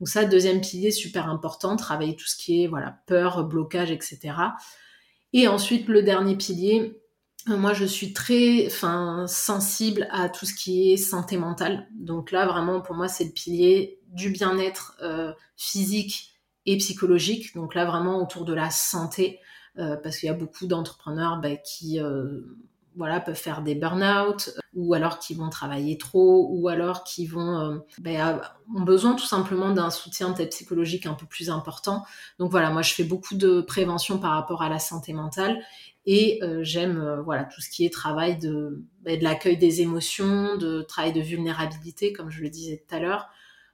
Donc 0.00 0.08
ça, 0.08 0.24
deuxième 0.24 0.62
pilier 0.62 0.90
super 0.90 1.28
important, 1.28 1.76
travailler 1.76 2.16
tout 2.16 2.26
ce 2.26 2.36
qui 2.36 2.64
est, 2.64 2.68
voilà, 2.68 2.98
peur, 3.06 3.44
blocage, 3.44 3.90
etc. 3.90 4.34
Et 5.34 5.46
ensuite, 5.48 5.88
le 5.88 6.02
dernier 6.02 6.36
pilier, 6.36 7.00
moi, 7.46 7.74
je 7.74 7.84
suis 7.84 8.12
très 8.12 8.68
sensible 8.70 10.08
à 10.10 10.28
tout 10.28 10.46
ce 10.46 10.54
qui 10.54 10.92
est 10.92 10.96
santé 10.96 11.36
mentale. 11.36 11.86
Donc 11.92 12.30
là, 12.30 12.46
vraiment, 12.46 12.80
pour 12.80 12.94
moi, 12.94 13.08
c'est 13.08 13.24
le 13.24 13.32
pilier 13.32 14.00
du 14.08 14.30
bien-être 14.30 14.96
euh, 15.02 15.32
physique 15.56 16.34
et 16.64 16.78
psychologique. 16.78 17.54
Donc 17.54 17.74
là, 17.74 17.84
vraiment 17.84 18.22
autour 18.22 18.44
de 18.44 18.54
la 18.54 18.70
santé, 18.70 19.40
euh, 19.78 19.96
parce 19.96 20.18
qu'il 20.18 20.28
y 20.28 20.30
a 20.30 20.34
beaucoup 20.34 20.66
d'entrepreneurs 20.66 21.38
bah, 21.40 21.56
qui 21.56 22.00
euh, 22.00 22.40
voilà, 22.96 23.20
peuvent 23.20 23.34
faire 23.34 23.60
des 23.60 23.74
burn-out, 23.74 24.54
ou 24.72 24.94
alors 24.94 25.18
qui 25.18 25.34
vont 25.34 25.50
travailler 25.50 25.98
trop, 25.98 26.48
ou 26.50 26.68
alors 26.68 27.04
qui 27.04 27.26
vont 27.26 27.82
bah, 27.98 28.56
ont 28.74 28.82
besoin 28.82 29.14
tout 29.14 29.26
simplement 29.26 29.70
d'un 29.72 29.90
soutien 29.90 30.32
psychologique 30.32 31.04
un 31.04 31.14
peu 31.14 31.26
plus 31.26 31.50
important. 31.50 32.04
Donc 32.38 32.50
voilà, 32.50 32.70
moi, 32.70 32.82
je 32.82 32.94
fais 32.94 33.04
beaucoup 33.04 33.34
de 33.34 33.60
prévention 33.60 34.18
par 34.18 34.30
rapport 34.30 34.62
à 34.62 34.68
la 34.70 34.78
santé 34.78 35.12
mentale. 35.12 35.60
Et 36.06 36.38
euh, 36.42 36.62
j'aime 36.62 37.00
euh, 37.00 37.22
voilà 37.22 37.44
tout 37.44 37.60
ce 37.60 37.70
qui 37.70 37.86
est 37.86 37.92
travail 37.92 38.38
de, 38.38 38.84
bah, 39.02 39.16
de 39.16 39.22
l'accueil 39.22 39.56
des 39.56 39.80
émotions, 39.80 40.56
de 40.56 40.82
travail 40.82 41.12
de 41.12 41.20
vulnérabilité, 41.20 42.12
comme 42.12 42.30
je 42.30 42.42
le 42.42 42.50
disais 42.50 42.84
tout 42.86 42.94
à 42.94 42.98
l'heure. 42.98 43.28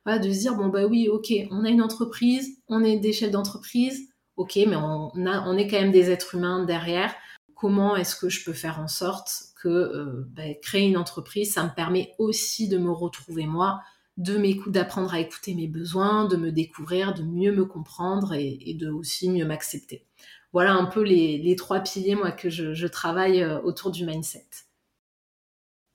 Voilà, 0.05 0.19
de 0.21 0.33
se 0.33 0.39
dire 0.39 0.55
bon 0.55 0.69
bah 0.69 0.87
oui, 0.87 1.09
ok, 1.09 1.33
on 1.51 1.65
a 1.65 1.69
une 1.69 1.83
entreprise, 1.83 2.59
on 2.69 2.85
est 2.85 2.97
des 2.97 3.13
chefs 3.13 3.33
d'entreprise, 3.33 4.09
ok, 4.37 4.57
mais 4.67 4.77
on, 4.77 5.11
a, 5.27 5.47
on 5.47 5.57
est 5.57 5.67
quand 5.67 5.81
même 5.81 5.91
des 5.93 6.11
êtres 6.11 6.37
humains 6.37 6.65
derrière. 6.65 7.15
Comment 7.55 7.97
est-ce 7.97 8.17
que 8.17 8.31
je 8.31 8.45
peux 8.45 8.55
faire 8.55 8.81
en 8.81 8.89
sorte 8.89 9.31
que 9.61 9.69
euh, 9.69 10.25
bah, 10.31 10.55
créer 10.63 10.89
une 10.89 10.97
entreprise, 10.97 11.53
ça 11.53 11.65
me 11.65 11.75
permet 11.75 12.15
aussi 12.19 12.69
de 12.69 12.79
me 12.79 12.91
retrouver 12.91 13.47
moi, 13.47 13.81
de 14.17 14.71
d'apprendre 14.71 15.13
à 15.13 15.21
écouter 15.21 15.55
mes 15.55 15.69
besoins, 15.69 16.27
de 16.27 16.37
me 16.37 16.53
découvrir, 16.53 17.13
de 17.13 17.23
mieux 17.23 17.53
me 17.53 17.67
comprendre 17.67 18.33
et 18.35 18.75
de 18.79 18.89
aussi 18.89 19.31
mieux 19.31 19.47
m'accepter 19.47 20.07
voilà 20.53 20.73
un 20.73 20.87
peu 20.87 21.03
les, 21.03 21.55
trois 21.57 21.81
piliers, 21.81 22.15
moi, 22.15 22.33
que 22.33 22.51
je, 22.51 22.87
travaille 22.87 23.43
euh, 23.43 23.61
autour 23.61 23.91
du 23.91 24.05
mindset. 24.05 24.47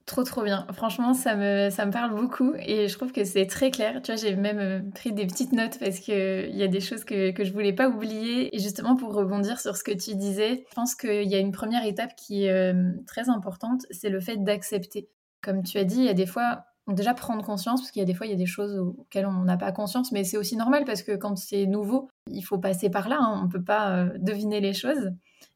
Trop 0.05 0.23
trop 0.23 0.43
bien. 0.43 0.67
Franchement, 0.73 1.15
ça 1.15 1.35
me, 1.35 1.71
ça 1.71 1.83
me 1.87 1.91
parle 1.91 2.13
beaucoup 2.13 2.53
et 2.59 2.87
je 2.87 2.95
trouve 2.95 3.11
que 3.11 3.23
c'est 3.23 3.47
très 3.47 3.71
clair. 3.71 4.03
Tu 4.03 4.11
vois, 4.11 4.21
j'ai 4.21 4.35
même 4.35 4.59
euh, 4.59 4.79
pris 4.93 5.11
des 5.11 5.25
petites 5.25 5.51
notes 5.51 5.79
parce 5.79 5.97
qu'il 5.97 6.55
y 6.55 6.61
a 6.61 6.67
des 6.67 6.79
choses 6.79 7.03
que, 7.03 7.31
que 7.31 7.43
je 7.43 7.51
voulais 7.51 7.73
pas 7.73 7.89
oublier. 7.89 8.55
Et 8.55 8.59
justement, 8.59 8.95
pour 8.95 9.15
rebondir 9.15 9.59
sur 9.59 9.75
ce 9.75 9.83
que 9.83 9.91
tu 9.91 10.15
disais, 10.15 10.63
je 10.69 10.75
pense 10.75 10.93
qu'il 10.93 11.23
y 11.23 11.33
a 11.33 11.39
une 11.39 11.51
première 11.51 11.83
étape 11.85 12.15
qui 12.15 12.45
est 12.45 12.51
euh, 12.51 12.91
très 13.07 13.29
importante, 13.29 13.81
c'est 13.89 14.09
le 14.09 14.19
fait 14.19 14.37
d'accepter. 14.37 15.09
Comme 15.41 15.63
tu 15.63 15.79
as 15.79 15.83
dit, 15.83 15.97
il 15.97 16.05
y 16.05 16.09
a 16.09 16.13
des 16.13 16.27
fois, 16.27 16.65
déjà 16.93 17.13
prendre 17.13 17.43
conscience, 17.43 17.81
parce 17.81 17.91
qu'il 17.91 18.01
y 18.01 18.03
a 18.03 18.05
des 18.05 18.13
fois, 18.13 18.27
il 18.27 18.31
y 18.31 18.33
a 18.33 18.37
des 18.37 18.45
choses 18.45 18.77
auxquelles 18.77 19.25
on 19.25 19.43
n'a 19.43 19.57
pas 19.57 19.71
conscience, 19.71 20.11
mais 20.11 20.23
c'est 20.23 20.37
aussi 20.37 20.55
normal 20.55 20.85
parce 20.85 21.01
que 21.01 21.13
quand 21.13 21.35
c'est 21.35 21.65
nouveau, 21.65 22.09
il 22.27 22.43
faut 22.43 22.59
passer 22.59 22.89
par 22.89 23.09
là, 23.09 23.17
hein, 23.19 23.39
on 23.41 23.45
ne 23.45 23.51
peut 23.51 23.63
pas 23.63 23.97
euh, 23.97 24.09
deviner 24.17 24.59
les 24.61 24.73
choses. 24.73 25.11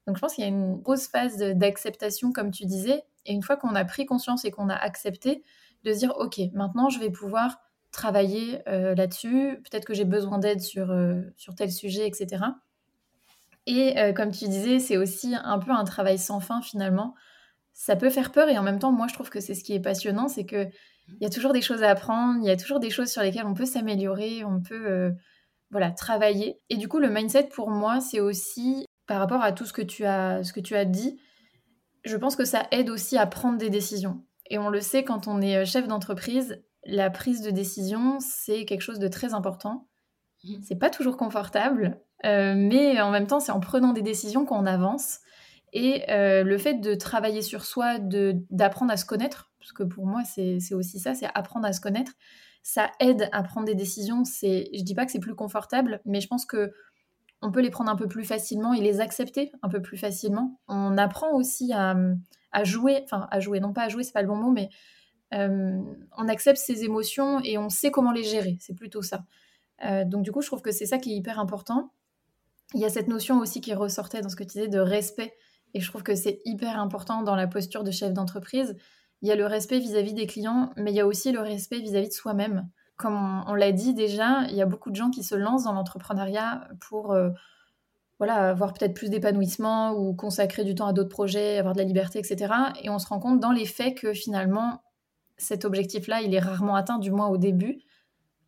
Donc 0.07 0.15
je 0.15 0.21
pense 0.21 0.33
qu'il 0.33 0.43
y 0.43 0.47
a 0.47 0.49
une 0.49 0.77
grosse 0.77 1.07
phase 1.07 1.37
d'acceptation, 1.37 2.31
comme 2.31 2.49
tu 2.49 2.65
disais, 2.65 3.03
et 3.25 3.33
une 3.33 3.43
fois 3.43 3.57
qu'on 3.57 3.75
a 3.75 3.85
pris 3.85 4.07
conscience 4.07 4.43
et 4.43 4.49
qu'on 4.49 4.69
a 4.69 4.75
accepté, 4.75 5.43
de 5.83 5.93
dire, 5.93 6.13
OK, 6.17 6.39
maintenant 6.53 6.89
je 6.89 6.99
vais 6.99 7.11
pouvoir 7.11 7.59
travailler 7.91 8.67
euh, 8.67 8.95
là-dessus, 8.95 9.61
peut-être 9.69 9.85
que 9.85 9.93
j'ai 9.93 10.05
besoin 10.05 10.39
d'aide 10.39 10.61
sur, 10.61 10.89
euh, 10.91 11.21
sur 11.37 11.53
tel 11.53 11.71
sujet, 11.71 12.07
etc. 12.07 12.43
Et 13.67 13.93
comme 14.15 14.31
tu 14.31 14.47
disais, 14.47 14.79
c'est 14.79 14.97
aussi 14.97 15.35
un 15.35 15.59
peu 15.59 15.69
un 15.69 15.83
travail 15.83 16.17
sans 16.17 16.39
fin 16.39 16.59
finalement. 16.59 17.13
Ça 17.73 17.95
peut 17.95 18.09
faire 18.09 18.31
peur 18.31 18.49
et 18.49 18.57
en 18.57 18.63
même 18.63 18.79
temps, 18.79 18.91
moi 18.91 19.05
je 19.07 19.13
trouve 19.13 19.29
que 19.29 19.39
c'est 19.39 19.53
ce 19.53 19.63
qui 19.63 19.73
est 19.73 19.79
passionnant, 19.79 20.27
c'est 20.27 20.45
que 20.45 20.67
il 21.19 21.23
y 21.23 21.27
a 21.27 21.29
toujours 21.29 21.53
des 21.53 21.61
choses 21.61 21.83
à 21.83 21.89
apprendre, 21.89 22.39
il 22.41 22.47
y 22.47 22.51
a 22.51 22.57
toujours 22.57 22.79
des 22.79 22.89
choses 22.89 23.09
sur 23.09 23.21
lesquelles 23.21 23.45
on 23.45 23.53
peut 23.53 23.65
s'améliorer, 23.65 24.43
on 24.43 24.61
peut 24.61 24.87
euh, 24.87 25.11
voilà, 25.71 25.91
travailler. 25.91 26.59
Et 26.69 26.77
du 26.77 26.87
coup, 26.87 26.99
le 26.99 27.09
mindset 27.09 27.49
pour 27.53 27.69
moi, 27.69 27.99
c'est 27.99 28.19
aussi 28.19 28.85
par 29.07 29.19
rapport 29.19 29.41
à 29.41 29.51
tout 29.51 29.65
ce 29.65 29.73
que 29.73 29.81
tu 29.81 30.05
as, 30.05 30.43
ce 30.43 30.53
que 30.53 30.59
tu 30.59 30.75
as 30.75 30.85
dit, 30.85 31.19
je 32.05 32.15
pense 32.15 32.35
que 32.35 32.45
ça 32.45 32.67
aide 32.71 32.89
aussi 32.89 33.17
à 33.17 33.25
prendre 33.25 33.57
des 33.57 33.69
décisions. 33.69 34.23
Et 34.49 34.57
on 34.57 34.69
le 34.69 34.81
sait 34.81 35.03
quand 35.03 35.27
on 35.27 35.41
est 35.41 35.57
euh, 35.57 35.65
chef 35.65 35.87
d'entreprise, 35.87 36.63
la 36.85 37.09
prise 37.09 37.41
de 37.41 37.51
décision, 37.51 38.19
c'est 38.19 38.65
quelque 38.65 38.81
chose 38.81 38.99
de 38.99 39.07
très 39.07 39.33
important. 39.33 39.87
Mmh. 40.43 40.55
C'est 40.63 40.79
pas 40.79 40.89
toujours 40.89 41.17
confortable, 41.17 41.99
euh, 42.25 42.53
mais 42.55 43.01
en 43.01 43.11
même 43.11 43.27
temps, 43.27 43.39
c'est 43.39 43.51
en 43.51 43.59
prenant 43.59 43.93
des 43.93 44.01
décisions 44.01 44.45
qu'on 44.45 44.65
avance. 44.65 45.19
Et 45.71 46.05
le 46.09 46.57
fait 46.57 46.81
de 46.81 46.95
travailler 46.95 47.43
sur 47.43 47.63
soi, 47.63 47.99
d'apprendre 47.99 48.91
à 48.91 48.97
se 48.97 49.05
connaître, 49.05 49.48
parce 49.59 49.71
que 49.71 49.83
pour 49.83 50.05
moi, 50.05 50.23
c'est 50.23 50.73
aussi 50.73 50.99
ça, 50.99 51.13
c'est 51.13 51.27
apprendre 51.35 51.65
à 51.65 51.73
se 51.73 51.81
connaître. 51.81 52.13
Ça 52.63 52.91
aide 52.99 53.29
à 53.31 53.43
prendre 53.43 53.65
des 53.65 53.75
décisions. 53.75 54.25
C'est, 54.25 54.69
je 54.73 54.83
dis 54.83 54.95
pas 54.95 55.05
que 55.05 55.11
c'est 55.11 55.19
plus 55.19 55.35
confortable, 55.35 56.01
mais 56.05 56.21
je 56.21 56.27
pense 56.27 56.45
que 56.45 56.71
on 57.41 57.51
peut 57.51 57.61
les 57.61 57.69
prendre 57.69 57.89
un 57.89 57.95
peu 57.95 58.07
plus 58.07 58.25
facilement 58.25 58.73
et 58.73 58.81
les 58.81 58.99
accepter 58.99 59.51
un 59.61 59.69
peu 59.69 59.81
plus 59.81 59.97
facilement. 59.97 60.59
On 60.67 60.97
apprend 60.97 61.33
aussi 61.33 61.71
à, 61.73 61.95
jouer, 62.63 63.01
enfin 63.03 63.27
à 63.31 63.39
jouer, 63.39 63.59
non 63.61 63.71
pas 63.71 63.83
à 63.83 63.89
jouer, 63.89 64.03
c'est 64.03 64.11
pas 64.11 64.21
le 64.21 64.27
bon 64.27 64.35
mot, 64.35 64.51
mais 64.51 64.69
on 65.31 66.27
accepte 66.27 66.57
ses 66.57 66.83
émotions 66.83 67.39
et 67.43 67.57
on 67.57 67.69
sait 67.69 67.91
comment 67.91 68.11
les 68.11 68.23
gérer. 68.23 68.57
C'est 68.59 68.75
plutôt 68.75 69.01
ça. 69.01 69.23
donc 70.05 70.23
du 70.23 70.33
coup, 70.33 70.41
je 70.41 70.47
trouve 70.47 70.61
que 70.61 70.71
c'est 70.71 70.85
ça 70.85 70.97
qui 70.97 71.13
est 71.13 71.15
hyper 71.15 71.39
important. 71.39 71.93
Il 72.73 72.81
y 72.81 72.85
a 72.85 72.89
cette 72.89 73.07
notion 73.07 73.39
aussi 73.39 73.61
qui 73.61 73.73
ressortait 73.73 74.21
dans 74.21 74.29
ce 74.29 74.35
que 74.35 74.43
tu 74.43 74.49
disais 74.49 74.67
de 74.67 74.79
respect. 74.79 75.33
Et 75.73 75.79
je 75.79 75.87
trouve 75.87 76.03
que 76.03 76.15
c'est 76.15 76.41
hyper 76.45 76.79
important 76.79 77.21
dans 77.21 77.35
la 77.35 77.47
posture 77.47 77.83
de 77.83 77.91
chef 77.91 78.13
d'entreprise. 78.13 78.75
Il 79.21 79.27
y 79.27 79.31
a 79.31 79.35
le 79.35 79.45
respect 79.45 79.79
vis-à-vis 79.79 80.13
des 80.13 80.27
clients, 80.27 80.71
mais 80.77 80.91
il 80.91 80.95
y 80.95 81.01
a 81.01 81.07
aussi 81.07 81.31
le 81.31 81.41
respect 81.41 81.79
vis-à-vis 81.79 82.09
de 82.09 82.13
soi-même. 82.13 82.69
Comme 82.95 83.43
on, 83.47 83.53
l'a 83.53 83.71
dit 83.71 83.93
déjà, 83.93 84.43
il 84.49 84.55
y 84.55 84.61
a 84.61 84.65
beaucoup 84.65 84.91
de 84.91 84.95
gens 84.95 85.09
qui 85.09 85.23
se 85.23 85.35
lancent 85.35 85.63
dans 85.63 85.73
l'entrepreneuriat 85.73 86.67
pour 86.81 87.11
euh, 87.11 87.29
voilà, 88.17 88.49
avoir 88.49 88.73
peut-être 88.73 88.93
plus 88.93 89.09
d'épanouissement 89.09 89.93
ou 89.93 90.13
consacrer 90.13 90.65
du 90.65 90.75
temps 90.75 90.87
à 90.87 90.93
d'autres 90.93 91.09
projets, 91.09 91.57
avoir 91.57 91.73
de 91.73 91.79
la 91.79 91.85
liberté, 91.85 92.19
etc. 92.19 92.53
Et 92.83 92.89
on 92.89 92.99
se 92.99 93.07
rend 93.07 93.19
compte 93.19 93.39
dans 93.39 93.51
les 93.51 93.65
faits 93.65 93.95
que 93.95 94.13
finalement, 94.13 94.81
cet 95.37 95.63
objectif-là, 95.63 96.21
il 96.21 96.35
est 96.35 96.39
rarement 96.39 96.75
atteint, 96.75 96.99
du 96.99 97.11
moins 97.11 97.27
au 97.27 97.37
début. 97.37 97.79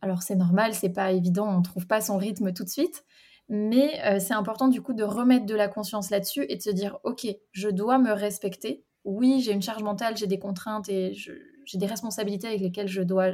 Alors 0.02 0.22
c'est 0.22 0.36
normal, 0.36 0.74
c'est 0.74 0.92
pas 0.92 1.12
évident, 1.12 1.48
on 1.48 1.62
trouve 1.62 1.86
pas 1.86 2.00
son 2.00 2.18
rythme 2.18 2.52
tout 2.52 2.64
de 2.64 2.68
suite. 2.68 3.04
Mais 3.48 4.00
euh, 4.04 4.20
c'est 4.20 4.34
important 4.34 4.68
du 4.68 4.82
coup 4.82 4.92
de 4.92 5.04
remettre 5.04 5.46
de 5.46 5.54
la 5.54 5.68
conscience 5.68 6.10
là-dessus 6.10 6.44
et 6.48 6.56
de 6.56 6.62
se 6.62 6.70
dire, 6.70 6.98
ok, 7.04 7.26
je 7.52 7.68
dois 7.68 7.98
me 7.98 8.12
respecter. 8.12 8.84
Oui, 9.04 9.40
j'ai 9.40 9.52
une 9.52 9.62
charge 9.62 9.82
mentale, 9.82 10.16
j'ai 10.16 10.26
des 10.26 10.38
contraintes 10.38 10.88
et 10.88 11.12
j'ai 11.12 11.78
des 11.78 11.86
responsabilités 11.86 12.46
avec 12.46 12.60
lesquelles 12.60 12.88
je 12.88 13.02
dois 13.02 13.32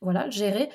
voilà, 0.00 0.30
gérer, 0.30 0.68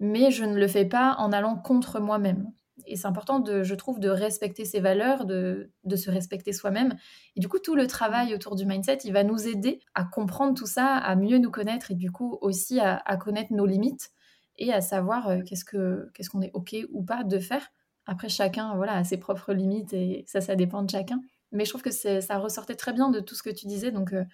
mais 0.00 0.30
je 0.30 0.44
ne 0.44 0.56
le 0.56 0.68
fais 0.68 0.84
pas 0.84 1.16
en 1.18 1.32
allant 1.32 1.56
contre 1.56 2.00
moi-même. 2.00 2.52
Et 2.86 2.96
c'est 2.96 3.06
important, 3.06 3.40
de, 3.40 3.62
je 3.62 3.74
trouve, 3.74 4.00
de 4.00 4.10
respecter 4.10 4.64
ses 4.64 4.80
valeurs, 4.80 5.24
de, 5.24 5.72
se 5.96 6.10
respecter 6.10 6.52
soi-même. 6.52 6.94
Et 7.34 7.40
du 7.40 7.48
coup, 7.48 7.58
tout 7.58 7.74
le 7.74 7.86
travail 7.86 8.34
autour 8.34 8.54
du 8.54 8.66
mindset, 8.66 8.98
il 9.04 9.12
va 9.12 9.24
nous 9.24 9.48
aider 9.48 9.80
à 9.94 10.04
comprendre 10.04 10.54
tout 10.54 10.66
ça, 10.66 10.96
à 10.96 11.16
mieux 11.16 11.38
nous 11.38 11.50
connaître 11.50 11.90
et 11.90 11.94
du 11.94 12.10
coup 12.10 12.38
aussi 12.42 12.78
à, 12.80 13.16
connaître 13.16 13.52
nos 13.52 13.66
limites 13.66 14.10
et 14.58 14.72
à 14.72 14.80
savoir 14.80 15.28
euh, 15.28 15.40
qu'est-ce 15.42 15.64
que 15.64 16.10
qu'est-ce 16.14 16.30
qu'on 16.30 16.42
est 16.42 16.50
OK 16.54 16.76
ou 16.92 17.02
pas 17.02 17.24
de 17.24 17.38
faire 17.38 17.70
après, 18.06 18.28
chacun 18.28 18.74
voilà, 18.76 18.94
a 18.94 19.04
ses 19.04 19.16
propres 19.16 19.52
limites 19.52 19.92
et 19.92 20.24
ça, 20.28 20.40
ça 20.40 20.54
dépend 20.54 20.82
de 20.82 20.90
chacun. 20.90 21.20
Mais 21.52 21.64
je 21.64 21.70
trouve 21.70 21.82
que 21.82 21.90
ça 21.90 22.38
ressortait 22.38 22.74
très 22.74 22.92
bien 22.92 23.08
de 23.10 23.20
tout 23.20 23.34
ce 23.34 23.42
que 23.42 23.50
tu 23.50 23.66
disais. 23.66 23.90
Donc, 23.90 24.12
euh, 24.12 24.24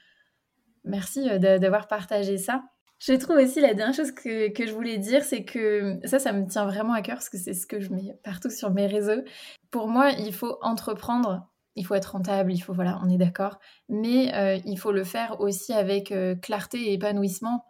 merci 0.85 1.29
euh, 1.29 1.59
d'avoir 1.59 1.89
partagé 1.89 2.39
ça. 2.39 2.63
Je 2.99 3.15
trouve 3.15 3.37
aussi 3.37 3.61
la 3.61 3.75
dernière 3.75 3.95
chose 3.95 4.13
que, 4.13 4.53
que 4.53 4.67
je 4.67 4.73
voulais 4.73 4.97
dire, 4.97 5.25
c'est 5.25 5.45
que 5.45 5.99
ça, 6.05 6.19
ça 6.19 6.33
me 6.33 6.47
tient 6.47 6.67
vraiment 6.67 6.93
à 6.93 7.03
cœur 7.03 7.17
parce 7.17 7.29
que 7.29 7.39
c'est 7.39 7.55
ce 7.55 7.67
que 7.67 7.81
je 7.81 7.93
mets 7.93 8.17
partout 8.23 8.51
sur 8.51 8.71
mes 8.71 8.87
réseaux. 8.87 9.23
Pour 9.71 9.89
moi, 9.89 10.11
il 10.11 10.33
faut 10.33 10.57
entreprendre, 10.63 11.49
il 11.75 11.85
faut 11.85 11.95
être 11.95 12.13
rentable, 12.13 12.53
il 12.53 12.61
faut, 12.61 12.73
voilà, 12.73 13.01
on 13.03 13.09
est 13.09 13.17
d'accord, 13.17 13.59
mais 13.89 14.33
euh, 14.35 14.61
il 14.65 14.79
faut 14.79 14.93
le 14.93 15.03
faire 15.03 15.41
aussi 15.41 15.73
avec 15.73 16.15
clarté 16.43 16.91
et 16.91 16.93
épanouissement. 16.93 17.65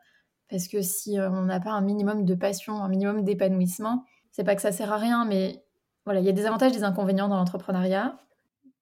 Parce 0.50 0.68
que 0.68 0.82
si 0.82 1.18
on 1.18 1.42
n'a 1.44 1.60
pas 1.60 1.70
un 1.70 1.80
minimum 1.80 2.26
de 2.26 2.34
passion, 2.34 2.82
un 2.82 2.88
minimum 2.90 3.24
d'épanouissement, 3.24 4.04
c'est 4.32 4.44
pas 4.44 4.54
que 4.54 4.62
ça 4.62 4.72
sert 4.72 4.92
à 4.92 4.98
rien, 4.98 5.24
mais 5.24 5.62
voilà, 6.04 6.20
il 6.20 6.26
y 6.26 6.28
a 6.28 6.32
des 6.32 6.46
avantages, 6.46 6.72
des 6.72 6.84
inconvénients 6.84 7.28
dans 7.28 7.36
l'entrepreneuriat. 7.36 8.16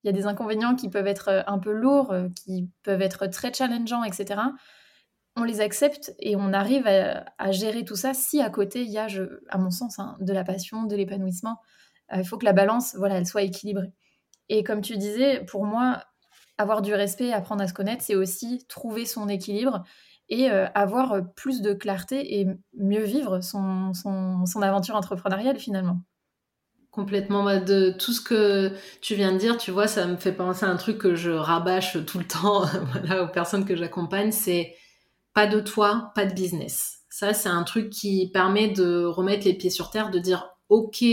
Il 0.02 0.06
y 0.06 0.10
a 0.10 0.12
des 0.12 0.26
inconvénients 0.26 0.74
qui 0.74 0.88
peuvent 0.88 1.06
être 1.06 1.28
euh, 1.28 1.42
un 1.46 1.58
peu 1.58 1.72
lourds, 1.72 2.12
euh, 2.12 2.28
qui 2.34 2.68
peuvent 2.82 3.02
être 3.02 3.26
très 3.26 3.52
challengeants, 3.52 4.04
etc. 4.04 4.40
On 5.36 5.44
les 5.44 5.60
accepte 5.60 6.14
et 6.18 6.36
on 6.36 6.52
arrive 6.52 6.86
à, 6.86 7.52
gérer 7.52 7.84
tout 7.84 7.96
ça 7.96 8.14
si 8.14 8.40
à 8.40 8.50
côté 8.50 8.82
il 8.82 8.90
y 8.90 8.98
a, 8.98 9.06
à 9.48 9.58
mon 9.58 9.70
sens, 9.70 9.98
hein, 9.98 10.16
de 10.20 10.32
la 10.32 10.44
passion, 10.44 10.84
de 10.84 10.96
l'épanouissement. 10.96 11.58
Euh, 12.12 12.18
il 12.18 12.24
faut 12.26 12.38
que 12.38 12.44
la 12.44 12.52
balance, 12.52 12.94
voilà, 12.96 13.24
soit 13.24 13.42
équilibrée. 13.42 13.92
Et 14.48 14.64
comme 14.64 14.80
tu 14.80 14.96
disais, 14.96 15.44
pour 15.44 15.64
moi, 15.64 16.02
avoir 16.58 16.82
du 16.82 16.94
respect, 16.94 17.32
apprendre 17.32 17.62
à 17.62 17.68
se 17.68 17.74
connaître, 17.74 18.02
c'est 18.02 18.16
aussi 18.16 18.66
trouver 18.68 19.06
son 19.06 19.28
équilibre 19.28 19.84
et 20.28 20.48
avoir 20.48 21.22
plus 21.34 21.60
de 21.60 21.72
clarté 21.72 22.38
et 22.38 22.46
mieux 22.74 23.02
vivre 23.02 23.40
son 23.40 23.92
aventure 24.62 24.94
entrepreneuriale 24.94 25.58
finalement. 25.58 26.02
Complètement. 26.90 27.44
De 27.60 27.90
tout 27.90 28.12
ce 28.12 28.20
que 28.20 28.72
tu 29.00 29.14
viens 29.14 29.32
de 29.32 29.38
dire, 29.38 29.56
tu 29.56 29.70
vois, 29.70 29.86
ça 29.86 30.06
me 30.06 30.16
fait 30.16 30.32
penser 30.32 30.64
à 30.64 30.68
un 30.68 30.76
truc 30.76 30.98
que 30.98 31.14
je 31.14 31.30
rabâche 31.30 32.04
tout 32.04 32.18
le 32.18 32.26
temps 32.26 32.64
voilà, 32.92 33.22
aux 33.24 33.28
personnes 33.28 33.64
que 33.64 33.76
j'accompagne, 33.76 34.32
c'est 34.32 34.74
pas 35.32 35.46
de 35.46 35.60
toi, 35.60 36.10
pas 36.14 36.26
de 36.26 36.34
business. 36.34 36.98
Ça, 37.08 37.32
c'est 37.32 37.48
un 37.48 37.62
truc 37.62 37.90
qui 37.90 38.30
permet 38.32 38.68
de 38.68 39.04
remettre 39.04 39.44
les 39.44 39.54
pieds 39.54 39.70
sur 39.70 39.90
terre, 39.90 40.10
de 40.10 40.18
dire, 40.18 40.48
OK, 40.68 41.04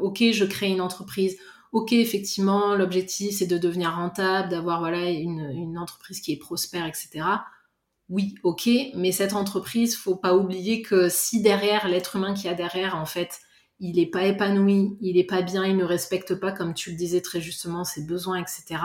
OK, 0.00 0.24
je 0.32 0.44
crée 0.44 0.68
une 0.68 0.80
entreprise. 0.80 1.36
OK, 1.72 1.92
effectivement, 1.92 2.74
l'objectif, 2.74 3.36
c'est 3.38 3.46
de 3.46 3.58
devenir 3.58 3.94
rentable, 3.94 4.50
d'avoir 4.50 4.80
voilà, 4.80 5.10
une, 5.10 5.50
une 5.54 5.78
entreprise 5.78 6.20
qui 6.20 6.32
est 6.32 6.36
prospère, 6.36 6.86
etc. 6.86 7.26
Oui, 8.10 8.34
OK, 8.42 8.68
mais 8.94 9.12
cette 9.12 9.32
entreprise, 9.32 9.96
faut 9.96 10.16
pas 10.16 10.36
oublier 10.36 10.82
que 10.82 11.08
si 11.08 11.40
derrière, 11.40 11.88
l'être 11.88 12.16
humain 12.16 12.34
qui 12.34 12.48
a 12.48 12.54
derrière, 12.54 12.96
en 12.96 13.06
fait, 13.06 13.40
il 13.84 13.96
n'est 13.96 14.06
pas 14.06 14.24
épanoui, 14.24 14.96
il 15.02 15.16
n'est 15.16 15.24
pas 15.24 15.42
bien, 15.42 15.66
il 15.66 15.76
ne 15.76 15.84
respecte 15.84 16.34
pas, 16.34 16.52
comme 16.52 16.72
tu 16.72 16.90
le 16.90 16.96
disais 16.96 17.20
très 17.20 17.40
justement, 17.40 17.84
ses 17.84 18.02
besoins, 18.02 18.40
etc. 18.40 18.80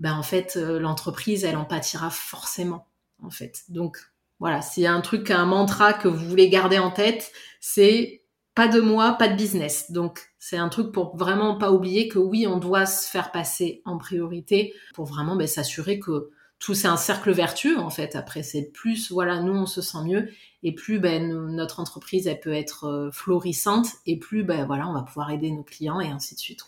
Ben 0.00 0.14
en 0.14 0.24
fait, 0.24 0.54
euh, 0.56 0.80
l'entreprise, 0.80 1.44
elle 1.44 1.56
en 1.56 1.64
pâtira 1.64 2.10
forcément, 2.10 2.88
en 3.22 3.30
fait. 3.30 3.62
Donc 3.68 3.98
voilà, 4.40 4.60
s'il 4.60 4.82
y 4.82 4.86
a 4.86 4.92
un 4.92 5.02
truc, 5.02 5.30
un 5.30 5.46
mantra 5.46 5.92
que 5.92 6.08
vous 6.08 6.28
voulez 6.28 6.48
garder 6.48 6.80
en 6.80 6.90
tête, 6.90 7.30
c'est 7.60 8.24
pas 8.56 8.66
de 8.66 8.80
moi, 8.80 9.12
pas 9.12 9.28
de 9.28 9.36
business. 9.36 9.92
Donc 9.92 10.32
c'est 10.40 10.56
un 10.56 10.68
truc 10.68 10.90
pour 10.90 11.16
vraiment 11.16 11.56
pas 11.56 11.70
oublier 11.70 12.08
que 12.08 12.18
oui, 12.18 12.48
on 12.48 12.58
doit 12.58 12.86
se 12.86 13.08
faire 13.08 13.30
passer 13.30 13.82
en 13.84 13.98
priorité 13.98 14.74
pour 14.94 15.06
vraiment 15.06 15.36
ben, 15.36 15.46
s'assurer 15.46 16.00
que 16.00 16.30
tout 16.62 16.74
c'est 16.74 16.86
un 16.86 16.96
cercle 16.96 17.32
vertueux 17.32 17.76
en 17.76 17.90
fait. 17.90 18.14
Après, 18.14 18.44
c'est 18.44 18.62
plus, 18.62 19.10
voilà, 19.10 19.40
nous 19.40 19.52
on 19.52 19.66
se 19.66 19.82
sent 19.82 20.04
mieux 20.04 20.28
et 20.62 20.72
plus 20.72 21.00
ben, 21.00 21.28
notre 21.48 21.80
entreprise 21.80 22.28
elle 22.28 22.38
peut 22.38 22.54
être 22.54 22.84
euh, 22.84 23.10
florissante 23.10 23.88
et 24.06 24.16
plus 24.16 24.44
ben, 24.44 24.64
voilà, 24.64 24.86
on 24.86 24.92
va 24.92 25.02
pouvoir 25.02 25.32
aider 25.32 25.50
nos 25.50 25.64
clients 25.64 26.00
et 26.00 26.06
ainsi 26.06 26.36
de 26.36 26.40
suite. 26.40 26.60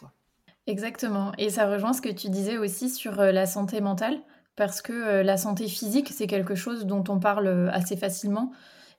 Exactement. 0.66 1.30
Et 1.38 1.48
ça 1.48 1.70
rejoint 1.70 1.92
ce 1.92 2.00
que 2.02 2.08
tu 2.08 2.28
disais 2.28 2.58
aussi 2.58 2.90
sur 2.90 3.20
euh, 3.20 3.30
la 3.30 3.46
santé 3.46 3.80
mentale 3.80 4.20
parce 4.56 4.82
que 4.82 4.92
euh, 4.92 5.22
la 5.22 5.36
santé 5.36 5.68
physique 5.68 6.08
c'est 6.12 6.26
quelque 6.26 6.56
chose 6.56 6.86
dont 6.86 7.04
on 7.08 7.20
parle 7.20 7.70
assez 7.72 7.96
facilement. 7.96 8.50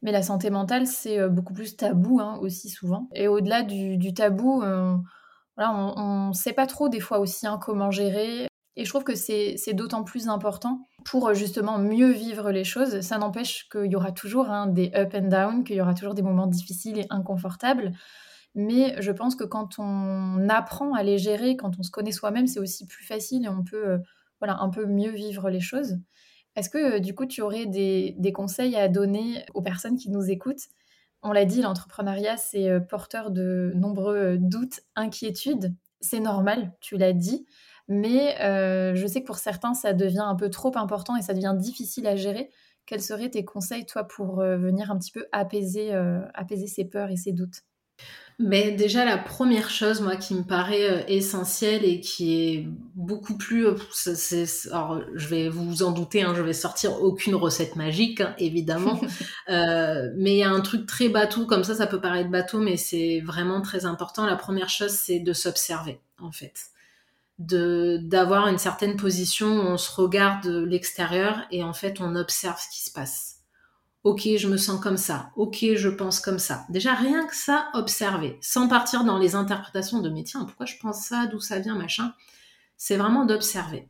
Mais 0.01 0.13
la 0.13 0.23
santé 0.23 0.49
mentale, 0.49 0.87
c'est 0.87 1.27
beaucoup 1.29 1.53
plus 1.53 1.77
tabou 1.77 2.19
hein, 2.19 2.37
aussi 2.41 2.69
souvent. 2.69 3.09
Et 3.15 3.27
au-delà 3.27 3.63
du, 3.63 4.13
tabou, 4.13 4.61
on 4.61 6.27
ne 6.27 6.33
sait 6.33 6.53
pas 6.53 6.67
trop 6.67 6.89
des 6.89 6.99
fois 6.99 7.17
aussi 7.17 7.47
hein, 7.47 7.57
comment 7.59 7.89
gérer. 7.89 8.47
Et 8.77 8.83
je 8.83 8.89
trouve 8.89 9.03
que 9.03 9.15
c'est 9.15 9.73
d'autant 9.73 10.03
plus 10.03 10.27
important 10.27 10.87
pour 11.05 11.29
euh, 11.29 11.33
justement 11.33 11.77
mieux 11.77 12.11
vivre 12.11 12.51
les 12.51 12.65
choses. 12.65 12.99
Ça 13.01 13.17
n'empêche 13.17 13.69
qu'il 13.69 13.91
y 13.91 13.95
aura 13.95 14.11
toujours 14.11 14.49
hein, 14.49 14.67
des 14.67 14.91
up 14.95 15.13
and 15.15 15.29
down, 15.29 15.63
qu'il 15.63 15.77
y 15.77 15.81
aura 15.81 15.93
toujours 15.93 16.13
des 16.13 16.21
moments 16.21 16.47
difficiles 16.47 16.99
et 16.99 17.05
inconfortables. 17.09 17.93
Mais 18.53 19.01
je 19.01 19.11
pense 19.11 19.35
que 19.35 19.43
quand 19.43 19.79
on 19.79 20.47
apprend 20.49 20.93
à 20.93 21.03
les 21.03 21.17
gérer, 21.17 21.55
quand 21.55 21.79
on 21.79 21.83
se 21.83 21.91
connaît 21.91 22.11
soi-même, 22.11 22.47
c'est 22.47 22.59
aussi 22.59 22.85
plus 22.85 23.05
facile 23.05 23.45
et 23.45 23.49
on 23.49 23.63
peut 23.63 23.87
euh, 23.87 23.97
voilà, 24.39 24.57
un 24.59 24.69
peu 24.69 24.85
mieux 24.85 25.11
vivre 25.11 25.49
les 25.49 25.61
choses. 25.61 25.97
Est-ce 26.55 26.69
que 26.69 26.95
euh, 26.95 26.99
du 26.99 27.15
coup, 27.15 27.25
tu 27.25 27.41
aurais 27.41 27.65
des, 27.65 28.15
des, 28.17 28.33
conseils 28.33 28.75
à 28.75 28.89
donner 28.89 29.45
aux 29.53 29.61
personnes 29.61 29.97
qui 29.97 30.09
nous 30.09 30.29
écoutent? 30.29 30.67
On 31.21 31.31
l'a 31.31 31.45
dit, 31.45 31.61
l'entrepreneuriat, 31.61 32.37
c'est 32.37 32.69
porteur 32.87 33.31
de 33.31 33.71
nombreux 33.75 34.37
doutes, 34.37 34.81
inquiétudes. 34.95 35.73
C'est 35.99 36.19
normal, 36.19 36.73
tu 36.81 36.97
l'as 36.97 37.13
dit. 37.13 37.47
Mais 37.87 38.39
euh, 38.41 38.95
je 38.95 39.05
sais 39.05 39.21
que 39.21 39.27
pour 39.27 39.37
certains, 39.37 39.73
ça 39.73 39.93
devient 39.93 40.25
un 40.25 40.35
peu 40.35 40.49
trop 40.49 40.75
important 40.75 41.15
et 41.15 41.21
ça 41.21 41.33
devient 41.33 41.55
difficile 41.57 42.07
à 42.07 42.15
gérer. 42.15 42.49
Quels 42.85 43.01
seraient 43.01 43.29
tes 43.29 43.45
conseils, 43.45 43.85
toi, 43.85 44.03
pour 44.03 44.41
euh, 44.41 44.57
venir 44.57 44.91
un 44.91 44.97
petit 44.97 45.11
peu 45.11 45.25
apaiser, 45.31 45.93
euh, 45.93 46.21
apaiser 46.33 46.67
ces 46.67 46.85
peurs 46.85 47.09
et 47.09 47.17
ces 47.17 47.31
doutes? 47.31 47.61
Mais 48.37 48.71
déjà 48.71 49.05
la 49.05 49.17
première 49.17 49.69
chose 49.69 50.01
moi 50.01 50.17
qui 50.17 50.35
me 50.35 50.43
paraît 50.43 51.05
essentielle 51.07 51.85
et 51.85 52.01
qui 52.01 52.33
est 52.33 52.67
beaucoup 52.93 53.37
plus 53.37 53.65
alors 54.69 55.01
je 55.13 55.27
vais 55.29 55.47
vous 55.47 55.83
en 55.83 55.93
douter 55.93 56.23
hein, 56.23 56.33
je 56.35 56.41
vais 56.41 56.51
sortir 56.51 57.01
aucune 57.01 57.35
recette 57.35 57.77
magique 57.77 58.19
hein, 58.19 58.35
évidemment. 58.37 58.99
Mais 59.47 60.33
il 60.33 60.37
y 60.37 60.43
a 60.43 60.51
un 60.51 60.59
truc 60.59 60.85
très 60.85 61.07
bateau 61.07 61.45
comme 61.45 61.63
ça 61.63 61.75
ça 61.75 61.87
peut 61.87 62.01
paraître 62.01 62.29
bateau 62.29 62.59
mais 62.59 62.75
c'est 62.75 63.21
vraiment 63.21 63.61
très 63.61 63.85
important. 63.85 64.25
La 64.25 64.35
première 64.35 64.67
chose 64.67 64.91
c'est 64.91 65.19
de 65.19 65.31
s'observer 65.31 66.01
en 66.19 66.33
fait 66.33 66.74
de 67.39 67.99
d'avoir 68.03 68.47
une 68.47 68.57
certaine 68.57 68.95
position 68.95 69.47
où 69.47 69.63
on 69.67 69.77
se 69.77 69.91
regarde 69.91 70.43
de 70.43 70.63
l'extérieur 70.63 71.41
et 71.51 71.63
en 71.63 71.73
fait 71.73 71.99
on 71.99 72.15
observe 72.15 72.59
ce 72.59 72.69
qui 72.69 72.83
se 72.83 72.91
passe. 72.91 73.41
Ok, 74.03 74.27
je 74.37 74.47
me 74.47 74.57
sens 74.57 74.79
comme 74.79 74.97
ça. 74.97 75.31
Ok, 75.35 75.65
je 75.75 75.89
pense 75.89 76.19
comme 76.19 76.37
ça. 76.39 76.65
Déjà 76.69 76.93
rien 76.93 77.25
que 77.25 77.35
ça, 77.35 77.69
observer, 77.73 78.37
sans 78.41 78.67
partir 78.67 79.03
dans 79.03 79.17
les 79.17 79.35
interprétations 79.35 79.99
de 79.99 80.09
mais 80.09 80.23
tiens, 80.23 80.45
pourquoi 80.45 80.67
je 80.67 80.75
pense 80.79 81.01
ça, 81.01 81.25
d'où 81.25 81.39
ça 81.39 81.59
vient, 81.59 81.75
machin? 81.75 82.13
C'est 82.77 82.97
vraiment 82.97 83.25
d'observer. 83.25 83.89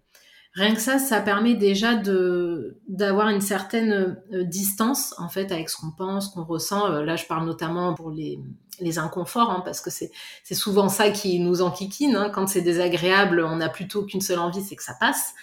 Rien 0.56 0.74
que 0.74 0.80
ça, 0.80 1.00
ça 1.00 1.20
permet 1.20 1.54
déjà 1.54 1.96
de 1.96 2.78
d'avoir 2.88 3.28
une 3.28 3.41
certaine 3.41 4.18
euh, 4.34 4.44
distance 4.44 5.13
en 5.18 5.28
fait 5.28 5.52
avec 5.52 5.70
ce 5.70 5.76
qu'on 5.76 5.91
pense, 5.91 6.30
qu'on 6.30 6.46
ressent. 6.46 6.89
Euh, 6.89 7.04
là, 7.04 7.18
je 7.18 7.26
parle 7.26 7.46
notamment 7.46 7.94
pour 7.94 8.10
les 8.10 8.39
les 8.80 8.98
inconforts, 9.00 9.52
hein, 9.52 9.62
parce 9.63 9.80
que 9.82 9.89
c'est 9.89 10.12
souvent 10.54 10.89
ça 10.89 11.10
qui 11.10 11.39
nous 11.39 11.62
enquiquine. 11.62 12.15
Hein. 12.15 12.30
Quand 12.30 12.48
c'est 12.48 12.62
désagréable, 12.62 13.41
on 13.41 13.58
n'a 13.58 13.70
plutôt 13.70 14.04
qu'une 14.06 14.22
seule 14.22 14.39
envie, 14.39 14.62
c'est 14.62 14.76
que 14.76 14.84
ça 14.84 14.96
passe. 15.00 15.34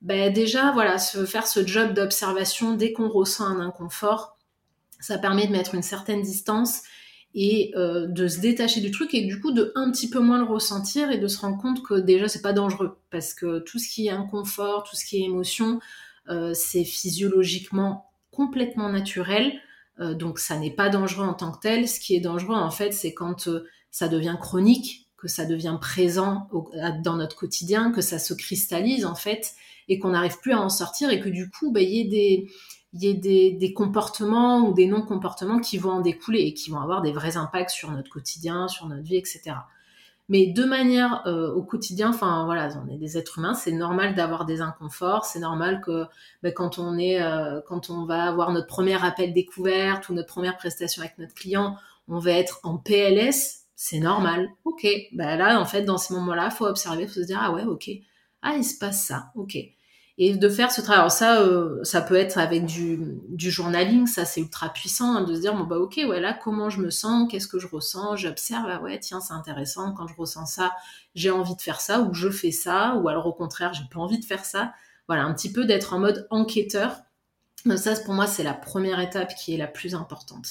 ben 0.00 0.32
déjà, 0.32 0.72
voilà, 0.72 0.98
se 0.98 1.26
faire 1.26 1.46
ce 1.46 1.66
job 1.66 1.94
d'observation 1.94 2.74
dès 2.74 2.92
qu'on 2.92 3.08
ressent 3.08 3.46
un 3.46 3.60
inconfort, 3.60 4.36
ça 5.00 5.18
permet 5.18 5.46
de 5.46 5.52
mettre 5.52 5.74
une 5.74 5.82
certaine 5.82 6.22
distance 6.22 6.82
et 7.34 7.72
euh, 7.76 8.06
de 8.06 8.28
se 8.28 8.40
détacher 8.40 8.80
du 8.80 8.90
truc 8.90 9.14
et 9.14 9.22
du 9.22 9.40
coup 9.40 9.52
de 9.52 9.72
un 9.74 9.90
petit 9.90 10.10
peu 10.10 10.20
moins 10.20 10.38
le 10.38 10.44
ressentir 10.44 11.10
et 11.10 11.18
de 11.18 11.28
se 11.28 11.38
rendre 11.38 11.60
compte 11.60 11.82
que 11.82 11.94
déjà 11.94 12.28
c'est 12.28 12.42
pas 12.42 12.52
dangereux 12.52 12.98
parce 13.10 13.32
que 13.32 13.60
tout 13.60 13.78
ce 13.78 13.88
qui 13.88 14.08
est 14.08 14.10
inconfort, 14.10 14.84
tout 14.84 14.96
ce 14.96 15.04
qui 15.04 15.18
est 15.18 15.24
émotion, 15.24 15.80
euh, 16.28 16.52
c'est 16.54 16.84
physiologiquement 16.84 18.10
complètement 18.30 18.90
naturel. 18.90 19.52
Euh, 20.00 20.14
donc 20.14 20.38
ça 20.38 20.58
n'est 20.58 20.70
pas 20.70 20.88
dangereux 20.88 21.24
en 21.24 21.34
tant 21.34 21.52
que 21.52 21.60
tel. 21.60 21.88
Ce 21.88 22.00
qui 22.00 22.14
est 22.14 22.20
dangereux 22.20 22.56
en 22.56 22.70
fait, 22.70 22.92
c'est 22.92 23.14
quand 23.14 23.48
ça 23.90 24.08
devient 24.08 24.36
chronique, 24.40 25.08
que 25.16 25.28
ça 25.28 25.46
devient 25.46 25.78
présent 25.80 26.48
dans 27.04 27.16
notre 27.16 27.36
quotidien, 27.36 27.92
que 27.92 28.00
ça 28.00 28.18
se 28.18 28.34
cristallise 28.34 29.04
en 29.04 29.14
fait 29.14 29.54
et 29.88 29.98
qu'on 29.98 30.10
n'arrive 30.10 30.38
plus 30.40 30.52
à 30.52 30.60
en 30.60 30.68
sortir 30.68 31.10
et 31.10 31.20
que 31.20 31.28
du 31.28 31.50
coup, 31.50 31.70
bah, 31.70 31.80
il 31.80 31.90
y 31.90 32.00
ait 32.00 32.04
des 32.04 32.50
il 32.94 33.02
y 33.02 33.08
ait 33.08 33.52
des, 33.52 33.72
comportements 33.72 34.68
ou 34.68 34.74
des 34.74 34.86
non-comportements 34.86 35.60
qui 35.60 35.78
vont 35.78 35.92
en 35.92 36.00
découler 36.00 36.40
et 36.40 36.54
qui 36.54 36.70
vont 36.70 36.80
avoir 36.80 37.00
des 37.00 37.12
vrais 37.12 37.36
impacts 37.36 37.70
sur 37.70 37.90
notre 37.90 38.10
quotidien, 38.10 38.68
sur 38.68 38.86
notre 38.86 39.02
vie, 39.02 39.16
etc. 39.16 39.54
Mais 40.28 40.46
de 40.46 40.64
manière 40.64 41.26
euh, 41.26 41.52
au 41.52 41.62
quotidien, 41.62 42.10
enfin 42.10 42.44
voilà, 42.44 42.68
on 42.84 42.88
est 42.92 42.98
des 42.98 43.16
êtres 43.16 43.38
humains, 43.38 43.54
c'est 43.54 43.72
normal 43.72 44.14
d'avoir 44.14 44.44
des 44.44 44.60
inconforts, 44.60 45.24
c'est 45.24 45.40
normal 45.40 45.80
que 45.80 46.04
ben, 46.42 46.52
quand 46.52 46.78
on 46.78 46.98
est, 46.98 47.20
euh, 47.22 47.60
quand 47.66 47.90
on 47.90 48.04
va 48.04 48.24
avoir 48.24 48.52
notre 48.52 48.66
premier 48.66 49.02
appel 49.02 49.32
découverte 49.32 50.08
ou 50.08 50.14
notre 50.14 50.28
première 50.28 50.56
prestation 50.56 51.02
avec 51.02 51.18
notre 51.18 51.34
client, 51.34 51.76
on 52.08 52.18
va 52.18 52.32
être 52.32 52.60
en 52.62 52.76
PLS, 52.76 53.64
c'est 53.74 54.00
normal. 54.00 54.48
Ok, 54.64 54.86
ben 55.12 55.36
là 55.36 55.58
en 55.60 55.64
fait 55.64 55.82
dans 55.82 55.98
ces 55.98 56.14
moments-là, 56.14 56.50
faut 56.50 56.66
observer, 56.66 57.06
faut 57.06 57.14
se 57.14 57.20
dire 57.20 57.40
ah 57.42 57.52
ouais 57.52 57.64
ok, 57.64 57.90
ah 58.42 58.54
il 58.56 58.64
se 58.64 58.78
passe 58.78 59.04
ça, 59.04 59.32
ok 59.34 59.56
et 60.18 60.36
de 60.36 60.48
faire 60.48 60.70
ce 60.70 60.80
travail. 60.80 61.00
Alors 61.00 61.12
ça, 61.12 61.40
euh, 61.40 61.82
ça 61.84 62.02
peut 62.02 62.16
être 62.16 62.38
avec 62.38 62.66
du, 62.66 62.98
journaling, 63.36 64.06
ça 64.06 64.24
c'est 64.24 64.40
ultra 64.40 64.68
puissant, 64.68 65.16
hein, 65.16 65.22
de 65.22 65.34
se 65.34 65.40
dire, 65.40 65.54
bon 65.54 65.64
bah 65.64 65.78
ok, 65.78 66.00
ouais, 66.08 66.20
là, 66.20 66.34
comment 66.34 66.70
je 66.70 66.80
me 66.80 66.90
sens, 66.90 67.30
qu'est-ce 67.30 67.48
que 67.48 67.58
je 67.58 67.66
ressens, 67.66 68.16
j'observe, 68.16 68.66
ah 68.68 68.80
ouais, 68.82 68.98
tiens, 68.98 69.20
c'est 69.20 69.32
intéressant, 69.32 69.92
quand 69.92 70.06
je 70.06 70.14
ressens 70.16 70.46
ça, 70.46 70.72
j'ai 71.14 71.30
envie 71.30 71.56
de 71.56 71.62
faire 71.62 71.80
ça, 71.80 72.00
ou 72.00 72.14
je 72.14 72.28
fais 72.30 72.50
ça, 72.50 72.96
ou 72.96 73.08
alors 73.08 73.26
au 73.26 73.32
contraire, 73.32 73.72
j'ai 73.72 73.84
pas 73.90 74.00
envie 74.00 74.18
de 74.18 74.24
faire 74.24 74.44
ça. 74.44 74.72
Voilà, 75.08 75.24
un 75.24 75.34
petit 75.34 75.52
peu 75.52 75.64
d'être 75.64 75.94
en 75.94 75.98
mode 75.98 76.26
enquêteur. 76.30 76.96
Ça, 77.76 77.94
pour 78.04 78.14
moi, 78.14 78.26
c'est 78.26 78.42
la 78.42 78.54
première 78.54 79.00
étape 79.00 79.34
qui 79.34 79.54
est 79.54 79.58
la 79.58 79.66
plus 79.66 79.94
importante. 79.94 80.46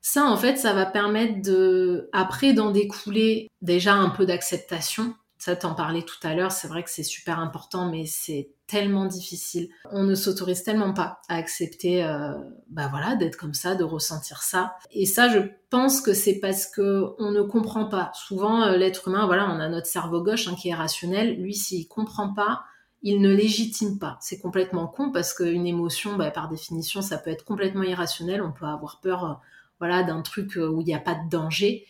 Ça, 0.00 0.24
en 0.24 0.36
fait, 0.36 0.56
ça 0.56 0.72
va 0.72 0.86
permettre 0.86 1.42
de, 1.42 2.08
après, 2.12 2.52
d'en 2.52 2.70
découler 2.70 3.48
déjà 3.60 3.94
un 3.94 4.10
peu 4.10 4.24
d'acceptation, 4.24 5.14
ça, 5.46 5.54
t'en 5.54 5.76
parlais 5.76 6.02
tout 6.02 6.18
à 6.24 6.34
l'heure, 6.34 6.50
c'est 6.50 6.66
vrai 6.66 6.82
que 6.82 6.90
c'est 6.90 7.04
super 7.04 7.38
important, 7.38 7.88
mais 7.88 8.04
c'est 8.04 8.50
tellement 8.66 9.04
difficile. 9.04 9.68
On 9.92 10.02
ne 10.02 10.16
s'autorise 10.16 10.64
tellement 10.64 10.92
pas 10.92 11.20
à 11.28 11.36
accepter, 11.36 12.02
euh, 12.04 12.32
bah 12.68 12.88
voilà, 12.90 13.14
d'être 13.14 13.36
comme 13.36 13.54
ça, 13.54 13.76
de 13.76 13.84
ressentir 13.84 14.42
ça. 14.42 14.74
Et 14.90 15.06
ça, 15.06 15.28
je 15.28 15.38
pense 15.70 16.00
que 16.00 16.14
c'est 16.14 16.40
parce 16.40 16.66
que 16.66 17.14
on 17.20 17.30
ne 17.30 17.42
comprend 17.42 17.84
pas. 17.84 18.10
Souvent, 18.12 18.64
euh, 18.64 18.76
l'être 18.76 19.06
humain, 19.06 19.24
voilà, 19.26 19.48
on 19.48 19.60
a 19.60 19.68
notre 19.68 19.86
cerveau 19.86 20.20
gauche 20.20 20.48
hein, 20.48 20.56
qui 20.60 20.70
est 20.70 20.74
rationnel. 20.74 21.40
Lui, 21.40 21.54
s'il 21.54 21.86
comprend 21.86 22.34
pas, 22.34 22.64
il 23.02 23.20
ne 23.20 23.32
légitime 23.32 24.00
pas. 24.00 24.18
C'est 24.20 24.40
complètement 24.40 24.88
con 24.88 25.12
parce 25.12 25.32
qu'une 25.32 25.64
émotion, 25.64 26.16
bah, 26.16 26.32
par 26.32 26.48
définition, 26.48 27.02
ça 27.02 27.18
peut 27.18 27.30
être 27.30 27.44
complètement 27.44 27.84
irrationnel. 27.84 28.42
On 28.42 28.50
peut 28.50 28.66
avoir 28.66 28.98
peur, 29.00 29.24
euh, 29.24 29.34
voilà, 29.78 30.02
d'un 30.02 30.22
truc 30.22 30.56
où 30.56 30.80
il 30.80 30.86
n'y 30.86 30.94
a 30.94 30.98
pas 30.98 31.14
de 31.14 31.30
danger. 31.30 31.86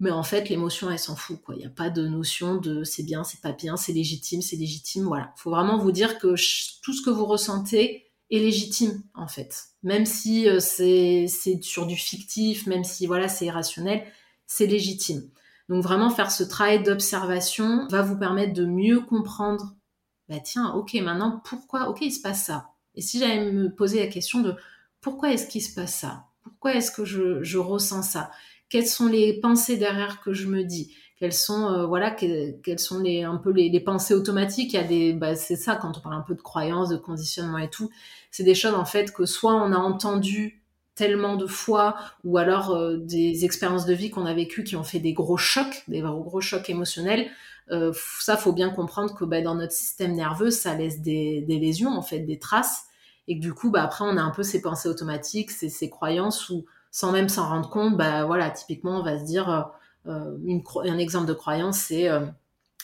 Mais 0.00 0.10
en 0.12 0.22
fait, 0.22 0.48
l'émotion, 0.48 0.90
elle 0.90 0.98
s'en 0.98 1.16
fout. 1.16 1.40
Quoi. 1.42 1.56
Il 1.56 1.58
n'y 1.58 1.66
a 1.66 1.70
pas 1.70 1.90
de 1.90 2.06
notion 2.06 2.56
de 2.56 2.84
c'est 2.84 3.02
bien, 3.02 3.24
c'est 3.24 3.40
pas 3.40 3.52
bien, 3.52 3.76
c'est 3.76 3.92
légitime, 3.92 4.42
c'est 4.42 4.56
légitime. 4.56 5.04
Voilà. 5.04 5.32
Il 5.36 5.40
faut 5.40 5.50
vraiment 5.50 5.78
vous 5.78 5.90
dire 5.90 6.18
que 6.18 6.34
tout 6.82 6.92
ce 6.92 7.02
que 7.02 7.10
vous 7.10 7.26
ressentez 7.26 8.04
est 8.30 8.38
légitime, 8.38 9.02
en 9.14 9.26
fait. 9.26 9.64
Même 9.82 10.06
si 10.06 10.48
euh, 10.48 10.60
c'est 10.60 11.26
sur 11.62 11.86
du 11.86 11.96
fictif, 11.96 12.66
même 12.66 12.84
si 12.84 13.06
voilà, 13.06 13.28
c'est 13.28 13.46
irrationnel, 13.46 14.04
c'est 14.46 14.66
légitime. 14.66 15.28
Donc 15.68 15.82
vraiment 15.82 16.10
faire 16.10 16.30
ce 16.30 16.44
travail 16.44 16.82
d'observation 16.82 17.86
va 17.88 18.02
vous 18.02 18.16
permettre 18.16 18.54
de 18.54 18.64
mieux 18.64 19.00
comprendre, 19.00 19.74
bah 20.28 20.40
tiens, 20.42 20.72
ok, 20.74 20.94
maintenant 20.94 21.42
pourquoi, 21.44 21.88
ok, 21.88 21.98
il 22.02 22.12
se 22.12 22.20
passe 22.20 22.44
ça. 22.44 22.70
Et 22.94 23.02
si 23.02 23.18
j'allais 23.18 23.50
me 23.50 23.68
poser 23.74 24.00
la 24.00 24.06
question 24.06 24.40
de 24.40 24.54
pourquoi 25.00 25.32
est-ce 25.32 25.46
qu'il 25.46 25.62
se 25.62 25.74
passe 25.74 25.94
ça? 25.94 26.24
Pourquoi 26.42 26.74
est-ce 26.74 26.90
que 26.90 27.04
je, 27.04 27.42
je 27.42 27.58
ressens 27.58 28.02
ça? 28.02 28.30
Quelles 28.68 28.86
sont 28.86 29.06
les 29.06 29.40
pensées 29.40 29.76
derrière 29.76 30.20
que 30.20 30.32
je 30.32 30.46
me 30.46 30.64
dis? 30.64 30.94
Quelles 31.18 31.32
sont 31.32 31.66
euh, 31.66 31.86
voilà 31.86 32.12
quelles, 32.12 32.78
sont 32.78 33.00
les 33.00 33.24
un 33.24 33.36
peu 33.36 33.50
les, 33.50 33.80
pensées 33.80 34.14
automatiques? 34.14 34.72
Il 34.72 34.76
y 34.76 34.78
a 34.78 34.84
des 34.84 35.12
bah, 35.12 35.34
c'est 35.34 35.56
ça 35.56 35.74
quand 35.74 35.98
on 35.98 36.00
parle 36.00 36.14
un 36.14 36.24
peu 36.26 36.34
de 36.34 36.42
croyances 36.42 36.90
de 36.90 36.96
conditionnement 36.96 37.58
et 37.58 37.70
tout 37.70 37.90
c'est 38.30 38.44
des 38.44 38.54
choses 38.54 38.74
en 38.74 38.84
fait 38.84 39.12
que 39.12 39.26
soit 39.26 39.54
on 39.54 39.72
a 39.72 39.78
entendu 39.78 40.62
tellement 40.94 41.36
de 41.36 41.46
fois 41.46 41.96
ou 42.24 42.38
alors 42.38 42.70
euh, 42.70 42.96
des 42.98 43.44
expériences 43.44 43.84
de 43.84 43.94
vie 43.94 44.10
qu'on 44.10 44.26
a 44.26 44.34
vécues 44.34 44.64
qui 44.64 44.76
ont 44.76 44.84
fait 44.84 45.00
des 45.00 45.12
gros 45.12 45.36
chocs 45.36 45.82
des 45.88 46.00
gros, 46.00 46.40
chocs 46.40 46.70
émotionnels 46.70 47.28
euh, 47.72 47.92
ça 48.20 48.36
faut 48.36 48.52
bien 48.52 48.70
comprendre 48.70 49.14
que 49.14 49.24
bah, 49.24 49.40
dans 49.40 49.56
notre 49.56 49.72
système 49.72 50.14
nerveux 50.14 50.50
ça 50.50 50.74
laisse 50.74 51.00
des, 51.00 51.44
lésions 51.48 51.90
en 51.90 52.02
fait 52.02 52.20
des 52.20 52.38
traces 52.38 52.86
et 53.26 53.36
que 53.36 53.40
du 53.40 53.54
coup 53.54 53.70
bah, 53.70 53.82
après 53.82 54.04
on 54.04 54.16
a 54.16 54.22
un 54.22 54.30
peu 54.30 54.44
ces 54.44 54.62
pensées 54.62 54.88
automatiques 54.88 55.50
ces, 55.50 55.68
ces 55.68 55.90
croyances 55.90 56.48
où 56.48 56.64
sans 56.90 57.12
même 57.12 57.28
s'en 57.28 57.48
rendre 57.48 57.68
compte, 57.70 57.96
bah 57.96 58.24
voilà, 58.24 58.50
typiquement, 58.50 58.98
on 58.98 59.02
va 59.02 59.18
se 59.18 59.24
dire, 59.24 59.50
euh, 60.06 60.32
euh, 60.36 60.60
un 60.84 60.98
exemple 60.98 61.26
de 61.26 61.32
croyance, 61.32 61.78
c'est 61.78 62.08
euh, 62.08 62.20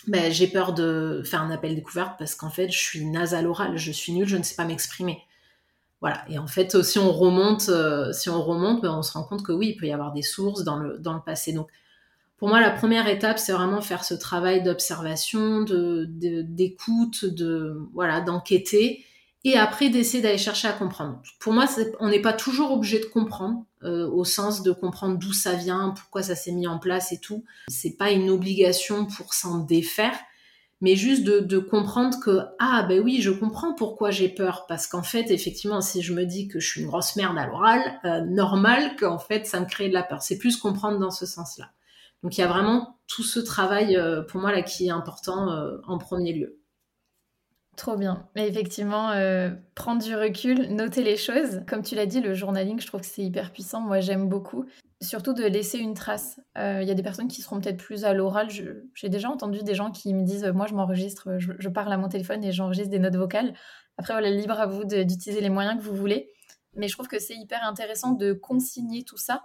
bah, 0.06 0.30
j'ai 0.30 0.46
peur 0.46 0.74
de 0.74 1.22
faire 1.24 1.42
un 1.42 1.50
appel 1.50 1.74
découverte 1.74 2.18
parce 2.18 2.34
qu'en 2.34 2.50
fait, 2.50 2.70
je 2.70 2.78
suis 2.78 3.06
nasal 3.06 3.46
oral, 3.46 3.76
je 3.76 3.92
suis 3.92 4.12
nulle, 4.12 4.28
je 4.28 4.36
ne 4.36 4.42
sais 4.42 4.54
pas 4.54 4.64
m'exprimer. 4.64 5.18
Voilà. 6.00 6.22
Et 6.28 6.38
en 6.38 6.46
fait, 6.46 6.82
si 6.82 6.98
on 6.98 7.12
remonte, 7.12 7.70
si 8.12 8.28
on 8.28 8.42
remonte, 8.42 8.82
bah, 8.82 8.94
on 8.94 9.02
se 9.02 9.12
rend 9.12 9.24
compte 9.24 9.42
que 9.42 9.52
oui, 9.52 9.68
il 9.68 9.76
peut 9.76 9.86
y 9.86 9.92
avoir 9.92 10.12
des 10.12 10.22
sources 10.22 10.64
dans 10.64 10.76
le, 10.76 10.98
dans 10.98 11.14
le 11.14 11.20
passé. 11.20 11.52
Donc, 11.52 11.70
pour 12.36 12.48
moi, 12.48 12.60
la 12.60 12.70
première 12.70 13.08
étape, 13.08 13.38
c'est 13.38 13.52
vraiment 13.52 13.80
faire 13.80 14.04
ce 14.04 14.12
travail 14.12 14.62
d'observation, 14.62 15.62
de, 15.62 16.06
d'écoute, 16.10 17.24
de, 17.24 17.78
voilà, 17.94 18.20
d'enquêter 18.20 19.04
et 19.44 19.58
après 19.58 19.90
d'essayer 19.90 20.22
d'aller 20.22 20.38
chercher 20.38 20.68
à 20.68 20.72
comprendre. 20.72 21.20
Pour 21.38 21.52
moi, 21.52 21.66
on 22.00 22.08
n'est 22.08 22.22
pas 22.22 22.32
toujours 22.32 22.72
obligé 22.72 22.98
de 22.98 23.04
comprendre, 23.04 23.64
euh, 23.82 24.08
au 24.08 24.24
sens 24.24 24.62
de 24.62 24.72
comprendre 24.72 25.18
d'où 25.18 25.34
ça 25.34 25.52
vient, 25.52 25.90
pourquoi 25.90 26.22
ça 26.22 26.34
s'est 26.34 26.52
mis 26.52 26.66
en 26.66 26.78
place 26.78 27.12
et 27.12 27.20
tout. 27.20 27.44
C'est 27.68 27.98
pas 27.98 28.10
une 28.10 28.30
obligation 28.30 29.04
pour 29.04 29.34
s'en 29.34 29.58
défaire, 29.58 30.18
mais 30.80 30.96
juste 30.96 31.24
de, 31.24 31.58
comprendre 31.58 32.18
que 32.20 32.40
ah 32.58 32.84
ben 32.88 33.02
oui, 33.02 33.20
je 33.20 33.30
comprends 33.30 33.74
pourquoi 33.74 34.10
j'ai 34.10 34.30
peur, 34.30 34.64
parce 34.66 34.86
qu'en 34.86 35.02
fait, 35.02 35.30
effectivement, 35.30 35.82
si 35.82 36.00
je 36.00 36.14
me 36.14 36.24
dis 36.24 36.48
que 36.48 36.58
je 36.58 36.66
suis 36.66 36.80
une 36.80 36.86
grosse 36.86 37.14
merde 37.16 37.36
à 37.36 37.46
l'oral, 37.46 37.80
euh, 38.06 38.22
normal 38.22 38.96
qu'en 38.96 39.18
fait 39.18 39.46
ça 39.46 39.60
me 39.60 39.66
crée 39.66 39.88
de 39.88 39.94
la 39.94 40.02
peur. 40.02 40.22
C'est 40.22 40.38
plus 40.38 40.56
comprendre 40.56 40.98
dans 40.98 41.10
ce 41.10 41.26
sens-là. 41.26 41.70
Donc 42.22 42.38
il 42.38 42.40
y 42.40 42.44
a 42.44 42.48
vraiment 42.48 42.98
tout 43.06 43.22
ce 43.22 43.40
travail 43.40 43.96
euh, 43.96 44.22
pour 44.22 44.40
moi 44.40 44.50
là 44.50 44.62
qui 44.62 44.86
est 44.86 44.90
important 44.90 45.48
en 45.86 45.98
premier 45.98 46.32
lieu. 46.32 46.58
Trop 47.76 47.96
bien. 47.96 48.28
Mais 48.36 48.48
effectivement, 48.48 49.10
euh, 49.10 49.50
prendre 49.74 50.02
du 50.02 50.14
recul, 50.14 50.72
noter 50.74 51.02
les 51.02 51.16
choses. 51.16 51.62
Comme 51.66 51.82
tu 51.82 51.96
l'as 51.96 52.06
dit, 52.06 52.20
le 52.20 52.32
journaling, 52.32 52.80
je 52.80 52.86
trouve 52.86 53.00
que 53.00 53.06
c'est 53.06 53.22
hyper 53.22 53.50
puissant. 53.52 53.80
Moi, 53.80 54.00
j'aime 54.00 54.28
beaucoup. 54.28 54.64
Surtout 55.00 55.32
de 55.32 55.44
laisser 55.44 55.78
une 55.78 55.94
trace. 55.94 56.40
Euh, 56.56 56.80
il 56.82 56.88
y 56.88 56.90
a 56.92 56.94
des 56.94 57.02
personnes 57.02 57.26
qui 57.26 57.42
seront 57.42 57.60
peut-être 57.60 57.78
plus 57.78 58.04
à 58.04 58.14
l'oral. 58.14 58.48
J'ai 58.50 59.08
déjà 59.08 59.28
entendu 59.28 59.62
des 59.62 59.74
gens 59.74 59.90
qui 59.90 60.14
me 60.14 60.22
disent 60.22 60.44
Moi, 60.54 60.66
je 60.68 60.74
m'enregistre, 60.74 61.36
je, 61.38 61.68
parle 61.68 61.92
à 61.92 61.96
mon 61.96 62.08
téléphone 62.08 62.44
et 62.44 62.52
j'enregistre 62.52 62.90
des 62.90 63.00
notes 63.00 63.16
vocales. 63.16 63.54
Après, 63.98 64.14
voilà, 64.14 64.30
libre 64.30 64.60
à 64.60 64.66
vous 64.66 64.84
d'utiliser 64.84 65.40
les 65.40 65.50
moyens 65.50 65.76
que 65.76 65.82
vous 65.82 65.96
voulez. 65.96 66.30
Mais 66.76 66.86
je 66.86 66.94
trouve 66.94 67.08
que 67.08 67.18
c'est 67.18 67.34
hyper 67.34 67.64
intéressant 67.64 68.12
de 68.12 68.32
consigner 68.32 69.02
tout 69.02 69.16
ça 69.16 69.44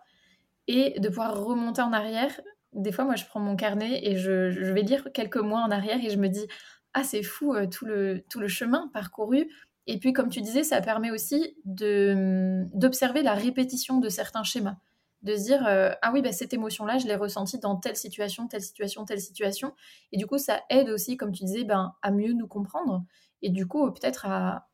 et 0.68 1.00
de 1.00 1.10
pouvoir 1.10 1.44
remonter 1.44 1.82
en 1.82 1.94
arrière. 1.94 2.40
Des 2.74 2.92
fois, 2.92 3.06
moi, 3.06 3.16
je 3.16 3.26
prends 3.26 3.40
mon 3.40 3.56
carnet 3.56 4.02
et 4.04 4.18
je, 4.18 4.52
je 4.52 4.72
vais 4.72 4.84
lire 4.84 5.08
quelques 5.14 5.38
mois 5.38 5.62
en 5.62 5.72
arrière 5.72 5.98
et 6.04 6.12
je 6.12 6.18
me 6.18 6.28
dis 6.28 6.48
ah 6.94 7.04
c'est 7.04 7.24
fou 7.24 7.54
euh, 7.54 7.68
tout, 7.68 7.86
le, 7.86 8.48
chemin 8.48 8.90
parcouru. 8.94 9.50
Et 9.88 10.00
puis 10.00 10.14
comme 10.14 10.30
tu 10.30 10.42
disais, 10.42 10.64
ça 10.64 10.82
permet 10.82 11.12
aussi 11.12 11.56
d'observer 11.66 13.24
la 13.24 13.34
répétition 13.34 14.00
de 14.00 14.10
certains 14.10 14.44
schémas. 14.44 14.78
De 15.22 15.36
se 15.36 15.44
dire, 15.44 15.68
euh, 15.68 15.92
ah 16.02 16.12
oui, 16.14 16.22
bah, 16.22 16.32
cette 16.32 16.54
émotion-là, 16.54 16.98
je 16.98 17.06
l'ai 17.06 17.16
ressentie 17.16 17.60
dans 17.60 17.76
telle 17.76 17.98
situation, 17.98 18.48
telle 18.48 18.62
situation, 18.62 19.04
telle 19.04 19.20
situation. 19.20 19.74
Et 20.14 20.18
du 20.18 20.26
coup, 20.28 20.38
ça 20.38 20.62
aide 20.70 20.90
aussi, 20.90 21.18
comme 21.18 21.34
tu 21.34 21.44
disais, 21.44 21.66
ben, 21.66 21.94
à 22.02 22.12
mieux 22.12 22.32
nous 22.32 22.48
comprendre. 22.48 23.04
Et 23.42 23.50
du 23.50 23.68
coup, 23.68 23.92
peut-être 23.92 24.28
à, 24.28 24.70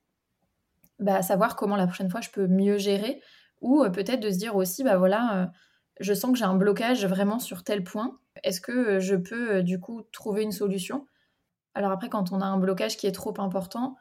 bah, 1.00 1.24
savoir 1.24 1.56
comment 1.56 1.76
la 1.76 1.88
prochaine 1.88 2.10
fois 2.12 2.22
je 2.22 2.30
peux 2.30 2.48
mieux 2.48 2.78
gérer. 2.78 3.22
Ou 3.62 3.84
euh, 3.84 3.90
peut-être 3.90 4.20
de 4.20 4.30
se 4.30 4.38
dire 4.38 4.56
aussi, 4.56 4.84
bah 4.84 4.98
voilà, 4.98 5.52
je 6.00 6.14
sens 6.14 6.32
que 6.32 6.38
j'ai 6.38 6.46
un 6.46 6.56
blocage 6.56 7.06
vraiment 7.06 7.40
sur 7.40 7.64
tel 7.64 7.84
point. 7.84 8.20
Est-ce 8.44 8.62
que 8.62 9.00
je 9.00 9.16
peux 9.16 9.64
du 9.64 9.80
coup 9.80 10.04
trouver 10.12 10.44
une 10.44 10.52
solution? 10.52 11.08
Alors 11.76 11.92
après, 11.92 12.10
quand 12.10 12.32
on 12.32 12.42
a 12.42 12.46
un 12.46 12.58
blocage 12.58 12.98
qui 12.98 13.06
est 13.06 13.12
trop 13.12 13.34
important, 13.40 13.98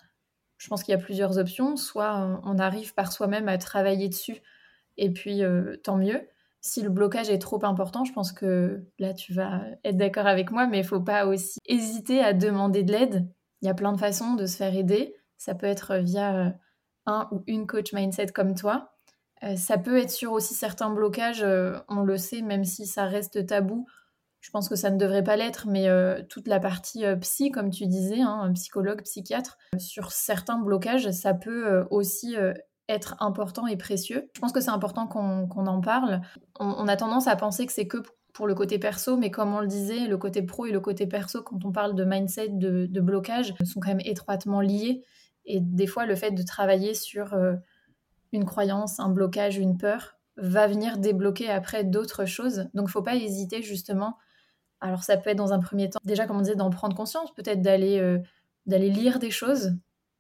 je 0.58 0.68
pense 0.68 0.84
qu'il 0.84 0.92
y 0.92 0.94
a 0.94 1.00
plusieurs 1.00 1.38
options. 1.38 1.76
Soit 1.76 2.40
on 2.44 2.58
arrive 2.58 2.94
par 2.94 3.12
soi-même 3.12 3.48
à 3.48 3.58
travailler 3.58 4.08
dessus, 4.08 4.40
et 4.96 5.10
puis 5.10 5.42
euh, 5.42 5.76
tant 5.82 5.96
mieux. 5.96 6.26
Si 6.60 6.80
le 6.80 6.88
blocage 6.88 7.28
est 7.28 7.40
trop 7.40 7.62
important, 7.64 8.04
je 8.04 8.12
pense 8.12 8.32
que 8.32 8.86
là, 8.98 9.12
tu 9.12 9.34
vas 9.34 9.60
être 9.82 9.98
d'accord 9.98 10.26
avec 10.26 10.50
moi, 10.50 10.66
mais 10.66 10.78
il 10.78 10.84
faut 10.84 11.00
pas 11.00 11.26
aussi 11.26 11.58
hésiter 11.66 12.20
à 12.20 12.32
demander 12.32 12.84
de 12.84 12.92
l'aide. 12.92 13.28
Il 13.60 13.66
y 13.66 13.68
a 13.68 13.74
plein 13.74 13.92
de 13.92 13.98
façons 13.98 14.34
de 14.34 14.46
se 14.46 14.56
faire 14.56 14.74
aider. 14.74 15.14
Ça 15.36 15.54
peut 15.54 15.66
être 15.66 15.96
via 15.96 16.54
un 17.06 17.28
ou 17.32 17.42
une 17.46 17.66
coach 17.66 17.92
mindset 17.92 18.28
comme 18.28 18.54
toi. 18.54 18.94
ça 19.56 19.76
peut 19.76 19.98
être 19.98 20.10
sur 20.10 20.32
aussi 20.32 20.54
certains 20.54 20.88
blocages, 20.88 21.44
on 21.88 22.00
le 22.00 22.16
sait, 22.16 22.40
même 22.40 22.64
si 22.64 22.86
ça 22.86 23.04
reste 23.04 23.46
tabou. 23.46 23.86
Je 24.44 24.50
pense 24.50 24.68
que 24.68 24.76
ça 24.76 24.90
ne 24.90 24.98
devrait 24.98 25.24
pas 25.24 25.36
l'être, 25.36 25.66
mais 25.66 25.88
toute 26.28 26.48
la 26.48 26.60
partie 26.60 27.02
psy, 27.22 27.50
comme 27.50 27.70
tu 27.70 27.86
disais, 27.86 28.20
hein, 28.20 28.52
psychologue, 28.54 29.00
psychiatre, 29.02 29.56
sur 29.78 30.12
certains 30.12 30.58
blocages, 30.58 31.10
ça 31.12 31.32
peut 31.32 31.86
aussi 31.90 32.36
être 32.88 33.16
important 33.20 33.66
et 33.66 33.76
précieux. 33.76 34.28
Je 34.34 34.40
pense 34.40 34.52
que 34.52 34.60
c'est 34.60 34.70
important 34.70 35.06
qu'on 35.06 35.66
en 35.66 35.80
parle. 35.80 36.20
On, 36.60 36.86
a 36.88 36.96
tendance 36.96 37.26
à 37.26 37.36
penser 37.36 37.66
que 37.66 37.72
c'est 37.72 37.86
que 37.86 37.98
pour 38.32 38.46
le 38.46 38.54
côté 38.54 38.78
perso, 38.78 39.16
mais 39.16 39.30
comme 39.30 39.54
on 39.54 39.60
le 39.60 39.66
disait, 39.66 40.06
le 40.06 40.18
côté 40.18 40.42
pro 40.42 40.66
et 40.66 40.72
le 40.72 40.80
côté 40.80 41.06
perso, 41.06 41.42
quand 41.42 41.64
on 41.64 41.72
parle 41.72 41.94
de 41.94 42.04
mindset, 42.04 42.48
de, 42.50 42.86
de 42.86 43.00
blocage, 43.00 43.54
sont 43.64 43.80
quand 43.80 43.88
même 43.88 44.00
étroitement 44.04 44.60
liés. 44.60 45.02
Et 45.46 45.60
des 45.60 45.86
fois, 45.86 46.04
le 46.04 46.16
fait 46.16 46.32
de 46.32 46.42
travailler 46.42 46.94
sur 46.94 47.34
euh, 47.34 47.54
une 48.32 48.44
croyance, 48.44 48.98
un 48.98 49.08
blocage, 49.08 49.56
une 49.56 49.78
peur, 49.78 50.16
va 50.36 50.66
venir 50.66 50.98
débloquer 50.98 51.48
après 51.48 51.84
d'autres 51.84 52.24
choses. 52.24 52.68
Donc, 52.74 52.88
faut 52.88 53.02
pas 53.02 53.14
hésiter 53.14 53.62
justement. 53.62 54.16
Alors, 54.84 55.02
ça 55.02 55.16
peut 55.16 55.30
être 55.30 55.38
dans 55.38 55.54
un 55.54 55.60
premier 55.60 55.88
temps, 55.88 55.98
déjà, 56.04 56.26
comme 56.26 56.36
on 56.36 56.42
disait, 56.42 56.56
d'en 56.56 56.68
prendre 56.68 56.94
conscience, 56.94 57.32
peut-être 57.32 57.62
d'aller 57.62 57.98
euh, 57.98 58.18
d'aller 58.66 58.90
lire 58.90 59.18
des 59.18 59.30
choses, 59.30 59.72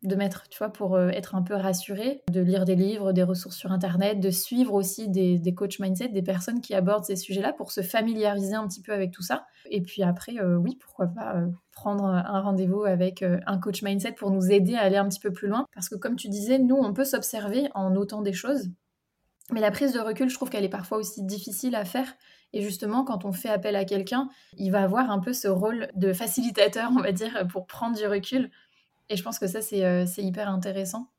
de 0.02 0.16
mettre, 0.16 0.48
tu 0.48 0.56
vois, 0.56 0.70
pour 0.70 0.94
euh, 0.94 1.08
être 1.08 1.34
un 1.34 1.42
peu 1.42 1.52
rassuré, 1.54 2.22
de 2.30 2.40
lire 2.40 2.64
des 2.64 2.74
livres, 2.74 3.12
des 3.12 3.24
ressources 3.24 3.56
sur 3.56 3.72
Internet, 3.72 4.20
de 4.20 4.30
suivre 4.30 4.72
aussi 4.72 5.10
des, 5.10 5.38
des 5.38 5.54
coachs 5.54 5.80
mindset, 5.80 6.08
des 6.08 6.22
personnes 6.22 6.62
qui 6.62 6.72
abordent 6.72 7.04
ces 7.04 7.16
sujets-là 7.16 7.52
pour 7.52 7.72
se 7.72 7.82
familiariser 7.82 8.54
un 8.54 8.66
petit 8.66 8.80
peu 8.80 8.92
avec 8.94 9.10
tout 9.10 9.20
ça. 9.20 9.44
Et 9.70 9.82
puis 9.82 10.02
après, 10.02 10.38
euh, 10.38 10.56
oui, 10.56 10.78
pourquoi 10.80 11.08
pas 11.08 11.36
prendre 11.72 12.06
un 12.06 12.40
rendez-vous 12.40 12.84
avec 12.84 13.22
un 13.22 13.58
coach 13.58 13.82
mindset 13.82 14.12
pour 14.12 14.30
nous 14.30 14.50
aider 14.50 14.76
à 14.76 14.82
aller 14.82 14.96
un 14.96 15.08
petit 15.08 15.20
peu 15.20 15.32
plus 15.32 15.48
loin. 15.48 15.66
Parce 15.74 15.90
que 15.90 15.96
comme 15.96 16.16
tu 16.16 16.28
disais, 16.28 16.58
nous, 16.58 16.76
on 16.76 16.94
peut 16.94 17.04
s'observer 17.04 17.68
en 17.74 17.90
notant 17.90 18.22
des 18.22 18.32
choses. 18.32 18.70
Mais 19.52 19.60
la 19.60 19.70
prise 19.70 19.92
de 19.92 20.00
recul, 20.00 20.30
je 20.30 20.34
trouve 20.34 20.48
qu'elle 20.48 20.64
est 20.64 20.70
parfois 20.70 20.98
aussi 20.98 21.22
difficile 21.22 21.74
à 21.74 21.84
faire. 21.84 22.06
Et 22.56 22.62
justement, 22.62 23.04
quand 23.04 23.24
on 23.24 23.32
fait 23.32 23.50
appel 23.50 23.76
à 23.76 23.84
quelqu'un, 23.84 24.28
il 24.56 24.70
va 24.70 24.82
avoir 24.82 25.10
un 25.10 25.18
peu 25.18 25.32
ce 25.32 25.48
rôle 25.48 25.88
de 25.94 26.12
facilitateur, 26.12 26.90
on 26.96 27.02
va 27.02 27.12
dire, 27.12 27.46
pour 27.48 27.66
prendre 27.66 27.96
du 27.96 28.06
recul 28.06 28.50
et 29.08 29.16
je 29.16 29.22
pense 29.22 29.38
que 29.38 29.46
ça, 29.46 29.62
c'est 29.62 29.84
euh, 29.84 30.04
hyper 30.18 30.48
intéressant. 30.48 31.10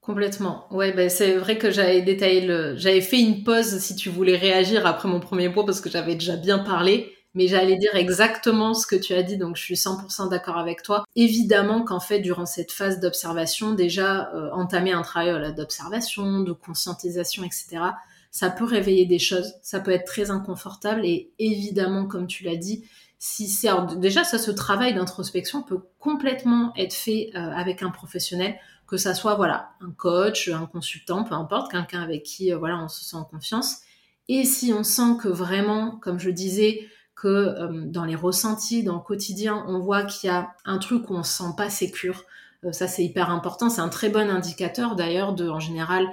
Complètement. 0.00 0.66
Ouais, 0.70 0.92
ben 0.92 1.10
c'est 1.10 1.36
vrai 1.36 1.58
que 1.58 1.70
j'avais 1.70 2.00
détaillé 2.00 2.40
le, 2.40 2.74
j'avais 2.76 3.02
fait 3.02 3.20
une 3.20 3.44
pause 3.44 3.78
si 3.78 3.96
tu 3.96 4.08
voulais 4.08 4.36
réagir 4.36 4.86
après 4.86 5.08
mon 5.08 5.20
premier 5.20 5.50
point 5.50 5.64
parce 5.64 5.80
que 5.80 5.90
j'avais 5.90 6.14
déjà 6.14 6.36
bien 6.36 6.58
parlé, 6.58 7.12
mais 7.34 7.48
j'allais 7.48 7.76
dire 7.76 7.94
exactement 7.94 8.72
ce 8.72 8.86
que 8.86 8.96
tu 8.96 9.12
as 9.12 9.22
dit, 9.22 9.36
donc 9.36 9.56
je 9.56 9.62
suis 9.62 9.74
100% 9.74 10.30
d'accord 10.30 10.56
avec 10.56 10.82
toi. 10.82 11.04
Évidemment 11.16 11.84
qu'en 11.84 12.00
fait, 12.00 12.20
durant 12.20 12.46
cette 12.46 12.72
phase 12.72 12.98
d'observation, 12.98 13.72
déjà 13.72 14.32
euh, 14.34 14.50
entamer 14.52 14.92
un 14.92 15.02
travail 15.02 15.54
d'observation, 15.54 16.40
de 16.40 16.52
conscientisation, 16.52 17.44
etc. 17.44 17.82
Ça 18.30 18.50
peut 18.50 18.64
réveiller 18.64 19.06
des 19.06 19.18
choses, 19.18 19.54
ça 19.62 19.80
peut 19.80 19.90
être 19.90 20.06
très 20.06 20.30
inconfortable 20.30 21.04
et 21.04 21.32
évidemment, 21.38 22.06
comme 22.06 22.26
tu 22.26 22.44
l'as 22.44 22.56
dit, 22.56 22.84
si 23.22 23.48
c'est 23.48 23.68
déjà 23.98 24.24
ça 24.24 24.38
ce 24.38 24.50
travail 24.50 24.94
d'introspection 24.94 25.62
peut 25.62 25.82
complètement 25.98 26.72
être 26.76 26.94
fait 26.94 27.30
euh, 27.34 27.52
avec 27.52 27.82
un 27.82 27.90
professionnel 27.90 28.56
que 28.86 28.96
ça 28.96 29.14
soit 29.14 29.34
voilà 29.34 29.72
un 29.82 29.90
coach 29.90 30.48
un 30.48 30.64
consultant 30.64 31.22
peu 31.22 31.34
importe 31.34 31.70
quelqu'un 31.70 32.00
avec 32.00 32.22
qui 32.22 32.52
euh, 32.52 32.56
voilà 32.56 32.78
on 32.82 32.88
se 32.88 33.04
sent 33.04 33.16
en 33.16 33.24
confiance. 33.24 33.82
Et 34.28 34.44
si 34.44 34.72
on 34.72 34.82
sent 34.82 35.18
que 35.22 35.28
vraiment 35.28 35.96
comme 35.98 36.18
je 36.18 36.30
disais 36.30 36.88
que 37.14 37.28
euh, 37.28 37.84
dans 37.84 38.06
les 38.06 38.16
ressentis 38.16 38.82
dans 38.82 38.94
le 38.94 39.02
quotidien 39.02 39.66
on 39.68 39.80
voit 39.80 40.04
qu'il 40.04 40.30
y 40.30 40.32
a 40.32 40.54
un 40.64 40.78
truc 40.78 41.10
où 41.10 41.14
on 41.14 41.22
se 41.22 41.42
sent 41.42 41.52
pas 41.58 41.68
sécure 41.68 42.24
ça 42.72 42.88
c'est 42.88 43.04
hyper 43.04 43.30
important. 43.30 43.70
C'est 43.70 43.80
un 43.80 43.88
très 43.88 44.08
bon 44.10 44.30
indicateur 44.30 44.94
d'ailleurs 44.94 45.34
de 45.34 45.48
en 45.48 45.60
général 45.60 46.06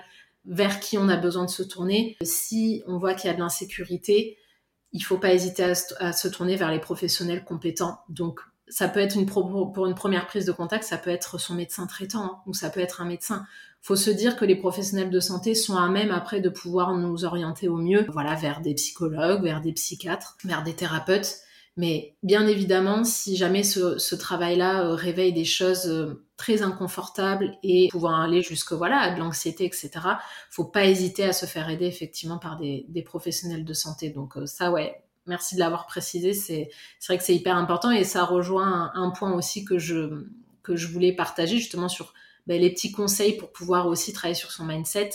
vers 0.47 0.79
qui 0.79 0.97
on 0.97 1.09
a 1.09 1.17
besoin 1.17 1.45
de 1.45 1.49
se 1.49 1.63
tourner 1.63 2.17
si 2.23 2.83
on 2.87 2.97
voit 2.97 3.13
qu'il 3.13 3.29
y 3.29 3.33
a 3.33 3.35
de 3.35 3.39
l'insécurité 3.39 4.37
il 4.93 5.01
faut 5.01 5.17
pas 5.17 5.33
hésiter 5.33 5.63
à, 5.99 6.13
se 6.13 6.27
tourner 6.27 6.55
vers 6.55 6.71
les 6.71 6.79
professionnels 6.79 7.43
compétents. 7.43 7.99
Donc, 8.09 8.39
ça 8.67 8.87
peut 8.87 8.99
être 8.99 9.15
une 9.15 9.25
pour 9.25 9.85
une 9.85 9.95
première 9.95 10.27
prise 10.27 10.45
de 10.45 10.51
contact, 10.51 10.83
ça 10.83 10.97
peut 10.97 11.09
être 11.09 11.37
son 11.37 11.53
médecin 11.53 11.87
traitant 11.87 12.23
hein, 12.23 12.37
ou 12.47 12.53
ça 12.53 12.69
peut 12.69 12.81
être 12.81 13.01
un 13.01 13.05
médecin. 13.05 13.45
Faut 13.81 13.95
se 13.95 14.09
dire 14.09 14.35
que 14.35 14.43
les 14.43 14.55
professionnels 14.55 15.09
de 15.09 15.19
santé 15.21 15.55
sont 15.55 15.77
à 15.77 15.87
même 15.87 16.11
après 16.11 16.41
de 16.41 16.49
pouvoir 16.49 16.93
nous 16.93 17.23
orienter 17.23 17.69
au 17.69 17.77
mieux, 17.77 18.05
voilà, 18.09 18.35
vers 18.35 18.59
des 18.59 18.73
psychologues, 18.73 19.43
vers 19.43 19.61
des 19.61 19.71
psychiatres, 19.71 20.35
vers 20.43 20.63
des 20.63 20.73
thérapeutes. 20.73 21.37
Mais 21.77 22.15
bien 22.23 22.47
évidemment, 22.47 23.03
si 23.03 23.37
jamais 23.37 23.63
ce, 23.63 24.15
travail-là 24.15 24.83
euh, 24.83 24.95
réveille 24.95 25.31
des 25.31 25.45
choses 25.45 25.85
euh, 25.85 26.26
très 26.37 26.61
inconfortables 26.61 27.57
et 27.63 27.87
pouvant 27.91 28.15
aller 28.15 28.41
jusque 28.41 28.71
voilà 28.73 28.99
à 28.99 29.13
de 29.13 29.19
l'anxiété, 29.19 29.65
etc., 29.65 29.89
faut 30.49 30.65
pas 30.65 30.85
hésiter 30.85 31.23
à 31.23 31.33
se 31.33 31.45
faire 31.45 31.69
aider 31.69 31.85
effectivement 31.85 32.37
par 32.37 32.57
des, 32.57 32.85
professionnels 33.05 33.65
de 33.65 33.73
santé. 33.73 34.09
Donc 34.09 34.37
euh, 34.37 34.45
ça, 34.45 34.71
ouais, 34.71 35.03
merci 35.25 35.55
de 35.55 35.59
l'avoir 35.59 35.87
précisé. 35.87 36.33
C'est 36.33 36.69
vrai 37.07 37.17
que 37.17 37.23
c'est 37.23 37.35
hyper 37.35 37.57
important 37.57 37.91
et 37.91 38.03
ça 38.03 38.23
rejoint 38.23 38.91
un, 38.93 39.09
point 39.09 39.33
aussi 39.33 39.65
que 39.65 39.77
je 39.77 40.25
que 40.63 40.75
je 40.75 40.87
voulais 40.87 41.13
partager 41.13 41.57
justement 41.57 41.87
sur 41.87 42.13
ben, 42.45 42.59
les 42.59 42.69
petits 42.69 42.91
conseils 42.91 43.37
pour 43.37 43.51
pouvoir 43.51 43.87
aussi 43.87 44.11
travailler 44.13 44.35
sur 44.35 44.51
son 44.51 44.65
mindset 44.65 45.11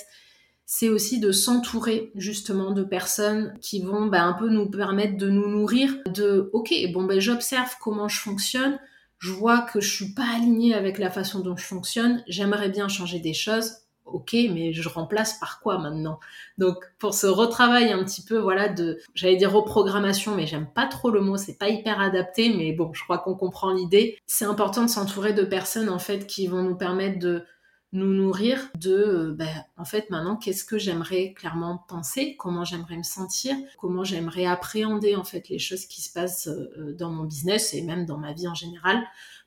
c'est 0.64 0.88
aussi 0.88 1.20
de 1.20 1.32
s'entourer 1.32 2.10
justement 2.14 2.70
de 2.70 2.82
personnes 2.82 3.52
qui 3.60 3.82
vont 3.82 4.06
bah, 4.06 4.22
un 4.22 4.32
peu 4.32 4.48
nous 4.48 4.70
permettre 4.70 5.18
de 5.18 5.28
nous 5.28 5.46
nourrir 5.46 5.94
de 6.06 6.48
ok 6.54 6.72
bon 6.94 7.04
ben 7.04 7.20
j'observe 7.20 7.74
comment 7.78 8.08
je 8.08 8.18
fonctionne 8.18 8.78
je 9.22 9.30
vois 9.30 9.60
que 9.60 9.80
je 9.80 9.88
suis 9.88 10.12
pas 10.12 10.26
alignée 10.34 10.74
avec 10.74 10.98
la 10.98 11.10
façon 11.10 11.40
dont 11.40 11.56
je 11.56 11.64
fonctionne 11.64 12.22
j'aimerais 12.26 12.68
bien 12.68 12.88
changer 12.88 13.20
des 13.20 13.34
choses 13.34 13.76
ok 14.04 14.34
mais 14.52 14.72
je 14.72 14.88
remplace 14.88 15.38
par 15.38 15.60
quoi 15.60 15.78
maintenant? 15.78 16.18
Donc 16.58 16.76
pour 16.98 17.14
ce 17.14 17.26
retravail 17.26 17.92
un 17.92 18.02
petit 18.04 18.22
peu 18.22 18.38
voilà 18.38 18.68
de 18.68 18.98
j'allais 19.14 19.36
dire 19.36 19.52
reprogrammation 19.52 20.34
mais 20.34 20.46
j'aime 20.46 20.66
pas 20.66 20.86
trop 20.86 21.10
le 21.10 21.20
mot 21.20 21.36
c'est 21.36 21.56
pas 21.56 21.68
hyper 21.68 22.00
adapté 22.00 22.52
mais 22.54 22.72
bon 22.72 22.92
je 22.92 23.02
crois 23.04 23.18
qu'on 23.18 23.34
comprend 23.34 23.72
l'idée. 23.72 24.18
C'est 24.26 24.44
important 24.44 24.84
de 24.84 24.90
s'entourer 24.90 25.32
de 25.32 25.44
personnes 25.44 25.88
en 25.88 26.00
fait 26.00 26.26
qui 26.26 26.46
vont 26.48 26.62
nous 26.62 26.76
permettre 26.76 27.18
de 27.18 27.44
nous 27.92 28.14
nourrir 28.14 28.70
de, 28.78 28.94
euh, 28.94 29.34
ben, 29.34 29.64
en 29.76 29.84
fait, 29.84 30.08
maintenant, 30.08 30.36
qu'est-ce 30.36 30.64
que 30.64 30.78
j'aimerais 30.78 31.34
clairement 31.34 31.84
penser, 31.88 32.36
comment 32.38 32.64
j'aimerais 32.64 32.96
me 32.96 33.02
sentir, 33.02 33.54
comment 33.78 34.02
j'aimerais 34.02 34.46
appréhender, 34.46 35.14
en 35.14 35.24
fait, 35.24 35.48
les 35.50 35.58
choses 35.58 35.84
qui 35.84 36.00
se 36.00 36.10
passent 36.10 36.48
euh, 36.48 36.94
dans 36.98 37.10
mon 37.10 37.24
business 37.24 37.74
et 37.74 37.82
même 37.82 38.06
dans 38.06 38.16
ma 38.16 38.32
vie 38.32 38.48
en 38.48 38.54
général. 38.54 39.02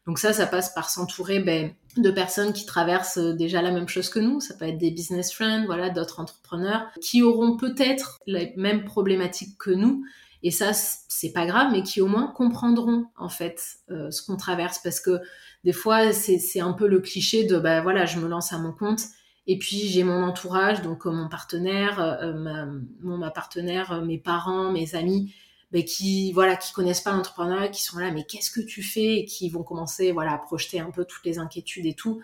Donc 0.06 0.20
ça, 0.20 0.32
ça 0.32 0.46
passe 0.46 0.72
par 0.76 0.92
s'entourer 0.92 1.40
ben, 1.40 1.74
de 1.98 2.12
personnes 2.12 2.54
qui 2.54 2.68
traversent 2.68 3.18
euh, 3.18 3.34
déjà 3.34 3.64
la 3.64 3.72
même 3.72 3.88
chose 3.88 4.10
que 4.10 4.20
nous. 4.20 4.40
Ça 4.42 4.54
peut 4.54 4.66
être 4.66 4.78
des 4.78 4.92
business 4.92 5.34
friends, 5.34 5.66
voilà, 5.66 5.90
d'autres 5.90 6.20
entrepreneurs 6.20 6.88
qui 7.02 7.24
auront 7.24 7.58
peut-être 7.58 8.20
les 8.28 8.54
mêmes 8.58 8.86
problématiques 8.86 9.58
que 9.58 9.72
nous. 9.72 10.06
Et 10.44 10.52
ça, 10.52 10.74
c'est 10.74 11.32
pas 11.32 11.48
grave, 11.48 11.72
mais 11.72 11.82
qui 11.82 12.02
au 12.02 12.08
moins 12.08 12.28
comprendront 12.28 13.08
en 13.18 13.30
fait 13.30 13.80
ce 13.88 14.22
qu'on 14.22 14.38
traverse, 14.38 14.78
parce 14.78 15.00
que 15.00 15.20
des 15.66 15.74
fois, 15.74 16.14
c'est 16.14 16.60
un 16.60 16.74
peu 16.74 16.88
le 16.88 17.00
cliché 17.00 17.44
de, 17.44 17.58
bah 17.58 17.82
voilà, 17.82 18.06
je 18.06 18.20
me 18.20 18.28
lance 18.28 18.54
à 18.54 18.60
mon 18.60 18.72
compte 18.72 19.02
et 19.48 19.58
puis 19.58 19.88
j'ai 19.88 20.04
mon 20.04 20.24
entourage, 20.24 20.84
donc 20.84 21.08
euh, 21.08 21.12
mon 21.12 21.28
partenaire, 21.28 22.00
euh, 22.00 22.34
ma, 22.34 22.68
ma 23.02 23.32
partenaire, 23.32 23.92
euh, 23.92 24.02
mes 24.02 24.20
parents, 24.20 24.72
mes 24.72 24.94
amis, 24.94 25.34
bah, 25.72 25.82
qui 25.82 26.32
voilà, 26.34 26.56
qui 26.56 26.72
connaissent 26.72 27.02
pas 27.02 27.14
l'entrepreneuriat, 27.14 27.70
qui 27.70 27.84
sont 27.84 27.98
là, 27.98 28.12
mais 28.12 28.26
qu'est-ce 28.26 28.52
que 28.52 28.62
tu 28.62 28.84
fais? 28.84 29.18
Et 29.18 29.26
qui 29.26 29.50
vont 29.50 29.64
commencer 29.64 30.12
voilà 30.12 30.34
à 30.34 30.38
projeter 30.38 30.80
un 30.80 30.92
peu 30.92 31.04
toutes 31.04 31.26
les 31.26 31.40
inquiétudes 31.40 31.88
et 31.88 31.96
tout. 31.96 32.22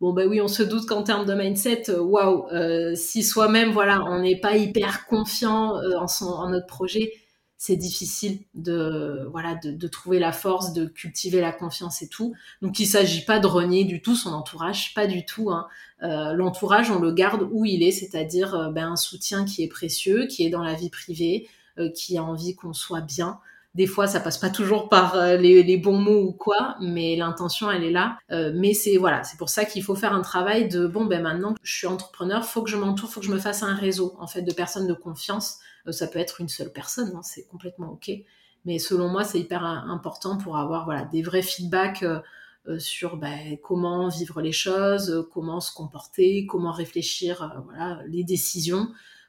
Bon 0.00 0.14
bah 0.14 0.24
oui, 0.26 0.40
on 0.40 0.48
se 0.48 0.62
doute 0.62 0.86
qu'en 0.86 1.02
termes 1.02 1.26
de 1.26 1.34
mindset, 1.34 1.90
waouh, 1.90 2.46
si 2.94 3.22
soi-même 3.22 3.72
voilà, 3.72 4.02
on 4.04 4.20
n'est 4.20 4.40
pas 4.40 4.56
hyper 4.56 5.06
confiant 5.06 5.74
en, 5.74 6.06
son, 6.06 6.26
en 6.26 6.48
notre 6.50 6.66
projet, 6.66 7.12
c'est 7.60 7.76
difficile 7.76 8.38
de 8.54 9.28
voilà 9.32 9.56
de, 9.56 9.88
trouver 9.88 10.20
la 10.20 10.30
force 10.30 10.72
de 10.72 10.86
cultiver 10.86 11.40
la 11.40 11.50
confiance 11.50 12.02
et 12.02 12.08
tout 12.08 12.34
donc 12.62 12.78
il 12.78 12.86
s'agit 12.86 13.24
pas 13.24 13.40
de 13.40 13.48
renier 13.48 13.84
du 13.84 14.00
tout 14.00 14.14
son 14.14 14.32
entourage 14.32 14.94
pas 14.94 15.08
du 15.08 15.26
tout 15.26 15.50
hein. 15.50 15.66
euh, 16.04 16.32
l'entourage 16.34 16.90
on 16.90 17.00
le 17.00 17.12
garde 17.12 17.48
où 17.50 17.64
il 17.64 17.82
est 17.82 17.90
c'est-à-dire 17.90 18.54
euh, 18.54 18.70
ben, 18.70 18.92
un 18.92 18.96
soutien 18.96 19.44
qui 19.44 19.64
est 19.64 19.68
précieux 19.68 20.26
qui 20.26 20.46
est 20.46 20.50
dans 20.50 20.62
la 20.62 20.74
vie 20.74 20.88
privée 20.88 21.48
euh, 21.80 21.90
qui 21.90 22.16
a 22.16 22.22
envie 22.22 22.54
qu'on 22.54 22.72
soit 22.72 23.00
bien 23.00 23.40
des 23.74 23.86
fois, 23.86 24.08
ça 24.08 24.18
passe 24.18 24.38
pas 24.38 24.48
toujours 24.48 24.88
par 24.88 25.14
les, 25.36 25.76
bons 25.76 25.98
mots 25.98 26.22
ou 26.22 26.32
quoi, 26.32 26.74
mais 26.80 27.14
l'intention, 27.14 27.70
elle 27.70 27.84
est 27.84 27.92
là. 27.92 28.18
mais 28.30 28.72
c'est 28.72 28.96
voilà, 28.96 29.22
c'est 29.22 29.36
pour 29.36 29.50
ça 29.50 29.66
qu'il 29.66 29.84
faut 29.84 29.94
faire 29.94 30.14
un 30.14 30.22
travail 30.22 30.68
de 30.68 30.86
bon, 30.86 31.04
ben 31.04 31.22
maintenant 31.22 31.54
je 31.62 31.76
suis 31.76 31.86
entrepreneur, 31.86 32.44
faut 32.44 32.62
que 32.62 32.70
je 32.70 32.76
m'entoure, 32.76 33.08
faut 33.08 33.20
que 33.20 33.26
je 33.26 33.30
me 33.30 33.38
fasse 33.38 33.62
un 33.62 33.74
réseau 33.74 34.16
en 34.18 34.26
fait 34.26 34.42
de 34.42 34.52
personnes 34.52 34.88
de 34.88 34.94
confiance 34.94 35.58
euh, 35.58 35.77
ça 35.92 36.06
peut 36.06 36.18
être 36.18 36.40
une 36.40 36.48
seule 36.48 36.72
personne, 36.72 37.12
hein, 37.14 37.22
c'est 37.22 37.46
complètement 37.46 37.90
ok. 37.92 38.10
Mais 38.64 38.78
selon 38.78 39.08
moi, 39.08 39.24
c'est 39.24 39.40
hyper 39.40 39.64
important 39.64 40.36
pour 40.36 40.58
avoir 40.58 40.84
voilà, 40.84 41.04
des 41.04 41.22
vrais 41.22 41.42
feedbacks 41.42 42.02
euh, 42.02 42.20
euh, 42.66 42.78
sur 42.78 43.16
bah, 43.16 43.28
comment 43.62 44.08
vivre 44.08 44.40
les 44.40 44.52
choses, 44.52 45.26
comment 45.32 45.60
se 45.60 45.72
comporter, 45.72 46.46
comment 46.46 46.72
réfléchir, 46.72 47.62
voilà, 47.64 48.02
les 48.06 48.24
décisions 48.24 48.88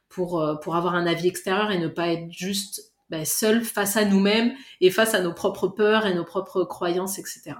pour, 0.09 0.43
pour 0.63 0.75
avoir 0.75 0.95
un 0.95 1.05
avis 1.05 1.27
extérieur 1.27 1.71
et 1.71 1.77
ne 1.77 1.87
pas 1.87 2.07
être 2.07 2.31
juste 2.31 2.93
bah, 3.09 3.25
seul 3.25 3.63
face 3.63 3.97
à 3.97 4.05
nous-mêmes 4.05 4.53
et 4.81 4.91
face 4.91 5.13
à 5.13 5.21
nos 5.21 5.33
propres 5.33 5.67
peurs 5.67 6.05
et 6.05 6.13
nos 6.13 6.25
propres 6.25 6.63
croyances, 6.63 7.17
etc. 7.17 7.55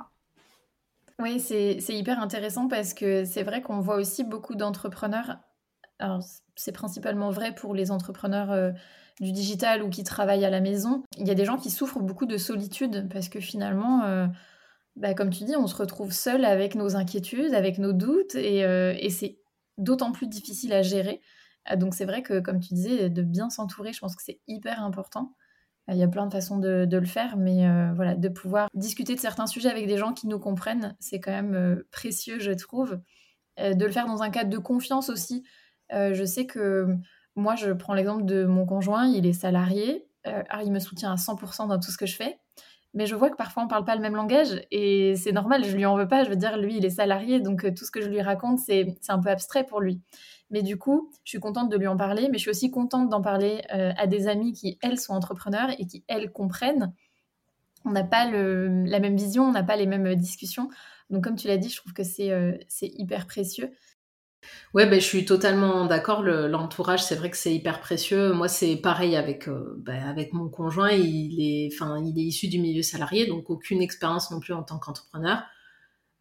Oui, 1.20 1.40
c'est 1.40 1.80
hyper 1.90 2.20
intéressant 2.22 2.68
parce 2.68 2.94
que 2.94 3.26
c'est 3.26 3.44
vrai 3.44 3.62
qu'on 3.62 3.82
voit 3.82 3.98
aussi 3.98 4.24
beaucoup 4.24 4.56
d'entrepreneurs. 4.56 5.38
C'est 6.60 6.74
principalement 6.74 7.32
vrai 7.32 7.56
pour 7.56 7.74
les 7.74 7.90
entrepreneurs 7.90 8.52
euh, 8.52 8.72
du 9.22 9.32
digital 9.32 9.82
ou 9.82 9.90
qui 9.90 10.04
travaillent 10.04 10.44
à 10.44 10.50
la 10.50 10.60
maison. 10.60 11.04
Il 11.18 11.26
y 11.26 11.32
a 11.32 11.34
des 11.34 11.46
gens 11.46 11.56
qui 11.56 11.70
souffrent 11.70 12.02
beaucoup 12.02 12.26
de 12.26 12.36
solitude 12.36 13.08
parce 13.10 13.30
que 13.30 13.40
finalement, 13.40 14.04
euh, 14.04 14.28
bah, 14.98 15.14
comme 15.14 15.30
tu 15.30 15.46
dis, 15.46 15.56
on 15.56 15.68
se 15.68 15.76
retrouve 15.78 16.12
seul 16.12 16.44
avec 16.44 16.76
nos 16.76 16.98
inquiétudes, 16.98 17.54
avec 17.54 17.78
nos 17.78 17.94
doutes 17.94 18.36
et, 18.36 18.66
euh, 18.66 18.94
c'est 19.10 19.40
d'autant 19.78 20.12
plus 20.12 20.28
difficile 20.28 20.74
à 20.74 20.82
gérer. 20.82 21.22
Donc 21.78 21.94
c'est 21.94 22.04
vrai 22.04 22.24
que, 22.24 22.42
comme 22.42 22.60
tu 22.60 22.74
disais, 22.74 23.10
de 23.10 23.22
bien 23.22 23.50
s'entourer, 23.50 23.94
je 23.94 24.00
pense 24.00 24.18
que 24.18 24.24
c'est 24.24 24.42
hyper 24.48 24.84
important. 24.84 25.36
Il 25.88 25.96
y 25.96 26.04
a 26.04 26.10
plein 26.10 26.26
de 26.26 26.32
façons 26.34 26.58
de, 26.58 26.84
de 26.84 26.98
le 26.98 27.06
faire, 27.06 27.38
mais 27.38 27.68
voilà, 27.94 28.16
de 28.16 28.28
pouvoir 28.28 28.68
discuter 28.74 29.16
de 29.16 29.20
certains 29.20 29.48
sujets 29.48 29.70
avec 29.70 29.88
des 29.88 29.98
gens 29.98 30.14
qui 30.14 30.28
nous 30.28 30.40
comprennent, 30.40 30.96
c'est 31.00 31.20
quand 31.20 31.32
même 31.32 31.84
précieux, 31.92 32.40
je 32.40 32.52
trouve. 32.52 33.00
de 33.58 33.86
le 33.86 33.92
faire 33.92 34.08
dans 34.08 34.24
un 34.24 34.30
cadre 34.30 34.50
de 34.50 34.58
confiance 34.58 35.10
aussi, 35.10 35.44
euh, 35.94 36.14
je 36.14 36.24
sais 36.24 36.46
que 36.46 36.88
moi, 37.36 37.56
je 37.56 37.72
prends 37.72 37.94
l'exemple 37.94 38.26
de 38.26 38.46
mon 38.46 38.66
conjoint, 38.66 39.08
il 39.08 39.26
est 39.26 39.34
salarié, 39.34 40.08
euh, 40.28 40.44
il 40.64 40.72
me 40.72 40.80
soutient 40.80 41.12
à 41.12 41.16
100% 41.16 41.68
dans 41.68 41.80
tout 41.80 41.92
ce 41.92 41.98
que 41.98 42.06
je 42.06 42.16
fais. 42.16 42.40
Mais 42.96 43.06
je 43.06 43.14
vois 43.16 43.30
que 43.30 43.36
parfois 43.36 43.64
on 43.64 43.68
parle 43.68 43.86
pas 43.86 43.96
le 43.96 44.02
même 44.02 44.16
langage 44.16 44.66
et 44.72 45.16
c'est 45.16 45.32
normal, 45.32 45.64
je 45.64 45.76
lui 45.76 45.86
en 45.86 45.96
veux 45.96 46.08
pas. 46.08 46.24
Je 46.24 46.30
veux 46.30 46.36
dire, 46.36 46.58
lui, 46.58 46.78
il 46.78 46.86
est 46.86 46.90
salarié, 46.90 47.40
donc 47.40 47.64
euh, 47.64 47.72
tout 47.72 47.86
ce 47.86 47.92
que 47.92 48.02
je 48.02 48.10
lui 48.10 48.22
raconte, 48.22 48.60
c'est 48.60 48.98
un 49.10 49.20
peu 49.20 49.30
abstrait 49.30 49.64
pour 49.64 49.80
lui. 49.80 50.02
Mais 50.50 50.64
du 50.64 50.78
coup, 50.78 51.12
je 51.24 51.30
suis 51.30 51.40
contente 51.40 51.70
de 51.70 51.78
lui 51.78 51.86
en 51.86 51.98
parler, 51.98 52.30
mais 52.30 52.40
je 52.40 52.42
suis 52.42 52.50
aussi 52.50 52.72
contente 52.72 53.10
d'en 53.10 53.22
parler 53.22 53.62
à 53.70 54.08
des 54.08 54.28
amis 54.28 54.52
qui, 54.54 54.80
elles, 54.82 55.00
sont 55.00 55.14
entrepreneurs 55.14 55.70
et 55.78 55.86
qui, 55.86 56.04
elles, 56.08 56.32
comprennent. 56.32 56.92
On 57.86 57.92
n'a 57.92 58.04
pas 58.04 58.26
la 58.26 59.00
même 59.00 59.16
vision, 59.16 59.44
on 59.44 59.52
n'a 59.52 59.62
pas 59.62 59.76
les 59.76 59.86
mêmes 59.86 60.16
discussions. 60.16 60.70
Donc, 61.12 61.24
comme 61.24 61.36
tu 61.36 61.48
l'as 61.48 61.58
dit, 61.58 61.70
je 61.70 61.78
trouve 61.78 61.94
que 61.94 62.02
c'est 62.04 62.68
hyper 62.82 63.28
précieux. 63.28 63.72
Ouais, 64.74 64.86
ben, 64.86 65.00
je 65.00 65.06
suis 65.06 65.26
totalement 65.26 65.86
d'accord. 65.86 66.22
L'entourage, 66.22 67.04
c'est 67.04 67.16
vrai 67.16 67.30
que 67.32 67.38
c'est 67.38 67.54
hyper 67.54 67.80
précieux. 67.80 68.34
Moi, 68.34 68.48
c'est 68.48 68.76
pareil 68.76 69.16
avec, 69.16 69.48
euh, 69.48 69.76
ben, 69.80 70.04
avec 70.08 70.34
mon 70.34 70.48
conjoint. 70.50 70.92
Il 70.92 71.40
est, 71.42 71.70
enfin, 71.74 72.02
il 72.06 72.20
est 72.20 72.26
issu 72.26 72.48
du 72.48 72.60
milieu 72.60 72.84
salarié, 72.84 73.26
donc 73.26 73.50
aucune 73.50 73.82
expérience 73.82 74.32
non 74.32 74.40
plus 74.40 74.54
en 74.54 74.64
tant 74.64 74.78
qu'entrepreneur. 74.78 75.42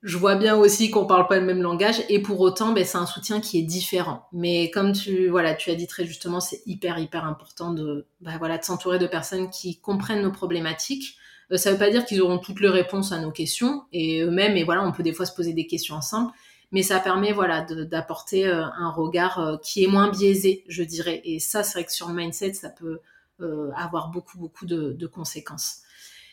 Je 0.03 0.17
vois 0.17 0.37
bien 0.37 0.57
aussi 0.57 0.91
qu'on 0.91 1.07
parle 1.07 1.27
pas 1.27 1.39
le 1.41 1.45
même 1.45 1.61
langage 1.61 2.03
et 2.09 2.23
pour 2.23 2.41
autant, 2.41 2.73
ben, 2.73 2.85
c'est 2.85 2.99
un 2.99 3.07
soutien 3.07 3.41
qui 3.41 3.59
est 3.59 3.63
différent. 3.63 4.29
Mais 4.33 4.71
comme 4.71 4.93
tu, 4.93 5.29
voilà, 5.29 5.55
tu 5.55 5.71
as 5.71 5.75
dit 5.75 5.87
très 5.89 6.07
justement, 6.07 6.41
c'est 6.41 6.63
hyper, 6.67 6.99
hyper 6.99 7.25
important 7.25 7.73
de, 7.73 8.07
ben, 8.21 8.39
voilà, 8.39 8.59
de 8.59 8.65
s'entourer 8.65 8.99
de 8.99 9.07
personnes 9.07 9.51
qui 9.51 9.81
comprennent 9.81 10.23
nos 10.23 10.33
problématiques. 10.33 11.17
Euh, 11.53 11.57
ça 11.57 11.73
veut 11.73 11.79
pas 11.79 11.91
dire 11.91 12.05
qu'ils 12.07 12.23
auront 12.23 12.39
toutes 12.39 12.61
les 12.61 12.69
réponses 12.69 13.13
à 13.13 13.19
nos 13.19 13.33
questions 13.33 13.85
et 13.93 14.21
eux-mêmes, 14.23 14.57
et 14.57 14.65
voilà, 14.65 14.87
on 14.87 14.93
peut 14.93 15.03
des 15.03 15.13
fois 15.13 15.27
se 15.27 15.35
poser 15.35 15.53
des 15.53 15.67
questions 15.67 15.97
ensemble 15.97 16.31
mais 16.71 16.83
ça 16.83 17.01
permet 17.01 17.33
voilà 17.33 17.63
d'apporter 17.63 18.47
euh, 18.47 18.65
un 18.65 18.91
regard 18.91 19.39
euh, 19.39 19.57
qui 19.59 19.85
est 19.85 19.87
moins 19.87 20.11
biaisé, 20.11 20.65
je 20.69 20.83
dirais. 20.83 21.21
Et 21.25 21.39
ça, 21.39 21.63
c'est 21.63 21.79
vrai 21.79 21.85
que 21.85 21.93
sur 21.93 22.09
le 22.09 22.15
mindset, 22.15 22.55
ça 22.55 22.69
peut 22.69 22.99
euh, 23.41 23.71
avoir 23.77 24.11
beaucoup 24.11 24.39
beaucoup 24.39 24.67
de, 24.67 25.07
conséquences. 25.07 25.83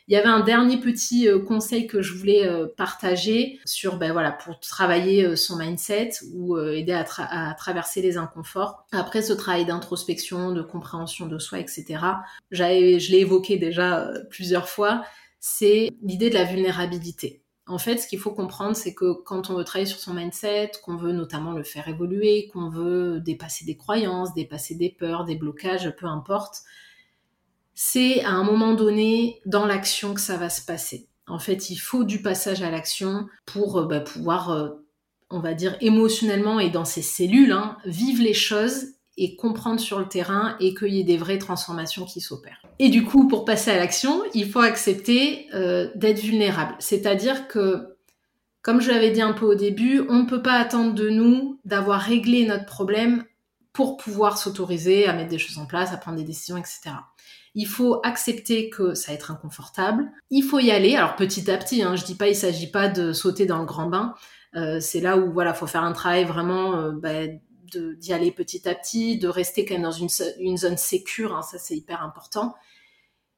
Il 0.08 0.14
y 0.14 0.18
avait 0.18 0.28
un 0.28 0.42
dernier 0.42 0.78
petit 0.78 1.28
conseil 1.48 1.88
que 1.88 2.04
je 2.04 2.14
voulais 2.14 2.48
partager 2.78 3.60
sur, 3.66 3.98
ben 3.98 4.12
voilà, 4.12 4.32
pour 4.32 4.60
travailler 4.60 5.36
son 5.36 5.56
mindset 5.56 6.12
ou 6.32 6.60
aider 6.60 6.92
à, 6.92 7.04
à, 7.18 7.56
traverser 7.56 8.04
les 8.04 8.16
inconforts. 8.16 8.86
Après 8.92 9.24
ce 9.24 9.34
travail 9.34 9.66
d'introspection, 9.66 10.52
de 10.52 10.62
compréhension 10.62 11.26
de 11.26 11.40
soi, 11.40 11.58
etc. 11.58 12.04
je 12.52 12.64
l'ai 12.64 13.20
évoqué 13.22 13.58
déjà 13.58 14.12
plusieurs 14.30 14.70
fois. 14.70 15.04
C'est 15.40 15.90
l'idée 16.04 16.30
de 16.30 16.36
la 16.36 16.44
vulnérabilité. 16.44 17.42
En 17.68 17.80
fait, 17.80 17.98
ce 17.98 18.08
qu'il 18.08 18.20
faut 18.20 18.32
comprendre, 18.32 18.76
c'est 18.76 18.94
que 18.94 19.14
quand 19.24 19.50
on 19.50 19.56
veut 19.56 19.64
travailler 19.64 19.90
sur 19.90 20.00
son 20.00 20.14
mindset, 20.14 20.74
qu'on 20.84 20.98
veut 20.98 21.14
notamment 21.14 21.52
le 21.52 21.64
faire 21.64 21.88
évoluer, 21.88 22.48
qu'on 22.54 22.70
veut 22.70 23.20
dépasser 23.20 23.66
des 23.66 23.76
croyances, 23.76 24.36
dépasser 24.36 24.76
des 24.76 24.90
peurs, 24.90 25.26
des 25.26 25.36
blocages, 25.36 25.90
peu 25.96 26.06
importe, 26.06 26.62
c'est 27.74 28.24
à 28.24 28.32
un 28.32 28.44
moment 28.44 28.74
donné 28.74 29.42
dans 29.46 29.66
l'action 29.66 30.14
que 30.14 30.22
ça 30.22 30.38
va 30.38 30.50
se 30.50 30.62
passer. 30.64 31.08
En 31.28 31.40
fait, 31.40 31.72
il 31.72 31.78
faut 31.78 32.04
du 32.04 32.22
passage 32.22 32.62
à 32.62 32.70
l'action 32.70 33.28
pour 33.46 33.80
euh, 33.80 33.86
bah, 33.86 34.00
pouvoir, 34.00 34.52
euh, 34.52 34.70
on 35.32 35.40
va 35.40 35.56
dire, 35.56 35.76
émotionnellement 35.82 36.60
et 36.60 36.70
dans 36.70 36.86
ses 36.86 37.02
cellules, 37.02 37.52
hein, 37.52 37.78
vivre 37.86 38.22
les 38.24 38.36
choses 38.36 38.94
et 39.18 39.36
comprendre 39.36 39.80
sur 39.80 40.00
le 40.00 40.08
terrain 40.08 40.56
et 40.60 40.74
qu'il 40.74 40.94
y 40.94 41.00
ait 41.00 41.06
des 41.06 41.18
vraies 41.18 41.38
transformations 41.38 42.06
qui 42.06 42.22
s'opèrent. 42.22 42.62
Et 42.80 42.90
du 42.90 43.06
coup, 43.06 43.28
pour 43.28 43.46
passer 43.46 43.72
à 43.72 43.78
l'action, 43.78 44.24
il 44.34 44.50
faut 44.50 44.60
accepter 44.60 45.48
euh, 45.54 45.90
d'être 45.96 46.20
vulnérable. 46.20 46.76
C'est-à-dire 46.80 47.48
que, 47.48 47.96
comme 48.62 48.82
je 48.82 48.92
l'avais 48.92 49.12
dit 49.12 49.22
un 49.22 49.34
peu 49.34 49.46
au 49.46 49.56
début, 49.56 50.02
on 50.10 50.24
ne 50.24 50.26
peut 50.26 50.42
pas 50.42 50.60
attendre 50.60 50.94
de 50.94 51.10
nous 51.10 51.60
d'avoir 51.64 52.02
réglé 52.02 52.46
notre 52.46 52.66
problème 52.66 53.24
pour 53.72 53.98
pouvoir 53.98 54.38
s'autoriser 54.38 55.06
à 55.06 55.14
mettre 55.14 55.30
des 55.30 55.38
choses 55.38 55.58
en 55.58 55.66
place, 55.66 55.94
à 55.94 55.98
prendre 55.98 56.18
des 56.18 56.24
décisions, 56.24 56.58
etc. 56.58 56.92
Il 57.56 57.68
faut 57.68 58.02
accepter 58.04 58.70
que 58.70 58.94
ça 58.94 59.12
va 59.12 59.16
être 59.16 59.32
inconfortable. 59.32 60.12
Il 60.30 60.44
faut 60.44 60.60
y 60.60 60.72
aller. 60.72 60.96
Alors 60.96 61.16
petit 61.16 61.50
à 61.50 61.58
petit, 61.58 61.84
hein, 61.84 61.96
je 61.96 62.04
dis 62.04 62.16
pas, 62.16 62.28
il 62.28 62.36
s'agit 62.36 62.70
pas 62.70 62.90
de 62.90 63.14
sauter 63.14 63.46
dans 63.46 63.60
le 63.60 63.66
grand 63.66 63.88
bain. 63.88 64.14
Euh, 64.56 64.80
c'est 64.80 65.02
là 65.02 65.18
où 65.18 65.32
voilà, 65.32 65.54
faut 65.54 65.68
faire 65.68 65.84
un 65.84 65.94
travail 65.94 66.26
vraiment 66.26 66.78
euh, 66.78 66.92
bah, 66.92 67.28
d'y 67.66 68.14
aller 68.14 68.32
petit 68.32 68.68
à 68.68 68.76
petit, 68.76 69.18
de 69.18 69.28
rester 69.28 69.66
quand 69.66 69.76
même 69.76 69.84
dans 69.84 69.92
une, 69.92 70.58
zone 70.58 70.78
sécure, 70.78 71.36
hein, 71.36 71.42
ça 71.42 71.58
c'est 71.58 71.76
hyper 71.76 72.02
important. 72.02 72.56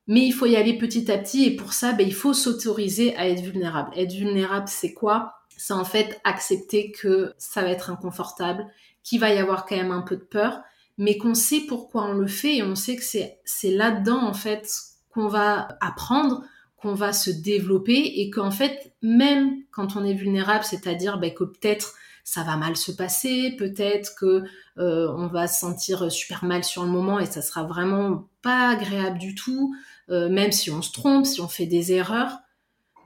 Mais 0.08 0.26
il 0.26 0.32
faut 0.32 0.46
y 0.46 0.56
aller 0.56 0.78
petit 0.78 1.12
à 1.12 1.18
petit 1.18 1.46
et 1.46 1.56
pour 1.56 1.74
ça, 1.74 1.92
ben, 1.92 2.08
il 2.08 2.14
faut 2.14 2.34
s'autoriser 2.34 3.16
à 3.18 3.28
être 3.28 3.42
vulnérable. 3.42 3.92
Être 3.98 4.14
vulnérable, 4.14 4.68
c'est 4.68 4.94
quoi? 4.94 5.34
C'est 5.58 5.74
en 5.74 5.84
fait 5.84 6.20
accepter 6.24 6.92
que 6.92 7.34
ça 7.38 7.62
va 7.62 7.70
être 7.70 7.90
inconfortable, 7.90 8.66
qu'il 9.04 9.20
va 9.20 9.34
y 9.34 9.38
avoir 9.38 9.66
quand 9.66 9.76
même 9.76 9.92
un 9.92 10.02
peu 10.02 10.16
de 10.16 10.24
peur, 10.24 10.62
mais 10.98 11.18
qu'on 11.18 11.34
sait 11.34 11.62
pourquoi 11.68 12.06
on 12.06 12.14
le 12.14 12.28
fait 12.28 12.58
et 12.58 12.64
on 12.64 12.76
sait 12.76 12.96
que 12.96 13.04
c'est 13.04 13.72
là-dedans 13.72 14.26
en 14.26 14.34
fait 14.34 14.72
qu'on 15.10 15.28
va 15.28 15.68
apprendre, 15.82 16.44
qu'on 16.78 16.94
va 16.94 17.12
se 17.12 17.32
développer 17.32 17.98
et 18.22 18.30
qu'en 18.30 18.52
fait, 18.52 18.94
même 19.02 19.64
quand 19.72 19.96
on 19.96 20.06
est 20.06 20.14
vulnérable, 20.14 20.64
c'est-à-dire 20.64 21.18
ben, 21.18 21.34
que 21.34 21.44
peut-être 21.44 21.96
ça 22.28 22.44
va 22.44 22.58
mal 22.58 22.76
se 22.76 22.92
passer, 22.92 23.56
peut-être 23.58 24.14
que 24.20 24.44
euh, 24.78 25.08
on 25.16 25.28
va 25.28 25.48
se 25.48 25.62
sentir 25.62 26.12
super 26.12 26.44
mal 26.44 26.66
sur 26.66 26.84
le 26.84 26.90
moment 26.90 27.22
et 27.22 27.26
ça 27.26 27.42
sera 27.42 27.64
vraiment 27.64 28.28
pas 28.42 28.72
agréable 28.72 29.18
du 29.18 29.34
tout, 29.34 29.74
euh, 30.10 30.28
même 30.28 30.52
si 30.52 30.70
on 30.70 30.82
se 30.82 30.92
trompe, 30.92 31.26
si 31.26 31.40
on 31.40 31.48
fait 31.48 31.68
des 31.68 31.94
erreurs, 31.94 32.40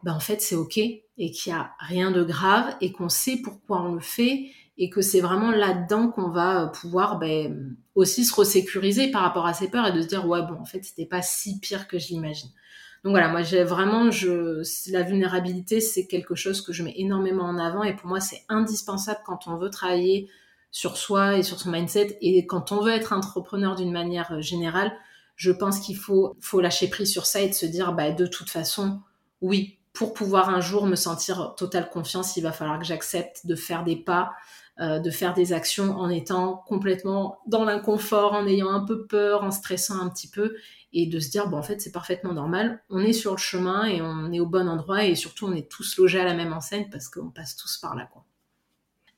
ben 0.01 0.15
en 0.15 0.19
fait 0.19 0.41
c'est 0.41 0.55
ok 0.55 0.79
et 0.79 1.03
qu'il 1.17 1.51
y 1.51 1.55
a 1.55 1.69
rien 1.77 2.09
de 2.09 2.23
grave 2.23 2.75
et 2.81 2.91
qu'on 2.91 3.09
sait 3.09 3.37
pourquoi 3.37 3.83
on 3.83 3.93
le 3.93 4.01
fait 4.01 4.49
et 4.79 4.89
que 4.89 5.01
c'est 5.01 5.21
vraiment 5.21 5.51
là-dedans 5.51 6.07
qu'on 6.07 6.29
va 6.31 6.71
pouvoir 6.81 7.19
ben, 7.19 7.77
aussi 7.93 8.25
se 8.25 8.33
resécuriser 8.33 9.11
par 9.11 9.21
rapport 9.21 9.45
à 9.45 9.53
ces 9.53 9.69
peurs 9.69 9.85
et 9.85 9.91
de 9.91 10.01
se 10.01 10.07
dire 10.07 10.27
ouais 10.27 10.41
bon 10.41 10.55
en 10.59 10.65
fait 10.65 10.83
c'était 10.83 11.05
pas 11.05 11.21
si 11.21 11.59
pire 11.59 11.87
que 11.87 11.99
je 11.99 12.07
l'imagine. 12.07 12.49
Donc 13.03 13.11
voilà, 13.11 13.29
moi 13.29 13.41
j'ai 13.41 13.63
vraiment, 13.63 14.09
la 14.87 15.01
vulnérabilité, 15.01 15.81
c'est 15.81 16.05
quelque 16.05 16.35
chose 16.35 16.61
que 16.61 16.71
je 16.71 16.83
mets 16.83 16.93
énormément 16.97 17.45
en 17.45 17.57
avant 17.57 17.83
et 17.83 17.95
pour 17.95 18.07
moi 18.07 18.19
c'est 18.19 18.43
indispensable 18.47 19.21
quand 19.25 19.47
on 19.47 19.57
veut 19.57 19.71
travailler 19.71 20.29
sur 20.69 20.97
soi 20.97 21.37
et 21.37 21.43
sur 21.43 21.59
son 21.59 21.71
mindset 21.71 22.17
et 22.21 22.45
quand 22.45 22.71
on 22.71 22.81
veut 22.81 22.91
être 22.91 23.11
entrepreneur 23.13 23.75
d'une 23.75 23.91
manière 23.91 24.31
euh, 24.31 24.41
générale, 24.41 24.91
je 25.35 25.51
pense 25.51 25.79
qu'il 25.79 25.97
faut, 25.97 26.37
faut 26.39 26.61
lâcher 26.61 26.87
prise 26.89 27.11
sur 27.11 27.25
ça 27.25 27.41
et 27.41 27.49
de 27.49 27.53
se 27.53 27.65
dire, 27.65 27.93
bah, 27.93 28.11
de 28.11 28.27
toute 28.27 28.49
façon, 28.49 29.01
oui, 29.41 29.79
pour 29.91 30.13
pouvoir 30.13 30.49
un 30.49 30.61
jour 30.61 30.85
me 30.85 30.95
sentir 30.95 31.55
totale 31.57 31.89
confiance, 31.89 32.37
il 32.37 32.41
va 32.41 32.51
falloir 32.51 32.79
que 32.79 32.85
j'accepte 32.85 33.45
de 33.45 33.55
faire 33.55 33.83
des 33.83 33.95
pas, 33.95 34.31
euh, 34.79 34.99
de 34.99 35.09
faire 35.09 35.33
des 35.33 35.51
actions 35.51 35.97
en 35.97 36.09
étant 36.09 36.63
complètement 36.67 37.39
dans 37.47 37.65
l'inconfort, 37.65 38.33
en 38.33 38.47
ayant 38.47 38.69
un 38.69 38.85
peu 38.85 39.05
peur, 39.05 39.43
en 39.43 39.51
stressant 39.51 39.99
un 39.99 40.09
petit 40.09 40.29
peu 40.29 40.55
et 40.93 41.07
de 41.07 41.19
se 41.19 41.29
dire 41.29 41.47
bon 41.47 41.57
en 41.57 41.63
fait 41.63 41.81
c'est 41.81 41.91
parfaitement 41.91 42.33
normal, 42.33 42.81
on 42.89 42.99
est 42.99 43.13
sur 43.13 43.31
le 43.31 43.37
chemin 43.37 43.85
et 43.85 44.01
on 44.01 44.31
est 44.31 44.39
au 44.39 44.45
bon 44.45 44.67
endroit 44.67 45.05
et 45.05 45.15
surtout 45.15 45.47
on 45.47 45.53
est 45.53 45.69
tous 45.69 45.97
logés 45.97 46.19
à 46.19 46.25
la 46.25 46.33
même 46.33 46.53
enseigne 46.53 46.89
parce 46.91 47.07
qu'on 47.07 47.29
passe 47.29 47.55
tous 47.55 47.77
par 47.77 47.95
là 47.95 48.07
quoi. 48.11 48.25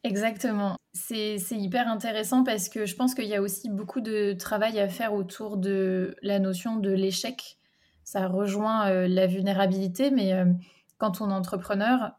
Exactement. 0.04 0.76
C'est 0.92 1.38
hyper 1.52 1.88
intéressant 1.88 2.44
parce 2.44 2.68
que 2.68 2.86
je 2.86 2.96
pense 2.96 3.16
qu'il 3.16 3.26
y 3.26 3.36
a 3.36 3.42
aussi 3.42 3.70
beaucoup 3.70 4.02
de 4.02 4.34
travail 4.34 4.80
à 4.80 4.90
faire 4.90 5.14
autour 5.14 5.56
de 5.58 6.16
la 6.22 6.40
notion 6.40 6.76
de 6.76 6.92
l'échec. 6.92 7.58
Ça 8.04 8.28
rejoint 8.28 8.90
euh, 8.90 9.08
la 9.08 9.28
vulnérabilité, 9.28 10.12
mais 10.12 10.34
euh, 10.34 10.46
quand 10.98 11.22
on 11.22 11.30
est 11.30 11.34
entrepreneur, 11.34 12.12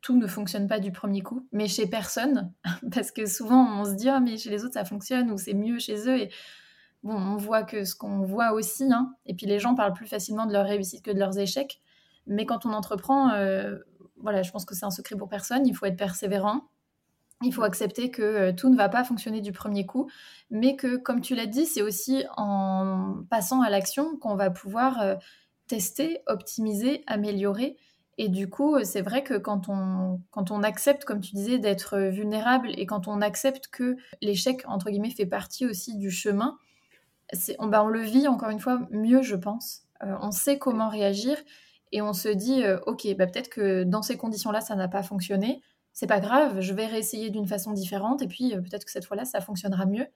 tout 0.00 0.18
ne 0.18 0.26
fonctionne 0.26 0.66
pas 0.66 0.80
du 0.80 0.90
premier 0.90 1.22
coup, 1.22 1.46
mais 1.52 1.68
chez 1.68 1.86
personne, 1.86 2.52
parce 2.92 3.12
que 3.12 3.26
souvent 3.26 3.80
on 3.80 3.84
se 3.84 3.92
dit 3.92 4.08
oh 4.10 4.20
mais 4.20 4.36
chez 4.36 4.50
les 4.50 4.64
autres 4.64 4.74
ça 4.74 4.84
fonctionne 4.84 5.30
ou 5.30 5.38
c'est 5.38 5.54
mieux 5.54 5.78
chez 5.78 6.08
eux 6.08 6.18
et 6.18 6.30
bon, 7.04 7.14
on 7.14 7.36
voit 7.36 7.62
que 7.62 7.84
ce 7.84 7.94
qu'on 7.94 8.22
voit 8.22 8.52
aussi, 8.52 8.90
hein, 8.90 9.14
et 9.26 9.34
puis 9.34 9.46
les 9.46 9.60
gens 9.60 9.74
parlent 9.74 9.92
plus 9.92 10.06
facilement 10.06 10.46
de 10.46 10.52
leur 10.52 10.66
réussite 10.66 11.04
que 11.04 11.10
de 11.12 11.18
leurs 11.18 11.38
échecs. 11.38 11.80
Mais 12.26 12.46
quand 12.46 12.66
on 12.66 12.72
entreprend, 12.72 13.30
euh, 13.30 13.78
voilà, 14.16 14.42
je 14.42 14.50
pense 14.50 14.64
que 14.64 14.74
c'est 14.74 14.86
un 14.86 14.90
secret 14.90 15.16
pour 15.16 15.28
personne. 15.28 15.66
Il 15.66 15.76
faut 15.76 15.86
être 15.86 15.96
persévérant. 15.96 16.64
Il 17.42 17.52
faut 17.52 17.62
accepter 17.62 18.10
que 18.10 18.22
euh, 18.22 18.52
tout 18.52 18.70
ne 18.70 18.76
va 18.76 18.88
pas 18.88 19.04
fonctionner 19.04 19.42
du 19.42 19.52
premier 19.52 19.84
coup, 19.84 20.08
mais 20.50 20.76
que, 20.76 20.96
comme 20.96 21.20
tu 21.20 21.34
l'as 21.34 21.46
dit, 21.46 21.66
c'est 21.66 21.82
aussi 21.82 22.24
en 22.36 23.16
passant 23.28 23.60
à 23.60 23.68
l'action 23.68 24.16
qu'on 24.16 24.34
va 24.34 24.50
pouvoir 24.50 25.02
euh, 25.02 25.16
tester, 25.66 26.22
optimiser, 26.26 27.04
améliorer. 27.06 27.76
Et 28.16 28.28
du 28.28 28.48
coup, 28.48 28.82
c'est 28.84 29.02
vrai 29.02 29.24
que 29.24 29.34
quand 29.34 29.68
on, 29.68 30.20
quand 30.30 30.52
on 30.52 30.62
accepte, 30.62 31.04
comme 31.04 31.20
tu 31.20 31.34
disais, 31.34 31.58
d'être 31.58 31.98
vulnérable 31.98 32.70
et 32.78 32.86
quand 32.86 33.08
on 33.08 33.20
accepte 33.20 33.66
que 33.66 33.96
l'échec, 34.22 34.62
entre 34.66 34.88
guillemets, 34.88 35.10
fait 35.10 35.26
partie 35.26 35.66
aussi 35.66 35.98
du 35.98 36.12
chemin, 36.12 36.56
on, 37.58 37.66
bah, 37.66 37.82
on 37.84 37.88
le 37.88 38.00
vit 38.00 38.28
encore 38.28 38.50
une 38.50 38.60
fois 38.60 38.80
mieux, 38.90 39.22
je 39.22 39.36
pense. 39.36 39.82
Euh, 40.02 40.16
on 40.20 40.30
sait 40.30 40.58
comment 40.58 40.88
réagir 40.88 41.36
et 41.92 42.02
on 42.02 42.12
se 42.12 42.28
dit, 42.28 42.64
euh, 42.64 42.78
ok, 42.86 43.06
bah, 43.16 43.26
peut-être 43.26 43.48
que 43.48 43.84
dans 43.84 44.02
ces 44.02 44.16
conditions-là, 44.16 44.60
ça 44.60 44.74
n'a 44.74 44.88
pas 44.88 45.02
fonctionné. 45.02 45.62
C'est 45.92 46.06
pas 46.06 46.20
grave, 46.20 46.60
je 46.60 46.74
vais 46.74 46.86
réessayer 46.86 47.30
d'une 47.30 47.46
façon 47.46 47.72
différente 47.72 48.22
et 48.22 48.26
puis 48.26 48.54
euh, 48.54 48.60
peut-être 48.60 48.84
que 48.84 48.90
cette 48.90 49.04
fois-là, 49.04 49.24
ça 49.24 49.40
fonctionnera 49.40 49.86
mieux. 49.86 50.06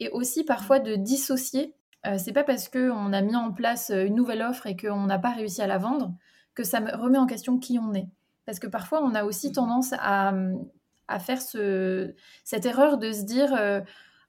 Et 0.00 0.10
aussi 0.10 0.44
parfois 0.44 0.80
de 0.80 0.96
dissocier. 0.96 1.74
c'est 2.18 2.32
pas 2.32 2.42
parce 2.42 2.68
qu'on 2.68 3.12
a 3.12 3.22
mis 3.22 3.36
en 3.36 3.52
place 3.52 3.90
une 3.90 4.16
nouvelle 4.16 4.42
offre 4.42 4.66
et 4.66 4.76
qu'on 4.76 5.06
n'a 5.06 5.18
pas 5.20 5.30
réussi 5.30 5.62
à 5.62 5.68
la 5.68 5.78
vendre 5.78 6.12
que 6.54 6.64
ça 6.64 6.80
remet 6.80 7.16
en 7.16 7.26
question 7.26 7.58
qui 7.58 7.78
on 7.78 7.94
est. 7.94 8.08
Parce 8.44 8.58
que 8.58 8.66
parfois, 8.66 9.02
on 9.02 9.14
a 9.14 9.24
aussi 9.24 9.50
mmh. 9.50 9.52
tendance 9.52 9.94
à, 9.98 10.34
à 11.06 11.18
faire 11.20 11.40
ce, 11.40 12.12
cette 12.42 12.66
erreur 12.66 12.98
de 12.98 13.12
se 13.12 13.22
dire 13.22 13.54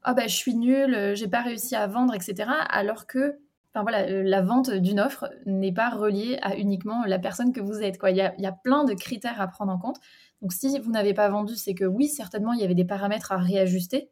ah 0.05 0.13
bah 0.13 0.27
je 0.27 0.35
suis 0.35 0.55
nulle, 0.55 1.13
j'ai 1.15 1.27
pas 1.27 1.41
réussi 1.41 1.75
à 1.75 1.87
vendre, 1.87 2.13
etc. 2.13 2.49
Alors 2.69 3.07
que 3.07 3.39
Enfin, 3.73 3.81
voilà, 3.83 4.07
la 4.23 4.41
vente 4.41 4.71
d'une 4.71 5.01
offre 5.01 5.29
n'est 5.45 5.73
pas 5.73 5.89
reliée 5.89 6.39
à 6.41 6.55
uniquement 6.55 7.03
la 7.05 7.19
personne 7.19 7.51
que 7.51 7.59
vous 7.59 7.81
êtes. 7.81 7.97
Il, 8.07 8.15
y 8.15 8.21
a, 8.21 8.51
plein 8.63 8.85
de 8.85 8.93
critères 8.93 9.41
à 9.41 9.47
prendre 9.47 9.69
en 9.73 9.77
compte. 9.77 9.97
Donc 10.41 10.53
si 10.53 10.79
vous 10.79 10.91
n'avez 10.91 11.13
pas 11.13 11.27
vendu, 11.27 11.57
c'est 11.57 11.73
que 11.73 11.83
oui, 11.83 12.07
certainement, 12.07 12.53
il 12.53 12.61
y 12.61 12.63
avait 12.63 12.73
des 12.73 12.85
paramètres 12.85 13.33
à 13.33 13.37
réajuster. 13.37 14.09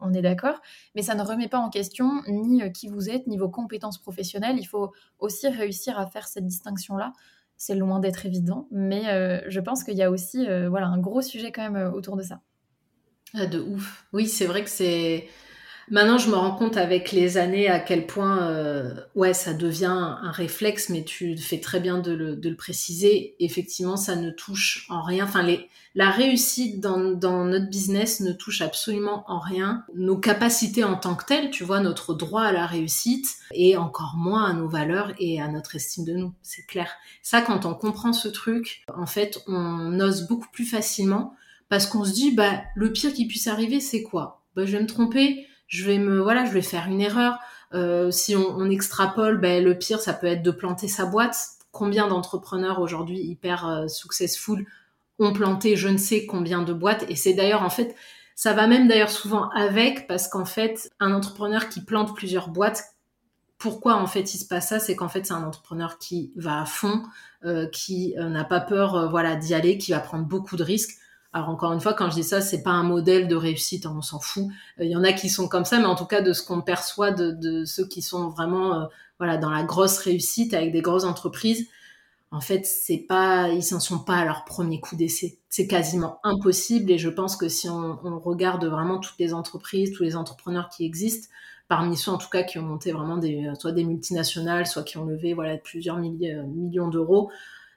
On 0.00 0.14
est 0.14 0.22
d'accord, 0.22 0.62
mais 0.94 1.02
ça 1.02 1.14
ne 1.14 1.22
remet 1.22 1.48
pas 1.48 1.58
en 1.58 1.68
question 1.68 2.22
ni 2.26 2.72
qui 2.72 2.88
vous 2.88 3.10
êtes, 3.10 3.26
ni 3.26 3.36
vos 3.36 3.50
compétences 3.50 3.98
professionnelles. 3.98 4.56
Il 4.58 4.64
faut 4.64 4.92
aussi 5.18 5.46
réussir 5.46 5.98
à 5.98 6.06
faire 6.06 6.26
cette 6.26 6.46
distinction-là 6.46 7.12
c'est 7.62 7.76
loin 7.76 8.00
d'être 8.00 8.26
évident, 8.26 8.66
mais 8.72 9.08
euh, 9.08 9.40
je 9.46 9.60
pense 9.60 9.84
qu'il 9.84 9.94
y 9.94 10.02
a 10.02 10.10
aussi 10.10 10.48
euh, 10.48 10.68
voilà, 10.68 10.88
un 10.88 10.98
gros 10.98 11.22
sujet 11.22 11.52
quand 11.52 11.62
même 11.62 11.76
euh, 11.76 11.92
autour 11.92 12.16
de 12.16 12.22
ça. 12.22 12.40
Ah, 13.34 13.46
de 13.46 13.60
ouf. 13.60 14.04
Oui, 14.12 14.28
c'est 14.28 14.46
vrai 14.46 14.62
que 14.64 14.70
c'est 14.70 15.28
Maintenant, 15.90 16.16
je 16.16 16.30
me 16.30 16.36
rends 16.36 16.54
compte 16.54 16.76
avec 16.76 17.12
les 17.12 17.36
années 17.36 17.68
à 17.68 17.80
quel 17.80 18.06
point, 18.06 18.48
euh, 18.48 18.94
ouais, 19.14 19.34
ça 19.34 19.52
devient 19.52 19.86
un 19.86 20.30
réflexe, 20.30 20.88
mais 20.88 21.04
tu 21.04 21.36
fais 21.36 21.60
très 21.60 21.80
bien 21.80 21.98
de 21.98 22.12
le, 22.12 22.36
de 22.36 22.48
le 22.48 22.56
préciser. 22.56 23.34
Effectivement, 23.40 23.96
ça 23.96 24.14
ne 24.14 24.30
touche 24.30 24.86
en 24.88 25.02
rien. 25.02 25.24
Enfin, 25.24 25.42
les, 25.42 25.68
la 25.94 26.10
réussite 26.10 26.80
dans, 26.80 27.10
dans, 27.10 27.44
notre 27.44 27.68
business 27.68 28.20
ne 28.20 28.32
touche 28.32 28.62
absolument 28.62 29.24
en 29.26 29.40
rien 29.40 29.84
nos 29.94 30.16
capacités 30.16 30.84
en 30.84 30.96
tant 30.96 31.14
que 31.16 31.26
telles, 31.26 31.50
tu 31.50 31.64
vois, 31.64 31.80
notre 31.80 32.14
droit 32.14 32.42
à 32.42 32.52
la 32.52 32.66
réussite, 32.66 33.28
et 33.52 33.76
encore 33.76 34.14
moins 34.16 34.50
à 34.50 34.52
nos 34.54 34.68
valeurs 34.68 35.12
et 35.18 35.42
à 35.42 35.48
notre 35.48 35.74
estime 35.74 36.04
de 36.04 36.14
nous. 36.14 36.32
C'est 36.42 36.64
clair. 36.64 36.90
Ça, 37.22 37.42
quand 37.42 37.66
on 37.66 37.74
comprend 37.74 38.12
ce 38.12 38.28
truc, 38.28 38.84
en 38.96 39.06
fait, 39.06 39.42
on 39.48 39.98
ose 40.00 40.28
beaucoup 40.28 40.48
plus 40.52 40.64
facilement 40.64 41.34
parce 41.72 41.86
qu'on 41.86 42.04
se 42.04 42.12
dit, 42.12 42.32
bah, 42.32 42.64
le 42.74 42.92
pire 42.92 43.14
qui 43.14 43.26
puisse 43.26 43.46
arriver, 43.46 43.80
c'est 43.80 44.02
quoi? 44.02 44.42
Bah, 44.54 44.66
Je 44.66 44.76
vais 44.76 44.82
me 44.82 44.86
tromper 44.86 45.46
je 45.72 45.86
vais 45.86 45.96
me 45.96 46.20
voilà, 46.20 46.44
je 46.44 46.50
vais 46.50 46.60
faire 46.60 46.86
une 46.86 47.00
erreur. 47.00 47.38
Euh, 47.72 48.10
si 48.10 48.36
on, 48.36 48.68
extrapole, 48.68 49.40
ben, 49.40 49.64
le 49.64 49.78
pire, 49.78 50.00
ça 50.00 50.12
peut 50.12 50.26
être 50.26 50.42
de 50.42 50.50
planter 50.50 50.86
sa 50.86 51.06
boîte. 51.06 51.52
Combien 51.70 52.08
d'entrepreneurs 52.08 52.78
aujourd'hui 52.78 53.20
hyper 53.20 53.66
euh, 53.66 53.88
successful 53.88 54.66
ont 55.18 55.32
planté 55.32 55.74
je 55.74 55.88
ne 55.88 55.96
sais 55.96 56.26
combien 56.26 56.60
de 56.60 56.74
boîtes? 56.74 57.06
Et 57.08 57.16
c'est 57.16 57.32
d'ailleurs 57.32 57.62
en 57.62 57.70
fait, 57.70 57.96
ça 58.34 58.52
va 58.52 58.66
même 58.66 58.86
d'ailleurs 58.86 59.08
souvent 59.08 59.48
avec 59.48 60.06
parce 60.06 60.28
qu'en 60.28 60.44
fait, 60.44 60.90
un 61.00 61.14
entrepreneur 61.14 61.70
qui 61.70 61.80
plante 61.80 62.14
plusieurs 62.14 62.50
boîtes, 62.50 62.84
pourquoi 63.56 63.94
en 63.94 64.06
fait 64.06 64.34
il 64.34 64.38
se 64.38 64.44
passe 64.46 64.68
ça? 64.68 64.78
C'est 64.78 64.94
qu'en 64.94 65.08
fait 65.08 65.24
c'est 65.24 65.32
un 65.32 65.44
entrepreneur 65.44 65.96
qui 65.96 66.34
va 66.36 66.60
à 66.60 66.66
fond, 66.66 67.02
euh, 67.46 67.66
qui 67.66 68.14
n'a 68.18 68.44
pas 68.44 68.60
peur 68.60 69.08
voilà 69.08 69.36
d'y 69.36 69.54
aller, 69.54 69.78
qui 69.78 69.92
va 69.92 70.00
prendre 70.00 70.26
beaucoup 70.26 70.56
de 70.56 70.64
risques. 70.64 70.98
Alors 71.32 71.48
encore 71.48 71.72
une 71.72 71.80
fois, 71.80 71.94
quand 71.94 72.10
je 72.10 72.16
dis 72.16 72.24
ça, 72.24 72.40
c'est 72.40 72.62
pas 72.62 72.70
un 72.70 72.82
modèle 72.82 73.26
de 73.26 73.36
réussite, 73.36 73.86
hein, 73.86 73.94
on 73.96 74.02
s'en 74.02 74.20
fout. 74.20 74.48
Il 74.78 74.90
y 74.90 74.96
en 74.96 75.04
a 75.04 75.12
qui 75.12 75.30
sont 75.30 75.48
comme 75.48 75.64
ça, 75.64 75.78
mais 75.78 75.86
en 75.86 75.94
tout 75.94 76.04
cas 76.04 76.20
de 76.20 76.32
ce 76.32 76.42
qu'on 76.42 76.60
perçoit 76.60 77.10
de, 77.10 77.64
ceux 77.64 77.86
qui 77.86 78.02
sont 78.02 78.28
vraiment 78.28 78.74
euh, 78.74 78.86
voilà 79.18 79.38
dans 79.38 79.50
la 79.50 79.62
grosse 79.62 79.98
réussite 79.98 80.52
avec 80.52 80.72
des 80.72 80.82
grosses 80.82 81.04
entreprises, 81.04 81.68
en 82.32 82.40
fait, 82.40 82.64
c'est 82.64 83.04
pas, 83.06 83.48
ils 83.50 83.62
s'en 83.62 83.78
sont 83.78 83.98
pas 83.98 84.16
à 84.16 84.24
leur 84.24 84.46
premier 84.46 84.80
coup 84.80 84.96
d'essai. 84.96 85.38
C'est 85.50 85.66
quasiment 85.66 86.18
impossible. 86.24 86.90
Et 86.90 86.96
je 86.96 87.10
pense 87.10 87.36
que 87.36 87.46
si 87.48 87.68
on, 87.68 88.18
regarde 88.20 88.64
vraiment 88.64 88.98
toutes 89.00 89.18
les 89.18 89.34
entreprises, 89.34 89.92
tous 89.92 90.02
les 90.02 90.16
entrepreneurs 90.16 90.70
qui 90.70 90.86
existent, 90.86 91.28
parmi 91.68 91.94
ceux 91.94 92.10
en 92.10 92.16
tout 92.16 92.30
cas 92.30 92.42
qui 92.42 92.58
ont 92.58 92.62
monté 92.62 92.92
vraiment 92.92 93.18
des, 93.18 93.52
soit 93.58 93.72
des 93.72 93.84
multinationales, 93.84 94.66
soit 94.66 94.82
qui 94.82 94.96
ont 94.96 95.04
levé 95.04 95.34
voilà 95.34 95.58
plusieurs 95.58 95.98
millions 95.98 96.88
d'euros, 96.88 97.30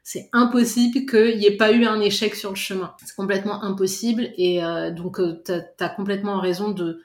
c'est 0.08 0.30
impossible 0.34 1.08
qu'il 1.08 1.39
n'y 1.39 1.47
ait 1.47 1.58
pas 1.58 1.72
eu 1.72 1.84
un 1.84 1.99
échec 1.99 2.36
sur 2.36 2.51
le 2.51 2.56
chemin. 2.56 2.95
C'est 3.03 3.16
complètement 3.16 3.64
impossible 3.64 4.30
et 4.38 4.64
euh, 4.64 4.91
donc 4.91 5.20
euh, 5.20 5.41
tu 5.43 5.51
as, 5.51 5.89
complètement 5.89 6.39
raison 6.39 6.70
de 6.70 7.01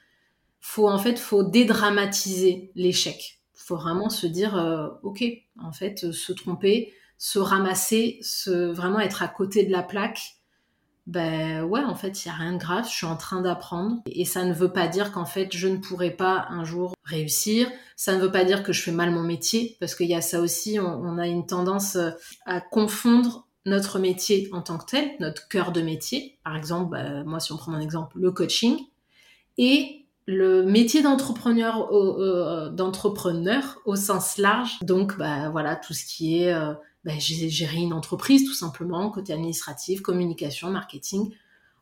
faut 0.60 0.86
en 0.86 0.98
fait 0.98 1.18
faut 1.18 1.42
dédramatiser 1.42 2.70
l'échec. 2.74 3.40
Faut 3.54 3.76
vraiment 3.76 4.10
se 4.10 4.26
dire 4.26 4.54
euh, 4.54 4.88
OK, 5.02 5.24
en 5.62 5.72
fait 5.72 6.12
se 6.12 6.32
tromper, 6.34 6.92
se 7.16 7.38
ramasser, 7.38 8.18
se 8.20 8.70
vraiment 8.70 9.00
être 9.00 9.22
à 9.22 9.28
côté 9.28 9.64
de 9.64 9.72
la 9.72 9.82
plaque 9.82 10.20
ben 11.06 11.64
ouais, 11.64 11.82
en 11.82 11.94
fait, 11.94 12.24
il 12.24 12.28
n'y 12.28 12.34
a 12.34 12.36
rien 12.36 12.52
de 12.52 12.58
grave, 12.58 12.86
je 12.88 12.94
suis 12.94 13.06
en 13.06 13.16
train 13.16 13.40
d'apprendre. 13.40 14.02
Et 14.06 14.24
ça 14.24 14.44
ne 14.44 14.52
veut 14.52 14.72
pas 14.72 14.86
dire 14.86 15.12
qu'en 15.12 15.24
fait, 15.24 15.48
je 15.52 15.68
ne 15.68 15.78
pourrai 15.78 16.10
pas 16.10 16.46
un 16.50 16.64
jour 16.64 16.94
réussir. 17.04 17.68
Ça 17.96 18.14
ne 18.14 18.20
veut 18.20 18.30
pas 18.30 18.44
dire 18.44 18.62
que 18.62 18.72
je 18.72 18.82
fais 18.82 18.92
mal 18.92 19.10
mon 19.10 19.22
métier, 19.22 19.76
parce 19.80 19.94
qu'il 19.94 20.08
y 20.08 20.14
a 20.14 20.20
ça 20.20 20.40
aussi, 20.40 20.78
on, 20.78 21.18
a 21.18 21.26
une 21.26 21.46
tendance 21.46 21.96
euh, 21.96 22.10
à 22.46 22.60
confondre 22.60 23.46
notre 23.66 23.98
métier 23.98 24.48
en 24.52 24.62
tant 24.62 24.78
que 24.78 24.86
tel, 24.86 25.10
notre 25.20 25.48
cœur 25.48 25.72
de 25.72 25.82
métier. 25.82 26.38
Par 26.44 26.56
exemple, 26.56 26.92
ben, 26.92 27.24
moi, 27.24 27.40
si 27.40 27.52
on 27.52 27.56
prend 27.56 27.72
mon 27.72 27.80
exemple, 27.80 28.18
le 28.18 28.30
coaching, 28.30 28.78
et 29.58 30.06
le 30.26 30.62
métier 30.62 31.02
d'entrepreneur 31.02 31.92
au, 31.92 32.20
euh, 32.20 32.70
d'entrepreneur 32.70 33.78
au 33.84 33.96
sens 33.96 34.38
large. 34.38 34.78
Donc, 34.82 35.18
bah, 35.18 35.50
voilà, 35.50 35.76
tout 35.76 35.92
ce 35.92 36.04
qui 36.04 36.42
est... 36.42 36.52
Euh, 36.52 36.74
ben, 37.04 37.18
j'ai 37.18 37.48
géré 37.48 37.78
une 37.78 37.94
entreprise 37.94 38.44
tout 38.44 38.54
simplement, 38.54 39.10
côté 39.10 39.32
administratif, 39.32 40.02
communication, 40.02 40.70
marketing. 40.70 41.32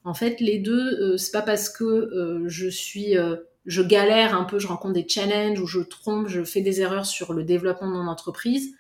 En 0.05 0.15
fait, 0.15 0.41
les 0.41 0.59
deux, 0.59 1.01
euh, 1.01 1.17
c'est 1.17 1.33
pas 1.33 1.43
parce 1.43 1.69
que 1.69 1.85
euh, 1.85 2.45
je 2.47 2.69
suis, 2.69 3.17
euh, 3.17 3.37
je 3.67 3.83
galère 3.83 4.35
un 4.35 4.45
peu, 4.45 4.59
je 4.59 4.69
rencontre 4.69 4.95
des 4.95 5.09
challenges 5.09 5.61
ou 5.61 5.67
je 5.67 5.81
trompe, 5.81 6.29
je 6.29 6.45
fais 6.45 6.61
des 6.61 6.81
erreurs 6.81 7.05
sur 7.05 7.33
le 7.33 7.43
développement 7.43 7.89
de 7.89 7.95
mon 7.95 8.07
entreprise, 8.07 8.75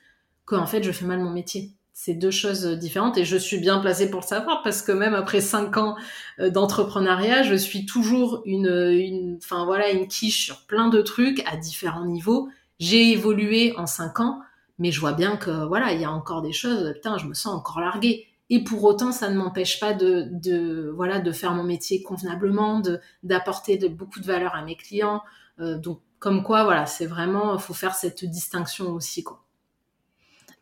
qu'en 0.45 0.67
fait 0.67 0.83
je 0.83 0.93
fais 0.93 1.05
mal 1.05 1.19
mon 1.19 1.31
métier. 1.31 1.73
C'est 1.93 2.15
deux 2.15 2.31
choses 2.31 2.65
différentes 2.65 3.19
et 3.19 3.25
je 3.25 3.37
suis 3.37 3.59
bien 3.59 3.81
placée 3.81 4.09
pour 4.09 4.21
le 4.21 4.27
savoir 4.27 4.63
parce 4.63 4.83
que 4.83 4.93
même 4.93 5.15
après 5.15 5.41
cinq 5.41 5.77
ans 5.77 5.97
d'entrepreneuriat, 6.39 7.43
je 7.43 7.57
suis 7.57 7.87
toujours 7.87 8.43
une, 8.47 8.69
une, 8.69 9.39
enfin 9.43 9.65
voilà, 9.65 9.91
une 9.91 10.07
quiche 10.07 10.45
sur 10.45 10.61
plein 10.67 10.89
de 10.89 11.03
trucs 11.03 11.43
à 11.51 11.57
différents 11.57 12.05
niveaux. 12.05 12.49
J'ai 12.79 13.11
évolué 13.11 13.75
en 13.77 13.87
cinq 13.87 14.21
ans 14.21 14.39
mais 14.79 14.93
je 14.93 15.01
vois 15.01 15.13
bien 15.13 15.37
que 15.37 15.67
voilà, 15.67 15.93
il 15.93 16.01
y 16.01 16.05
a 16.05 16.11
encore 16.11 16.43
des 16.43 16.53
choses, 16.53 16.93
putain, 16.95 17.19
je 17.19 17.27
me 17.27 17.35
sens 17.35 17.55
encore 17.55 17.81
larguée. 17.81 18.27
Et 18.51 18.65
pour 18.65 18.83
autant, 18.85 19.13
ça 19.13 19.29
ne 19.29 19.37
m'empêche 19.37 19.79
pas 19.79 19.93
de, 19.93 20.29
de, 20.31 20.91
voilà, 20.95 21.21
de 21.21 21.33
faire 21.33 21.53
mon 21.53 21.65
métier 21.65 22.03
convenablement, 22.03 22.81
de, 22.81 23.01
d'apporter 23.23 23.77
de, 23.77 23.89
beaucoup 23.89 24.21
de 24.21 24.25
valeur 24.25 24.55
à 24.55 24.63
mes 24.63 24.77
clients. 24.77 25.23
Euh, 25.61 25.77
donc, 25.77 26.01
comme 26.19 26.43
quoi, 26.43 26.65
voilà, 26.65 26.87
c'est 26.87 27.07
vraiment, 27.07 27.59
faut 27.59 27.75
faire 27.75 27.95
cette 27.95 28.25
distinction 28.25 28.87
aussi. 28.93 29.25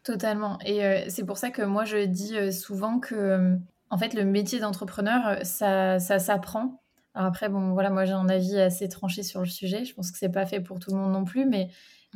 Totalement. 0.02 0.58
Et 0.64 0.84
euh, 0.84 1.04
c'est 1.08 1.24
pour 1.24 1.38
ça 1.38 1.50
que 1.50 1.62
moi, 1.62 1.84
je 1.84 2.04
dis 2.06 2.36
euh, 2.36 2.50
souvent 2.50 2.98
que, 2.98 3.56
en 3.90 3.98
fait, 3.98 4.14
le 4.14 4.24
métier 4.24 4.58
d'entrepreneur, 4.58 5.38
ça, 5.44 6.00
ça 6.00 6.18
s'apprend. 6.18 6.82
après, 7.14 7.48
bon, 7.48 7.72
voilà, 7.72 7.90
moi, 7.90 8.04
j'ai 8.04 8.12
un 8.12 8.28
avis 8.28 8.58
assez 8.58 8.88
tranché 8.88 9.22
sur 9.22 9.40
le 9.40 9.46
sujet. 9.46 9.84
Je 9.84 9.94
pense 9.94 10.10
que 10.10 10.18
c'est 10.18 10.32
pas 10.32 10.44
fait 10.44 10.60
pour 10.60 10.80
tout 10.80 10.90
le 10.90 10.96
monde 10.96 11.12
non 11.12 11.24
plus, 11.24 11.46
mais 11.46 11.68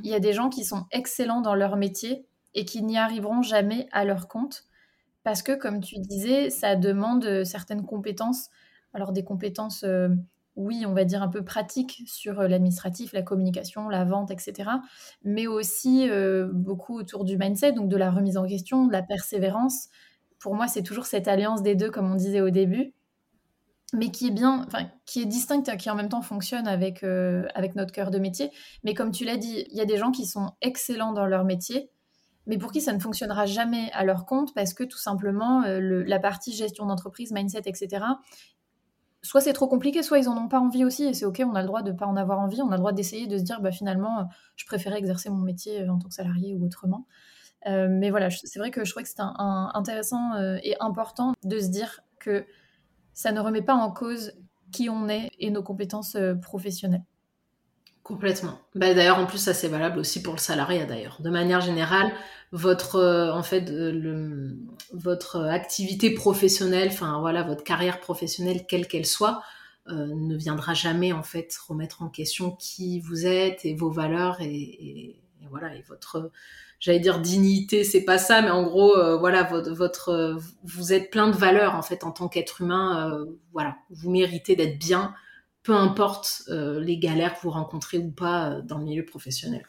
il 0.03 0.11
y 0.11 0.15
a 0.15 0.21
des 0.21 0.33
gens 0.33 0.49
qui 0.49 0.65
sont 0.65 0.87
excellents 0.91 1.41
dans 1.41 1.55
leur 1.55 1.77
métier 1.77 2.27
et 2.55 2.65
qui 2.65 2.83
n'y 2.83 2.99
arriveront 2.99 3.43
jamais 3.43 3.89
à 3.93 4.05
leur 4.05 4.29
compte 4.29 4.65
parce 5.23 5.43
que, 5.43 5.53
comme 5.53 5.81
tu 5.81 5.99
disais, 5.99 6.51
ça 6.51 6.77
demande 6.77 7.25
euh, 7.25 7.45
certaines 7.45 7.85
compétences. 7.85 8.49
Alors 8.95 9.13
des 9.13 9.23
compétences, 9.23 9.85
euh, 9.85 10.09
oui, 10.57 10.85
on 10.87 10.95
va 10.95 11.05
dire 11.05 11.23
un 11.23 11.29
peu 11.29 11.45
pratiques 11.45 12.03
sur 12.07 12.41
euh, 12.41 12.49
l'administratif, 12.49 13.13
la 13.13 13.23
communication, 13.23 13.89
la 13.89 14.05
vente, 14.05 14.31
etc. 14.31 14.71
Mais 15.23 15.47
aussi 15.47 16.09
beaucoup 16.53 16.99
autour 16.99 17.25
du 17.25 17.37
mindset, 17.37 17.73
donc 17.73 17.89
de 17.89 17.97
la 17.97 18.11
remise 18.11 18.37
en 18.37 18.47
question, 18.47 18.87
de 18.87 18.93
la 18.93 19.03
persévérance. 19.03 19.89
Pour 20.39 20.55
moi, 20.55 20.69
c'est 20.69 20.83
toujours 20.83 21.07
cette 21.07 21.29
alliance 21.29 21.63
des 21.63 21.75
deux, 21.75 21.91
comme 21.91 22.11
on 22.11 22.17
disait 22.17 22.41
au 22.41 22.51
début 22.51 22.95
mais 23.93 24.11
qui 24.11 24.29
est 24.29 24.31
bien, 24.31 24.65
enfin, 24.67 24.89
qui 25.05 25.23
est 25.23 25.27
distincte, 25.27 25.77
qui 25.77 25.91
en 25.91 25.95
même 25.95 26.09
temps 26.09 26.23
fonctionne 26.23 26.69
avec, 26.69 27.03
euh, 27.03 27.47
avec 27.55 27.75
notre 27.75 27.93
cœur 27.93 28.11
de 28.11 28.19
métier. 28.19 28.51
Mais 28.85 28.95
comme 28.95 29.11
tu 29.11 29.25
l'as 29.25 29.37
dit, 29.37 29.67
il 29.71 29.77
y 29.77 29.81
a 29.81 29.85
des 29.85 29.97
gens 29.97 30.13
qui 30.13 30.27
sont 30.27 30.53
excellents 30.61 31.13
dans 31.13 31.27
leur 31.27 31.45
métier, 31.45 31.91
mais 32.47 32.59
pour 32.59 32.73
qui 32.73 32.81
ça 32.81 32.93
ne 32.93 33.01
fonctionnera 33.01 33.47
jamais 33.47 33.91
à 33.93 34.05
leur 34.05 34.27
compte 34.27 34.55
parce 34.55 34.75
que 34.75 34.85
tout 34.85 34.99
simplement, 34.99 35.63
euh, 35.65 36.05
la 36.07 36.19
partie 36.19 36.53
gestion 36.53 36.87
d'entreprise, 36.87 37.33
mindset, 37.33 37.63
etc., 37.67 38.05
soit 39.23 39.41
c'est 39.41 39.53
trop 39.53 39.69
compliqué, 39.69 40.03
soit 40.03 40.19
ils 40.19 40.29
en 40.29 40.37
ont 40.37 40.49
pas 40.49 40.61
envie 40.61 40.85
aussi, 40.85 41.05
et 41.05 41.13
c'est 41.13 41.27
ok, 41.27 41.43
on 41.45 41.55
a 41.55 41.61
le 41.61 41.67
droit 41.67 41.83
de 41.83 41.93
ne 41.93 41.97
pas 41.97 42.07
en 42.07 42.17
avoir 42.17 42.39
envie, 42.39 42.63
on 42.63 42.69
a 42.69 42.77
le 42.77 42.79
droit 42.79 42.93
d'essayer 42.93 43.27
de 43.27 43.37
se 43.37 43.43
dire, 43.43 43.61
bah, 43.61 43.71
finalement, 43.71 44.29
je 44.57 44.65
préférais 44.65 44.99
exercer 44.99 45.29
mon 45.29 45.43
métier 45.43 45.87
en 45.91 45.99
tant 45.99 46.09
que 46.09 46.15
salarié 46.15 46.55
ou 46.55 46.65
autrement. 46.65 47.07
mais 47.67 48.09
voilà, 48.09 48.31
c'est 48.31 48.59
vrai 48.59 48.71
que 48.71 48.87
je 48.87 48.91
crois 48.93 49.03
que 49.03 49.11
c'est 49.11 49.21
intéressant 49.21 50.39
et 50.63 50.75
important 50.81 51.35
de 51.45 51.61
se 51.61 51.69
dire 51.69 52.01
que 52.19 52.47
ça 53.21 53.33
ne 53.33 53.41
remet 53.41 53.63
pas 53.63 53.75
en 53.75 53.91
cause 53.91 54.33
qui 54.73 54.89
on 54.89 55.09
est 55.09 55.31
et 55.39 55.51
nos 55.51 55.63
compétences 55.63 56.17
professionnelles. 56.43 57.05
Complètement. 58.03 58.59
Bah, 58.75 58.93
d'ailleurs, 58.95 59.19
en 59.19 59.27
plus, 59.27 59.39
ça 59.39 59.55
c'est 59.55 59.69
valable 59.69 59.99
aussi 59.99 60.23
pour 60.23 60.35
le 60.35 60.41
salariat 60.41 60.87
d'ailleurs. 60.87 61.19
De 61.21 61.31
manière 61.31 61.61
générale, 61.61 62.11
votre 62.51 62.97
euh, 62.97 63.33
en 63.33 63.43
fait 63.43 63.71
le, 63.71 64.59
votre 64.93 65.45
activité 65.45 66.11
professionnelle, 66.11 66.89
enfin 66.89 67.21
voilà, 67.21 67.43
votre 67.43 67.63
carrière 67.63 68.01
professionnelle 68.01 68.67
quelle 68.67 68.89
qu'elle 68.89 69.07
soit, 69.07 69.43
euh, 69.89 70.07
ne 70.15 70.37
viendra 70.37 70.75
jamais 70.75 71.13
en 71.13 71.23
fait 71.23 71.55
remettre 71.69 72.03
en 72.03 72.09
question 72.09 72.51
qui 72.53 73.01
vous 73.01 73.27
êtes 73.27 73.65
et 73.65 73.75
vos 73.75 73.91
valeurs 73.91 74.41
et, 74.41 75.21
voilà 75.49 75.75
et 75.75 75.83
votre 75.83 76.31
j'allais 76.81 76.99
dire 76.99 77.21
dignité, 77.21 77.85
c'est 77.85 78.05
pas 78.05 78.19
ça, 78.19 78.43
mais 78.43 78.51
en 78.51 78.65
gros 78.65 78.97
euh, 78.97 79.17
voilà 79.17 79.45
votre, 79.45 79.71
votre 79.71 80.39
vous 80.65 80.93
êtes 80.93 81.11
plein 81.11 81.29
de 81.29 81.37
valeurs 81.37 81.77
en 81.77 81.83
fait 81.83 82.03
en 82.03 82.11
tant 82.11 82.29
qu'être 82.29 82.61
humain, 82.61 83.25
voilà, 83.53 83.77
vous 83.91 84.11
méritez 84.11 84.57
d'être 84.57 84.79
bien 84.79 85.15
peu 85.63 85.75
importe 85.75 86.43
euh, 86.49 86.81
les 86.81 86.99
galères 86.99 87.35
que 87.35 87.43
vous 87.43 87.51
rencontrez 87.51 87.99
ou 87.99 88.11
pas 88.11 88.51
euh, 88.51 88.63
dans 88.63 88.79
le 88.79 88.85
milieu 88.85 89.05
professionnel. 89.05 89.65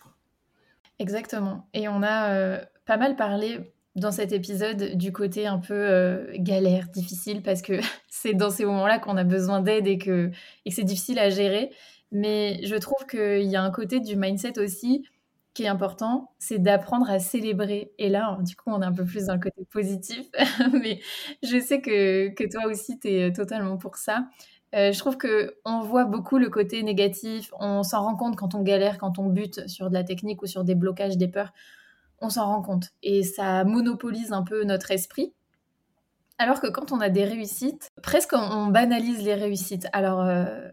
Exactement. 0.99 1.67
Et 1.73 1.87
on 1.87 2.01
a 2.03 2.33
euh, 2.33 2.63
pas 2.85 2.97
mal 2.97 3.15
parlé 3.15 3.73
dans 3.95 4.11
cet 4.11 4.31
épisode 4.31 4.95
du 4.95 5.11
côté 5.11 5.47
un 5.47 5.57
peu 5.57 6.27
galère, 6.35 6.87
difficile, 6.89 7.41
parce 7.41 7.61
que 7.61 7.73
c'est 8.09 8.33
dans 8.33 8.49
ces 8.49 8.65
moments-là 8.65 8.99
qu'on 8.99 9.17
a 9.17 9.23
besoin 9.23 9.61
d'aide 9.61 9.87
et 9.87 9.97
que, 9.97 10.31
et 10.65 10.69
que 10.69 10.75
c'est 10.75 10.83
difficile 10.83 11.19
à 11.19 11.29
gérer. 11.29 11.71
Mais 12.13 12.59
je 12.65 12.75
trouve 12.75 13.05
qu'il 13.05 13.43
y 13.43 13.55
a 13.55 13.63
un 13.63 13.71
côté 13.71 13.99
du 13.99 14.15
mindset 14.15 14.59
aussi 14.59 15.05
qui 15.53 15.63
est 15.63 15.67
important, 15.67 16.33
c'est 16.39 16.59
d'apprendre 16.59 17.09
à 17.09 17.19
célébrer. 17.19 17.91
Et 17.97 18.09
là, 18.09 18.37
du 18.41 18.55
coup, 18.55 18.69
on 18.71 18.81
est 18.81 18.85
un 18.85 18.93
peu 18.93 19.05
plus 19.05 19.25
dans 19.25 19.33
le 19.33 19.39
côté 19.39 19.65
positif, 19.69 20.25
mais 20.73 21.01
je 21.43 21.59
sais 21.59 21.81
que, 21.81 22.29
que 22.29 22.43
toi 22.49 22.67
aussi, 22.67 22.99
tu 22.99 23.09
es 23.09 23.33
totalement 23.33 23.77
pour 23.77 23.97
ça. 23.97 24.27
Euh, 24.73 24.93
je 24.93 24.99
trouve 24.99 25.17
que 25.17 25.57
on 25.65 25.81
voit 25.81 26.05
beaucoup 26.05 26.37
le 26.37 26.49
côté 26.49 26.81
négatif. 26.83 27.51
On 27.59 27.83
s'en 27.83 28.03
rend 28.03 28.15
compte 28.15 28.37
quand 28.37 28.55
on 28.55 28.61
galère, 28.61 28.97
quand 28.97 29.19
on 29.19 29.27
bute 29.27 29.67
sur 29.67 29.89
de 29.89 29.93
la 29.93 30.03
technique 30.03 30.41
ou 30.41 30.45
sur 30.47 30.63
des 30.63 30.75
blocages, 30.75 31.17
des 31.17 31.27
peurs. 31.27 31.53
On 32.21 32.29
s'en 32.29 32.45
rend 32.45 32.61
compte 32.61 32.89
et 33.03 33.23
ça 33.23 33.63
monopolise 33.65 34.31
un 34.31 34.43
peu 34.43 34.63
notre 34.63 34.91
esprit. 34.91 35.33
Alors 36.37 36.61
que 36.61 36.67
quand 36.67 36.91
on 36.91 37.01
a 37.01 37.09
des 37.09 37.25
réussites, 37.25 37.89
presque 38.01 38.33
on 38.33 38.67
banalise 38.67 39.23
les 39.23 39.35
réussites. 39.35 39.87
Alors 39.91 40.21
euh, 40.21 40.69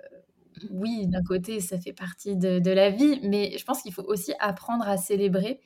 oui, 0.70 1.06
d'un 1.06 1.22
côté, 1.22 1.61
ça 1.61 1.78
fait 1.78 1.92
partie 1.92 2.36
de, 2.36 2.70
la 2.70 2.90
vie, 2.90 3.20
mais 3.22 3.56
je 3.59 3.64
pense 3.64 3.82
qu'il 3.82 3.92
faut 3.92 4.04
aussi 4.04 4.32
apprendre 4.38 4.88
à 4.88 4.96
célébrer. 4.96 5.61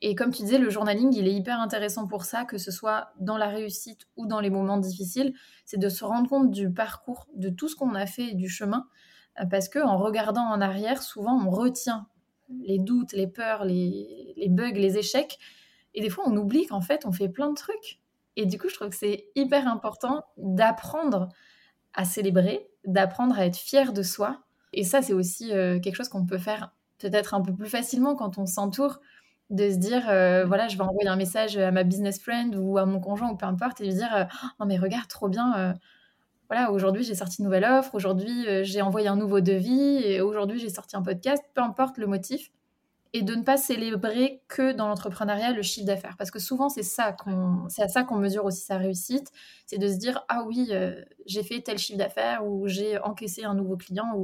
Et 0.00 0.14
comme 0.14 0.32
tu 0.32 0.42
disais, 0.42 0.58
le 0.58 0.68
journaling, 0.68 1.14
il 1.14 1.28
est 1.28 1.32
hyper 1.32 1.60
intéressant 1.60 2.08
pour 2.08 2.24
ça, 2.24 2.44
que 2.44 2.58
ce 2.58 2.70
soit 2.70 3.12
dans 3.20 3.36
la 3.36 3.48
réussite 3.48 4.08
ou 4.16 4.26
dans 4.26 4.40
les 4.40 4.50
moments 4.50 4.78
difficiles, 4.78 5.32
c'est 5.64 5.78
de 5.78 5.88
se 5.88 6.04
rendre 6.04 6.28
compte 6.28 6.50
du 6.50 6.72
parcours, 6.72 7.28
de 7.36 7.48
tout 7.48 7.68
ce 7.68 7.76
qu'on 7.76 7.94
a 7.94 8.06
fait 8.06 8.30
et 8.30 8.34
du 8.34 8.48
chemin, 8.48 8.86
euh, 9.40 9.46
parce 9.46 9.68
que 9.68 9.78
regardant 9.78 10.42
en 10.42 10.60
arrière, 10.60 11.02
souvent 11.02 11.40
on 11.40 11.50
retient 11.50 12.08
les 12.64 12.78
doutes, 12.78 13.12
les 13.12 13.28
peurs, 13.28 13.64
les, 13.64 14.48
bugs, 14.50 14.72
les 14.72 14.98
échecs, 14.98 15.38
et 15.94 16.00
des 16.00 16.10
fois 16.10 16.24
on 16.26 16.36
oublie 16.36 16.66
qu'en 16.66 16.80
fait 16.80 17.06
on 17.06 17.12
fait 17.12 17.28
plein 17.28 17.50
de 17.50 17.56
trucs. 17.56 18.00
Et 18.36 18.46
du 18.46 18.58
coup, 18.58 18.68
je 18.68 18.74
trouve 18.74 18.88
que 18.88 18.96
c'est 18.96 19.26
hyper 19.34 19.68
important 19.68 20.24
d'apprendre 20.38 21.28
à 21.94 22.04
célébrer, 22.04 22.71
d'apprendre 22.84 23.38
à 23.38 23.46
être 23.46 23.56
fier 23.56 23.92
de 23.92 24.02
soi. 24.02 24.42
Et 24.72 24.84
ça, 24.84 25.02
c'est 25.02 25.12
aussi 25.12 25.52
euh, 25.52 25.78
quelque 25.80 25.96
chose 25.96 26.08
qu'on 26.08 26.26
peut 26.26 26.38
faire 26.38 26.72
peut-être 26.98 27.34
un 27.34 27.42
peu 27.42 27.54
plus 27.54 27.68
facilement 27.68 28.14
quand 28.14 28.38
on 28.38 28.46
s'entoure 28.46 29.00
de 29.52 29.70
se 29.70 29.76
dire 29.76 30.08
euh, 30.08 30.44
voilà 30.46 30.68
je 30.68 30.76
vais 30.76 30.82
envoyer 30.82 31.08
un 31.08 31.16
message 31.16 31.58
à 31.58 31.70
ma 31.70 31.84
business 31.84 32.18
friend 32.20 32.56
ou 32.56 32.78
à 32.78 32.86
mon 32.86 33.00
conjoint 33.00 33.30
ou 33.30 33.36
peu 33.36 33.46
importe 33.46 33.80
et 33.80 33.84
lui 33.84 33.94
dire 33.94 34.14
euh, 34.14 34.24
non 34.58 34.66
mais 34.66 34.78
regarde 34.78 35.06
trop 35.08 35.28
bien 35.28 35.54
euh, 35.56 35.72
voilà 36.48 36.72
aujourd'hui 36.72 37.04
j'ai 37.04 37.14
sorti 37.14 37.36
une 37.40 37.44
nouvelle 37.44 37.64
offre 37.64 37.94
aujourd'hui 37.94 38.64
j'ai 38.64 38.80
envoyé 38.80 39.08
un 39.08 39.16
nouveau 39.16 39.40
devis 39.40 40.02
et 40.04 40.22
aujourd'hui 40.22 40.58
j'ai 40.58 40.70
sorti 40.70 40.96
un 40.96 41.02
podcast 41.02 41.42
peu 41.54 41.60
importe 41.60 41.98
le 41.98 42.06
motif 42.06 42.50
et 43.14 43.22
de 43.22 43.34
ne 43.34 43.42
pas 43.42 43.56
célébrer 43.56 44.42
que 44.48 44.72
dans 44.72 44.88
l'entrepreneuriat 44.88 45.52
le 45.52 45.62
chiffre 45.62 45.86
d'affaires 45.86 46.16
parce 46.16 46.30
que 46.30 46.38
souvent 46.38 46.68
c'est 46.68 46.82
ça 46.82 47.12
qu'on 47.12 47.68
c'est 47.68 47.82
à 47.82 47.88
ça 47.88 48.04
qu'on 48.04 48.16
mesure 48.16 48.44
aussi 48.44 48.64
sa 48.64 48.78
réussite 48.78 49.30
c'est 49.66 49.78
de 49.78 49.88
se 49.88 49.96
dire 49.96 50.24
ah 50.28 50.44
oui 50.46 50.70
j'ai 51.26 51.42
fait 51.42 51.60
tel 51.60 51.78
chiffre 51.78 51.98
d'affaires 51.98 52.46
ou 52.46 52.68
j'ai 52.68 52.98
encaissé 52.98 53.44
un 53.44 53.54
nouveau 53.54 53.76
client 53.76 54.12
ou 54.16 54.22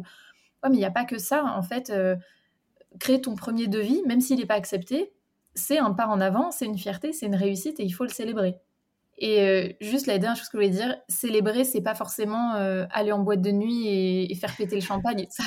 ouais 0.62 0.70
mais 0.70 0.76
il 0.76 0.78
n'y 0.78 0.84
a 0.84 0.90
pas 0.90 1.04
que 1.04 1.18
ça 1.18 1.44
en 1.44 1.62
fait 1.62 1.92
créer 2.98 3.20
ton 3.20 3.34
premier 3.34 3.66
devis 3.66 4.02
même 4.06 4.20
s'il 4.22 4.38
n'est 4.38 4.46
pas 4.46 4.54
accepté 4.54 5.12
c'est 5.58 5.78
un 5.78 5.92
pas 5.92 6.06
en 6.06 6.20
avant, 6.20 6.50
c'est 6.50 6.66
une 6.66 6.78
fierté, 6.78 7.12
c'est 7.12 7.26
une 7.26 7.34
réussite 7.34 7.80
et 7.80 7.84
il 7.84 7.90
faut 7.90 8.04
le 8.04 8.10
célébrer. 8.10 8.60
Et 9.20 9.42
euh, 9.42 9.68
juste 9.80 10.06
la 10.06 10.18
dernière 10.18 10.36
chose 10.36 10.48
que 10.48 10.58
je 10.60 10.66
voulais 10.66 10.76
dire, 10.76 10.96
célébrer, 11.08 11.64
c'est 11.64 11.80
pas 11.80 11.96
forcément 11.96 12.54
euh, 12.54 12.86
aller 12.92 13.10
en 13.10 13.18
boîte 13.18 13.42
de 13.42 13.50
nuit 13.50 13.88
et, 14.30 14.34
faire 14.36 14.54
péter 14.56 14.76
le 14.76 14.80
champagne. 14.80 15.26
Ça. 15.28 15.42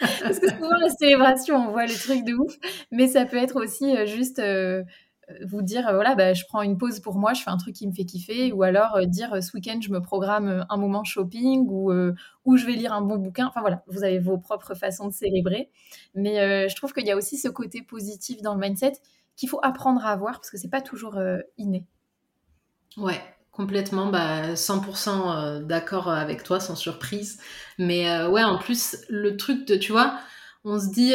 Parce 0.00 0.40
que 0.40 0.50
souvent, 0.50 0.76
la 0.76 0.88
célébration, 0.88 1.56
on 1.56 1.70
voit 1.70 1.86
le 1.86 1.94
truc 1.94 2.24
de 2.24 2.34
ouf. 2.34 2.56
Mais 2.90 3.06
ça 3.06 3.24
peut 3.24 3.36
être 3.36 3.62
aussi 3.62 3.96
euh, 3.96 4.06
juste 4.06 4.42
vous 5.44 5.62
dire, 5.62 5.82
voilà, 5.92 6.14
bah, 6.14 6.34
je 6.34 6.44
prends 6.46 6.62
une 6.62 6.78
pause 6.78 7.00
pour 7.00 7.16
moi, 7.16 7.32
je 7.32 7.42
fais 7.42 7.50
un 7.50 7.56
truc 7.56 7.74
qui 7.74 7.86
me 7.86 7.92
fait 7.92 8.04
kiffer. 8.04 8.52
Ou 8.52 8.64
alors 8.64 8.98
dire, 9.06 9.40
ce 9.40 9.56
week-end, 9.56 9.78
je 9.80 9.90
me 9.90 10.00
programme 10.00 10.66
un 10.68 10.76
moment 10.76 11.04
shopping 11.04 11.66
ou, 11.68 11.92
ou 12.44 12.56
je 12.56 12.66
vais 12.66 12.72
lire 12.72 12.92
un 12.92 13.02
bon 13.02 13.18
bouquin. 13.18 13.46
Enfin 13.46 13.60
voilà, 13.60 13.84
vous 13.86 14.02
avez 14.02 14.18
vos 14.18 14.38
propres 14.38 14.74
façons 14.74 15.06
de 15.06 15.12
célébrer. 15.12 15.70
Mais 16.14 16.68
je 16.68 16.74
trouve 16.74 16.92
qu'il 16.92 17.06
y 17.06 17.12
a 17.12 17.16
aussi 17.16 17.38
ce 17.38 17.48
côté 17.48 17.82
positif 17.82 18.42
dans 18.42 18.54
le 18.54 18.60
mindset 18.60 18.94
qu'il 19.36 19.48
faut 19.48 19.60
apprendre 19.62 20.04
à 20.04 20.10
avoir 20.10 20.34
parce 20.34 20.50
que 20.50 20.56
c'est 20.56 20.70
pas 20.70 20.80
toujours 20.80 21.18
inné. 21.56 21.86
Ouais, 22.96 23.20
complètement, 23.52 24.10
bah, 24.10 24.56
100% 24.56 25.32
euh, 25.36 25.60
d'accord 25.62 26.08
avec 26.08 26.42
toi, 26.42 26.60
sans 26.60 26.76
surprise. 26.76 27.38
Mais 27.78 28.08
euh, 28.10 28.28
ouais, 28.30 28.42
en 28.42 28.58
plus, 28.58 28.96
le 29.08 29.36
truc 29.36 29.66
de, 29.66 29.76
tu 29.76 29.92
vois, 29.92 30.18
on 30.64 30.78
se 30.80 30.88
dit, 30.90 31.12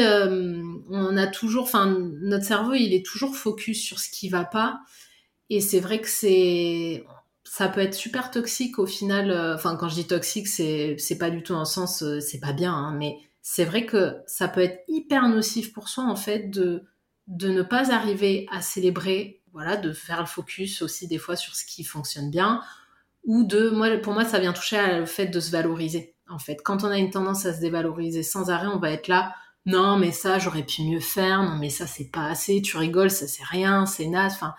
on 0.89 1.17
a 1.17 1.27
toujours, 1.27 1.63
enfin, 1.63 1.97
notre 2.21 2.45
cerveau, 2.45 2.73
il 2.73 2.93
est 2.93 3.05
toujours 3.05 3.35
focus 3.35 3.81
sur 3.81 3.99
ce 3.99 4.09
qui 4.09 4.29
va 4.29 4.45
pas. 4.45 4.79
Et 5.49 5.61
c'est 5.61 5.79
vrai 5.81 6.01
que 6.01 6.07
c'est, 6.09 7.05
ça 7.45 7.69
peut 7.69 7.81
être 7.81 7.95
super 7.95 8.31
toxique 8.31 8.79
au 8.79 8.85
final. 8.87 9.31
Enfin, 9.55 9.75
quand 9.77 9.89
je 9.89 9.95
dis 9.95 10.07
toxique, 10.07 10.47
c'est, 10.47 10.95
c'est 10.99 11.17
pas 11.17 11.31
du 11.31 11.43
tout 11.43 11.55
un 11.55 11.65
sens, 11.65 12.03
c'est 12.21 12.39
pas 12.39 12.53
bien, 12.53 12.73
hein, 12.73 12.95
mais 12.97 13.17
c'est 13.41 13.65
vrai 13.65 13.85
que 13.85 14.17
ça 14.27 14.47
peut 14.47 14.61
être 14.61 14.83
hyper 14.87 15.27
nocif 15.29 15.73
pour 15.73 15.89
soi, 15.89 16.05
en 16.05 16.15
fait, 16.15 16.49
de, 16.51 16.83
de 17.27 17.49
ne 17.49 17.63
pas 17.63 17.93
arriver 17.93 18.47
à 18.51 18.61
célébrer, 18.61 19.40
voilà, 19.53 19.77
de 19.77 19.93
faire 19.93 20.19
le 20.21 20.25
focus 20.25 20.81
aussi 20.81 21.07
des 21.07 21.17
fois 21.17 21.35
sur 21.35 21.55
ce 21.55 21.65
qui 21.65 21.83
fonctionne 21.83 22.29
bien, 22.29 22.61
ou 23.23 23.43
de, 23.43 23.69
moi, 23.69 23.95
pour 23.97 24.13
moi, 24.13 24.25
ça 24.25 24.39
vient 24.39 24.53
toucher 24.53 25.01
au 25.01 25.05
fait 25.05 25.27
de 25.27 25.39
se 25.39 25.51
valoriser. 25.51 26.15
En 26.29 26.39
fait, 26.39 26.61
quand 26.63 26.83
on 26.83 26.87
a 26.87 26.97
une 26.97 27.11
tendance 27.11 27.45
à 27.45 27.53
se 27.53 27.59
dévaloriser 27.59 28.23
sans 28.23 28.49
arrêt, 28.49 28.67
on 28.67 28.79
va 28.79 28.91
être 28.91 29.07
là, 29.07 29.35
non, 29.65 29.97
mais 29.97 30.11
ça, 30.11 30.39
j'aurais 30.39 30.63
pu 30.63 30.81
mieux 30.83 30.99
faire, 30.99 31.43
non, 31.43 31.57
mais 31.57 31.69
ça, 31.69 31.85
c'est 31.85 32.09
pas 32.09 32.25
assez, 32.25 32.61
tu 32.61 32.77
rigoles, 32.77 33.11
ça, 33.11 33.27
c'est 33.27 33.43
rien, 33.43 33.85
c'est 33.85 34.07
naze, 34.07 34.33
enfin. 34.33 34.55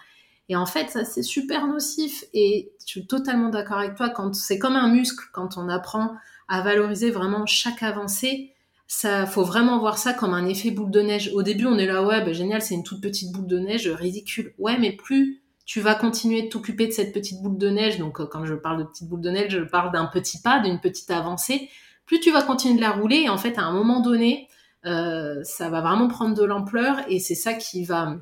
Et 0.49 0.57
en 0.57 0.67
fait, 0.67 0.91
ça, 0.91 1.05
c'est 1.05 1.23
super 1.23 1.67
nocif. 1.67 2.25
Et 2.35 2.73
je 2.81 2.87
suis 2.87 3.07
totalement 3.07 3.49
d'accord 3.49 3.79
avec 3.79 3.95
toi, 3.95 4.11
quand 4.11 4.35
c'est 4.35 4.59
comme 4.59 4.77
un 4.77 4.89
muscle, 4.89 5.25
quand 5.33 5.57
on 5.57 5.69
apprend 5.69 6.15
à 6.49 6.61
valoriser 6.61 7.11
vraiment 7.11 7.47
chaque 7.47 7.83
avancée, 7.83 8.55
ça 8.95 9.25
faut 9.25 9.43
vraiment 9.43 9.79
voir 9.79 9.97
ça 9.97 10.13
comme 10.13 10.35
un 10.35 10.45
effet 10.45 10.71
boule 10.71 10.91
de 10.91 11.01
neige. 11.01 11.31
Au 11.33 11.43
début, 11.43 11.65
on 11.65 11.79
est 11.79 11.87
là, 11.87 12.03
ouais, 12.05 12.23
bah, 12.23 12.35
génial, 12.35 12.61
c'est 12.61 12.75
une 12.75 12.83
toute 12.83 13.01
petite 13.01 13.33
boule 13.33 13.47
de 13.47 13.59
neige, 13.59 13.89
ridicule. 13.89 14.53
Ouais, 14.59 14.77
mais 14.79 14.93
plus 14.93 15.43
tu 15.65 15.81
vas 15.81 15.95
continuer 15.95 16.43
de 16.43 16.49
t'occuper 16.49 16.89
de 16.89 16.93
cette 16.93 17.15
petite 17.15 17.41
boule 17.41 17.57
de 17.57 17.71
neige, 17.71 17.99
donc 17.99 18.21
euh, 18.21 18.27
quand 18.27 18.45
je 18.45 18.53
parle 18.53 18.81
de 18.81 18.85
petite 18.85 19.09
boule 19.09 19.23
de 19.23 19.31
neige, 19.31 19.51
je 19.51 19.65
parle 19.65 19.93
d'un 19.93 20.05
petit 20.05 20.43
pas, 20.43 20.61
d'une 20.61 20.79
petite 20.79 21.11
avancée, 21.11 21.71
plus 22.05 22.21
tu 22.21 22.31
vas 22.31 22.43
continuer 22.43 22.77
de 22.77 22.83
la 22.83 22.91
rouler, 22.91 23.23
et 23.25 23.29
en 23.31 23.39
fait, 23.39 23.57
à 23.57 23.63
un 23.63 23.73
moment 23.73 24.01
donné, 24.01 24.49
euh, 24.85 25.43
ça 25.43 25.71
va 25.71 25.81
vraiment 25.81 26.09
prendre 26.09 26.37
de 26.37 26.45
l'ampleur, 26.45 26.99
et 27.09 27.19
c'est 27.19 27.35
ça 27.35 27.55
qui 27.55 27.87
va, 27.87 28.17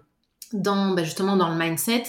bah, 0.53 1.03
justement, 1.03 1.37
dans 1.37 1.49
le 1.49 1.59
mindset, 1.59 2.05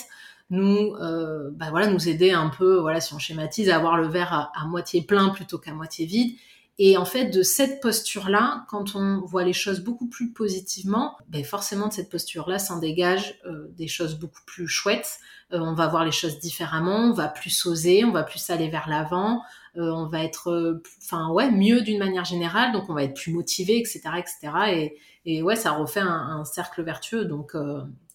nous, 0.52 0.94
euh, 1.02 1.50
bah, 1.54 1.72
nous 1.88 2.10
aider 2.10 2.30
un 2.30 2.50
peu, 2.50 2.78
voilà, 2.78 3.02
si 3.02 3.12
on 3.16 3.18
schématise, 3.18 3.72
à 3.72 3.78
avoir 3.78 3.98
le 3.98 4.08
verre 4.08 4.52
à 4.54 4.68
moitié 4.68 5.02
plein 5.02 5.30
plutôt 5.30 5.58
qu'à 5.58 5.74
moitié 5.74 6.06
vide, 6.06 6.38
et 6.78 6.98
en 6.98 7.06
fait, 7.06 7.26
de 7.26 7.44
cette 7.44 7.82
posture-là, 7.82 8.66
quand 8.70 8.96
on 8.96 9.22
voit 9.22 9.44
les 9.44 9.54
choses 9.54 9.82
beaucoup 9.82 10.08
plus 10.08 10.32
positivement, 10.32 11.18
ben 11.28 11.44
forcément 11.44 11.90
de 11.90 11.94
cette 11.94 12.10
posture-là 12.10 12.60
s'en 12.60 12.80
dégage 12.80 13.40
euh, 13.46 13.68
des 13.78 13.88
choses 13.88 14.16
beaucoup 14.18 14.42
plus 14.46 14.68
chouettes. 14.68 15.20
Euh, 15.54 15.60
on 15.60 15.74
va 15.74 15.88
voir 15.88 16.06
les 16.06 16.12
choses 16.12 16.40
différemment, 16.40 17.10
on 17.10 17.14
va 17.14 17.28
plus 17.28 17.66
oser, 17.66 18.06
on 18.06 18.12
va 18.12 18.24
plus 18.24 18.50
aller 18.50 18.70
vers 18.70 18.88
l'avant, 18.90 19.42
euh, 19.76 19.92
on 19.92 20.08
va 20.08 20.24
être, 20.24 20.82
enfin 21.04 21.30
ouais, 21.30 21.52
mieux 21.52 21.82
d'une 21.82 22.00
manière 22.00 22.26
générale, 22.26 22.72
donc 22.72 22.90
on 22.90 22.94
va 22.94 23.04
être 23.04 23.16
plus 23.16 23.34
motivé, 23.34 23.78
etc., 23.78 24.02
etc. 24.18 24.38
Et, 24.70 24.98
et 25.26 25.44
ouais, 25.44 25.56
ça 25.56 25.72
refait 25.74 26.00
un, 26.00 26.08
un 26.08 26.46
cercle 26.46 26.84
vertueux. 26.84 27.26
Donc 27.26 27.56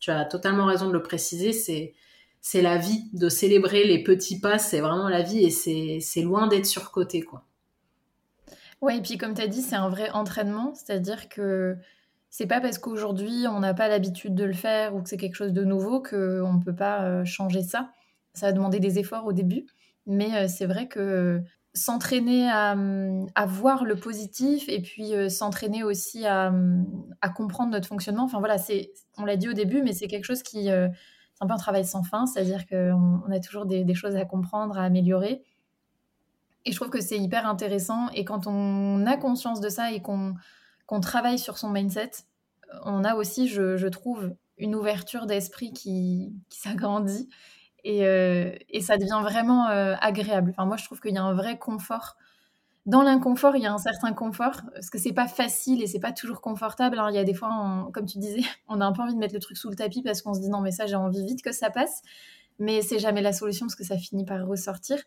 tu 0.00 0.10
as 0.10 0.24
totalement 0.24 0.64
raison 0.64 0.88
de 0.88 0.92
le 0.92 1.02
préciser, 1.02 1.52
c'est 1.52 1.94
c'est 2.40 2.62
la 2.62 2.78
vie 2.78 3.10
de 3.12 3.28
célébrer 3.28 3.84
les 3.84 4.04
petits 4.04 4.38
pas, 4.38 4.58
c'est 4.58 4.80
vraiment 4.80 5.08
la 5.08 5.22
vie 5.22 5.44
et 5.44 6.00
c'est 6.00 6.22
loin 6.22 6.46
d'être 6.46 6.66
surcoté 6.66 7.22
quoi. 7.22 7.44
Ouais, 8.82 8.98
et 8.98 9.00
puis 9.00 9.16
comme 9.16 9.34
tu 9.34 9.42
as 9.42 9.48
dit, 9.48 9.62
c'est 9.62 9.76
un 9.76 9.88
vrai 9.88 10.10
entraînement, 10.10 10.74
c'est-à-dire 10.74 11.28
que 11.28 11.76
c'est 12.30 12.46
pas 12.46 12.60
parce 12.60 12.78
qu'aujourd'hui 12.78 13.46
on 13.48 13.60
n'a 13.60 13.72
pas 13.72 13.88
l'habitude 13.88 14.34
de 14.34 14.44
le 14.44 14.52
faire 14.52 14.94
ou 14.94 15.02
que 15.02 15.08
c'est 15.08 15.16
quelque 15.16 15.36
chose 15.36 15.52
de 15.52 15.64
nouveau 15.64 16.02
qu'on 16.02 16.52
ne 16.52 16.62
peut 16.62 16.74
pas 16.74 17.24
changer 17.24 17.62
ça. 17.62 17.90
Ça 18.34 18.46
va 18.46 18.52
demander 18.52 18.78
des 18.80 18.98
efforts 18.98 19.24
au 19.24 19.32
début, 19.32 19.66
mais 20.06 20.46
c'est 20.48 20.66
vrai 20.66 20.88
que 20.88 21.40
s'entraîner 21.72 22.48
à, 22.50 23.46
voir 23.46 23.84
le 23.84 23.96
positif 23.96 24.68
et 24.68 24.80
puis 24.80 25.12
s'entraîner 25.30 25.82
aussi 25.82 26.26
à, 26.26 26.52
comprendre 27.34 27.70
notre 27.70 27.88
fonctionnement. 27.88 28.24
Enfin 28.24 28.38
voilà, 28.38 28.58
c'est, 28.58 28.92
on 29.16 29.24
l'a 29.24 29.36
dit 29.36 29.48
au 29.48 29.52
début, 29.52 29.82
mais 29.82 29.92
c'est 29.92 30.06
quelque 30.06 30.24
chose 30.24 30.42
qui, 30.42 30.70
c'est 31.36 31.44
un 31.44 31.46
peu 31.46 31.52
un 31.52 31.58
travail 31.58 31.84
sans 31.84 32.02
fin, 32.02 32.26
c'est-à-dire 32.26 32.66
qu'on 32.66 33.20
on 33.26 33.30
a 33.30 33.40
toujours 33.40 33.66
des, 33.66 33.94
choses 33.94 34.16
à 34.16 34.24
comprendre, 34.24 34.78
à 34.78 34.84
améliorer. 34.84 35.42
Et 36.66 36.72
je 36.72 36.76
trouve 36.76 36.90
que 36.90 37.00
c'est 37.00 37.18
hyper 37.18 37.46
intéressant. 37.46 38.10
Et 38.10 38.24
quand 38.26 38.46
on 38.46 39.06
a 39.06 39.16
conscience 39.16 39.60
de 39.60 39.70
ça 39.70 39.92
et 39.92 40.02
qu'on 40.02 40.34
qu'on 40.86 41.00
travaille 41.00 41.38
sur 41.38 41.58
son 41.58 41.70
mindset, 41.70 42.10
on 42.84 43.04
a 43.04 43.14
aussi, 43.14 43.48
je, 43.48 43.86
trouve, 43.88 44.34
une 44.58 44.74
ouverture 44.74 45.26
d'esprit 45.26 45.72
qui, 45.72 46.32
s'agrandit 46.50 47.28
euh, 47.86 48.52
et, 48.68 48.80
ça 48.80 48.96
devient 48.96 49.20
vraiment 49.22 49.68
euh, 49.68 49.94
agréable. 50.00 50.50
Enfin, 50.50 50.64
moi, 50.64 50.76
je 50.76 50.84
trouve 50.84 51.00
qu'il 51.00 51.14
y 51.14 51.18
a 51.18 51.22
un 51.22 51.34
vrai 51.34 51.58
confort. 51.58 52.16
Dans 52.84 53.02
l'inconfort, 53.02 53.56
il 53.56 53.62
y 53.62 53.66
a 53.66 53.72
un 53.72 53.78
certain 53.78 54.12
confort 54.12 54.62
parce 54.72 54.90
que 54.90 54.98
c'est 54.98 55.12
pas 55.12 55.26
facile 55.26 55.82
et 55.82 55.86
c'est 55.86 56.00
pas 56.00 56.12
toujours 56.12 56.40
confortable. 56.40 56.96
Alors, 56.98 57.10
il 57.10 57.16
y 57.16 57.18
a 57.18 57.24
des 57.24 57.34
fois, 57.34 57.90
comme 57.92 58.06
tu 58.06 58.18
disais, 58.18 58.42
on 58.68 58.80
a 58.80 58.86
un 58.86 58.92
peu 58.92 59.02
envie 59.02 59.14
de 59.14 59.18
mettre 59.18 59.34
le 59.34 59.40
truc 59.40 59.56
sous 59.56 59.70
le 59.70 59.76
tapis 59.76 60.02
parce 60.02 60.22
qu'on 60.22 60.34
se 60.34 60.40
dit 60.40 60.48
non, 60.48 60.60
mais 60.60 60.70
ça, 60.72 60.86
j'ai 60.86 60.96
envie 60.96 61.24
vite 61.24 61.42
que 61.42 61.52
ça 61.52 61.70
passe. 61.70 62.02
Mais 62.58 62.80
c'est 62.80 62.98
jamais 62.98 63.22
la 63.22 63.32
solution 63.32 63.66
parce 63.66 63.76
que 63.76 63.84
ça 63.84 63.98
finit 63.98 64.24
par 64.24 64.46
ressortir. 64.46 64.98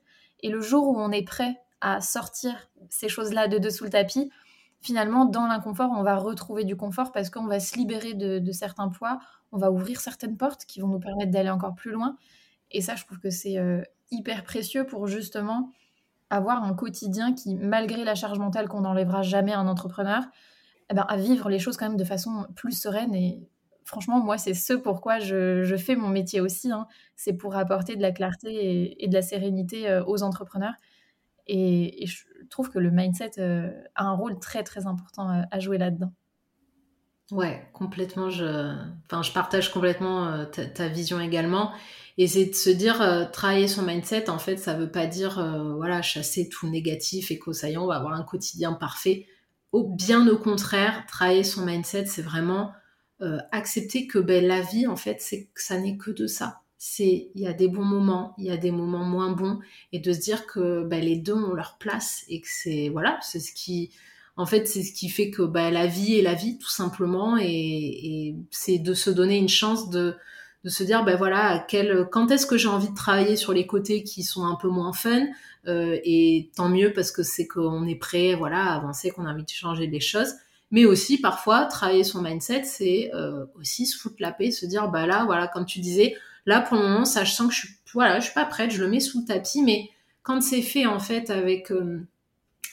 Et 0.41 0.49
le 0.49 0.61
jour 0.61 0.87
où 0.87 0.99
on 0.99 1.11
est 1.11 1.23
prêt 1.23 1.61
à 1.81 2.01
sortir 2.01 2.69
ces 2.89 3.09
choses-là 3.09 3.47
de 3.47 3.57
dessous 3.57 3.85
le 3.85 3.89
tapis, 3.89 4.31
finalement, 4.81 5.25
dans 5.25 5.47
l'inconfort, 5.47 5.91
on 5.95 6.03
va 6.03 6.15
retrouver 6.17 6.63
du 6.63 6.75
confort 6.75 7.11
parce 7.11 7.29
qu'on 7.29 7.47
va 7.47 7.59
se 7.59 7.75
libérer 7.75 8.13
de, 8.13 8.51
certains 8.51 8.89
poids, 8.89 9.19
on 9.51 9.57
va 9.57 9.71
ouvrir 9.71 9.99
certaines 9.99 10.37
portes 10.37 10.65
qui 10.65 10.79
vont 10.79 10.87
nous 10.87 10.99
permettre 10.99 11.31
d'aller 11.31 11.49
encore 11.49 11.75
plus 11.75 11.91
loin. 11.91 12.15
Et 12.71 12.81
ça, 12.81 12.95
je 12.95 13.05
trouve 13.05 13.19
que 13.19 13.29
c'est 13.29 13.57
euh, 13.57 13.81
hyper 14.11 14.43
précieux 14.43 14.85
pour 14.85 15.07
justement 15.07 15.71
avoir 16.29 16.63
un 16.63 16.73
quotidien 16.73 17.33
qui, 17.33 17.55
malgré 17.55 18.03
la 18.03 18.15
charge 18.15 18.37
mentale 18.37 18.67
qu'on 18.67 18.81
n'enlèvera 18.81 19.23
jamais 19.23 19.53
à 19.53 19.59
un 19.59 19.67
entrepreneur, 19.67 20.23
eh 20.91 20.93
ben, 20.93 21.05
à 21.07 21.17
vivre 21.17 21.49
les 21.49 21.59
choses 21.59 21.77
quand 21.77 21.87
même 21.87 21.97
de 21.97 22.03
façon 22.03 22.45
plus 22.55 22.79
sereine. 22.79 23.15
Et 23.15 23.41
franchement, 23.89 24.19
moi, 24.19 24.37
c'est 24.37 24.53
ce 24.53 24.73
pourquoi 24.73 25.19
je, 25.19 25.75
fais 25.77 25.95
mon 25.95 26.09
métier 26.09 26.41
aussi. 26.41 26.71
Hein. 26.71 26.87
C'est 27.15 27.33
pour 27.33 27.55
apporter 27.55 27.95
de 27.95 28.01
la 28.01 28.11
clarté 28.11 29.03
et, 29.03 29.07
de 29.07 29.13
la 29.13 29.23
sérénité 29.23 29.89
euh, 29.89 30.03
aux 30.05 30.21
entrepreneurs. 30.21 30.75
Et, 31.47 32.05
je 32.05 32.23
trouve 32.51 32.69
que 32.69 32.79
le 32.79 32.91
mindset 32.91 33.31
euh, 33.39 33.71
a 33.95 34.05
un 34.05 34.13
rôle 34.13 34.39
très 34.39 34.63
très 34.63 34.85
important 34.85 35.43
à, 35.51 35.59
jouer 35.59 35.79
là-dedans. 35.79 36.13
Ouais, 37.31 37.67
complètement. 37.73 38.29
Je, 38.29 38.75
enfin, 39.05 39.23
je 39.23 39.31
partage 39.31 39.71
complètement 39.71 40.27
euh, 40.27 40.45
ta, 40.45 40.87
vision 40.87 41.19
également. 41.19 41.71
Et 42.19 42.27
c'est 42.27 42.45
de 42.45 42.53
se 42.53 42.69
dire, 42.69 43.01
euh, 43.01 43.25
travailler 43.25 43.67
son 43.67 43.81
mindset, 43.81 44.29
en 44.29 44.39
fait, 44.39 44.57
ça 44.57 44.75
veut 44.75 44.91
pas 44.91 45.07
dire, 45.07 45.43
voilà, 45.77 46.03
chasser 46.03 46.47
tout 46.47 46.69
négatif 46.69 47.31
et 47.31 47.39
qu'au 47.39 47.53
est, 47.53 47.77
on 47.77 47.87
va 47.87 47.95
avoir 47.95 48.13
un 48.13 48.23
quotidien 48.23 48.73
parfait. 48.73 49.25
Au, 49.71 49.87
bien 49.87 50.27
au 50.27 50.37
contraire, 50.37 51.05
travailler 51.07 51.43
son 51.43 51.65
mindset, 51.65 52.05
c'est 52.05 52.21
vraiment 52.21 52.73
accepter 53.51 54.07
que 54.07 54.20
ben, 54.20 54.45
la 54.45 54.61
vie, 54.61 54.88
en 54.88 54.95
fait, 54.95 55.17
c'est 55.20 55.49
ça 55.55 55.80
n'est 55.80 55.97
que 55.97 56.11
de 56.11 56.28
ça. 56.28 56.61
C'est 56.78 57.30
il 57.36 57.41
y 57.41 57.47
a 57.47 57.53
des 57.53 57.67
bons 57.67 57.84
moments, 57.84 58.34
il 58.38 58.45
y 58.45 58.51
a 58.51 58.57
des 58.57 58.72
moments 58.72 59.03
moins 59.03 59.32
bons, 59.32 59.59
et 59.91 59.99
de 59.99 60.13
se 60.13 60.20
dire 60.20 60.47
que 60.47 60.84
bah, 60.86 60.99
les 60.99 61.17
deux 61.17 61.34
ont 61.34 61.53
leur 61.53 61.78
place 61.78 62.24
et 62.30 62.39
que 62.39 62.47
c'est 62.49 62.88
voilà, 62.89 63.20
c'est 63.22 63.41
ce 63.41 63.51
qui 63.53 63.91
en 64.38 64.45
fait 64.45 64.65
c'est 64.65 64.84
ce 64.84 64.93
qui 64.93 65.09
fait 65.09 65.30
que 65.30 65.41
bah, 65.41 65.72
la 65.72 65.88
vie 65.88 66.17
est 66.17 66.22
la 66.22 66.36
vie 66.36 66.57
tout 66.57 66.70
simplement, 66.70 67.38
et, 67.38 68.36
c'est 68.51 68.80
de 68.80 68.93
se 68.93 69.09
donner 69.09 69.38
une 69.38 69.49
chance 69.49 69.89
de 69.89 70.15
de 70.63 70.70
se 70.70 70.84
dire 70.84 71.03
ben 71.03 71.17
voilà 71.17 71.65
quel, 71.70 72.07
quand 72.11 72.32
est-ce 72.32 72.45
que 72.45 72.57
j'ai 72.57 72.67
envie 72.67 72.89
de 72.89 72.95
travailler 72.95 73.36
sur 73.36 73.53
les 73.53 73.67
côtés 73.67 74.03
qui 74.03 74.24
sont 74.24 74.45
un 74.45 74.55
peu 74.55 74.70
moins 74.70 74.93
fun 74.93 75.26
euh, 75.67 75.97
et 76.03 76.51
tant 76.55 76.70
mieux 76.70 76.93
parce 76.93 77.11
que 77.11 77.24
c'est 77.24 77.47
qu'on 77.47 77.88
est 77.88 77.95
prêt 77.95 78.36
voilà 78.36 78.65
à 78.65 78.76
avancer 78.78 79.11
qu'on 79.11 79.26
a 79.26 79.32
envie 79.34 79.43
de 79.43 79.49
changer 79.49 79.88
des 79.88 80.01
choses 80.01 80.34
mais 80.72 80.86
aussi 80.86 81.20
parfois 81.20 81.65
travailler 81.65 82.03
son 82.03 82.22
mindset 82.22 82.63
c'est 82.63 83.11
euh, 83.13 83.45
aussi 83.55 83.86
se 83.86 83.97
foutre 83.97 84.17
la 84.20 84.32
paix 84.32 84.51
se 84.51 84.65
dire 84.65 84.89
bah 84.89 85.05
là 85.05 85.26
voilà 85.26 85.47
comme 85.47 85.65
tu 85.65 85.80
disais 85.80 86.15
Là, 86.49 86.61
pour 86.61 86.78
le 86.78 86.84
moment, 86.84 87.05
ça, 87.05 87.24
je 87.24 87.32
sens 87.32 87.47
que 87.47 87.53
je 87.53 87.59
suis, 87.59 87.70
voilà, 87.93 88.20
je 88.20 88.26
suis 88.26 88.34
pas 88.34 88.45
prête, 88.45 88.72
je 88.72 88.82
le 88.82 88.89
mets 88.89 88.99
sous 88.99 89.20
le 89.20 89.26
tapis, 89.26 89.61
mais 89.61 89.91
quand 90.24 90.41
c'est 90.41 90.63
fait, 90.63 90.88
en 90.88 90.99
fait, 90.99 91.30
avec, 91.30 91.72
euh, 91.72 92.07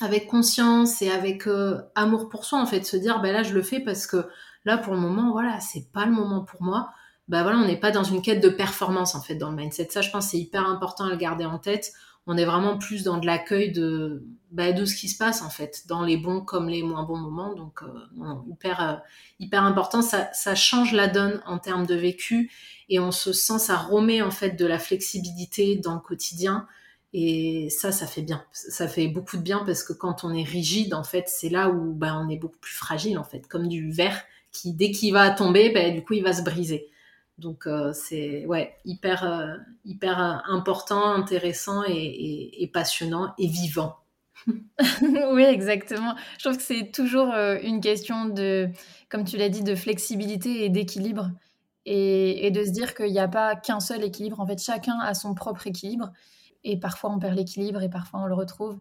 avec 0.00 0.26
conscience 0.28 1.02
et 1.02 1.10
avec 1.10 1.46
euh, 1.46 1.82
amour 1.94 2.30
pour 2.30 2.46
soi, 2.46 2.58
en 2.58 2.64
fait, 2.64 2.84
se 2.86 2.96
dire, 2.96 3.20
ben 3.20 3.32
là, 3.32 3.42
je 3.42 3.52
le 3.52 3.62
fais 3.62 3.80
parce 3.80 4.06
que 4.06 4.28
là, 4.64 4.78
pour 4.78 4.94
le 4.94 5.00
moment, 5.00 5.30
voilà, 5.30 5.60
c'est 5.60 5.92
pas 5.92 6.06
le 6.06 6.12
moment 6.12 6.40
pour 6.42 6.62
moi. 6.62 6.90
Ben 7.28 7.42
voilà, 7.42 7.58
on 7.58 7.66
n'est 7.66 7.78
pas 7.78 7.90
dans 7.90 8.02
une 8.02 8.22
quête 8.22 8.40
de 8.40 8.48
performance, 8.48 9.14
en 9.14 9.20
fait, 9.20 9.34
dans 9.34 9.50
le 9.50 9.56
mindset. 9.56 9.88
Ça, 9.90 10.00
je 10.00 10.10
pense, 10.10 10.28
c'est 10.28 10.38
hyper 10.38 10.66
important 10.66 11.04
à 11.04 11.10
le 11.10 11.16
garder 11.16 11.44
en 11.44 11.58
tête. 11.58 11.92
On 12.26 12.36
est 12.36 12.44
vraiment 12.44 12.76
plus 12.76 13.04
dans 13.04 13.18
de 13.18 13.26
l'accueil 13.26 13.70
de, 13.70 14.24
ben, 14.50 14.74
de 14.74 14.84
ce 14.84 14.96
qui 14.96 15.08
se 15.08 15.16
passe, 15.16 15.42
en 15.42 15.50
fait, 15.50 15.84
dans 15.86 16.02
les 16.02 16.16
bons 16.16 16.40
comme 16.40 16.68
les 16.68 16.82
moins 16.82 17.04
bons 17.04 17.18
moments. 17.18 17.54
Donc, 17.54 17.82
euh, 17.82 18.34
hyper, 18.50 19.02
hyper 19.38 19.62
important. 19.62 20.02
Ça, 20.02 20.28
ça 20.32 20.54
change 20.54 20.92
la 20.92 21.06
donne 21.06 21.40
en 21.46 21.58
termes 21.58 21.86
de 21.86 21.94
vécu 21.94 22.50
et 22.88 22.98
on 23.00 23.12
se 23.12 23.32
sent, 23.32 23.58
ça 23.58 23.76
remet 23.76 24.22
en 24.22 24.30
fait 24.30 24.50
de 24.50 24.66
la 24.66 24.78
flexibilité 24.78 25.76
dans 25.76 25.94
le 25.94 26.00
quotidien. 26.00 26.66
Et 27.12 27.70
ça, 27.70 27.92
ça 27.92 28.06
fait 28.06 28.22
bien. 28.22 28.44
Ça 28.52 28.88
fait 28.88 29.08
beaucoup 29.08 29.36
de 29.36 29.42
bien 29.42 29.62
parce 29.64 29.82
que 29.82 29.92
quand 29.92 30.24
on 30.24 30.34
est 30.34 30.42
rigide, 30.42 30.94
en 30.94 31.04
fait, 31.04 31.24
c'est 31.28 31.48
là 31.48 31.70
où 31.70 31.94
ben, 31.94 32.22
on 32.24 32.28
est 32.28 32.36
beaucoup 32.36 32.58
plus 32.58 32.74
fragile, 32.74 33.18
en 33.18 33.24
fait, 33.24 33.46
comme 33.48 33.68
du 33.68 33.90
verre 33.90 34.22
qui, 34.52 34.72
dès 34.72 34.90
qu'il 34.90 35.12
va 35.12 35.30
tomber, 35.30 35.70
ben, 35.70 35.94
du 35.94 36.02
coup, 36.02 36.14
il 36.14 36.22
va 36.22 36.32
se 36.32 36.42
briser. 36.42 36.88
Donc, 37.38 37.66
euh, 37.66 37.92
c'est 37.92 38.46
ouais, 38.46 38.76
hyper, 38.84 39.24
euh, 39.24 39.56
hyper 39.84 40.22
euh, 40.22 40.36
important, 40.48 41.12
intéressant 41.12 41.82
et, 41.86 42.70
passionnant 42.72 43.34
et 43.38 43.46
vivant. 43.46 43.96
oui, 44.46 45.42
exactement. 45.42 46.14
Je 46.38 46.44
trouve 46.44 46.56
que 46.56 46.62
c'est 46.62 46.90
toujours 46.92 47.34
une 47.34 47.80
question 47.80 48.26
de, 48.26 48.68
comme 49.08 49.24
tu 49.24 49.36
l'as 49.36 49.48
dit, 49.48 49.62
de 49.62 49.74
flexibilité 49.74 50.64
et 50.64 50.68
d'équilibre 50.68 51.30
et, 51.84 52.50
de 52.50 52.64
se 52.64 52.70
dire 52.70 52.94
qu'il 52.94 53.12
n'y 53.12 53.18
a 53.18 53.28
pas 53.28 53.56
qu'un 53.56 53.80
seul 53.80 54.04
équilibre. 54.04 54.40
En 54.40 54.46
fait, 54.46 54.62
chacun 54.62 54.98
a 55.00 55.14
son 55.14 55.34
propre 55.34 55.66
équilibre. 55.66 56.12
Et 56.64 56.78
parfois, 56.78 57.10
on 57.10 57.18
perd 57.18 57.36
l'équilibre 57.36 57.82
et 57.82 57.88
parfois, 57.88 58.20
on 58.20 58.26
le 58.26 58.34
retrouve. 58.34 58.78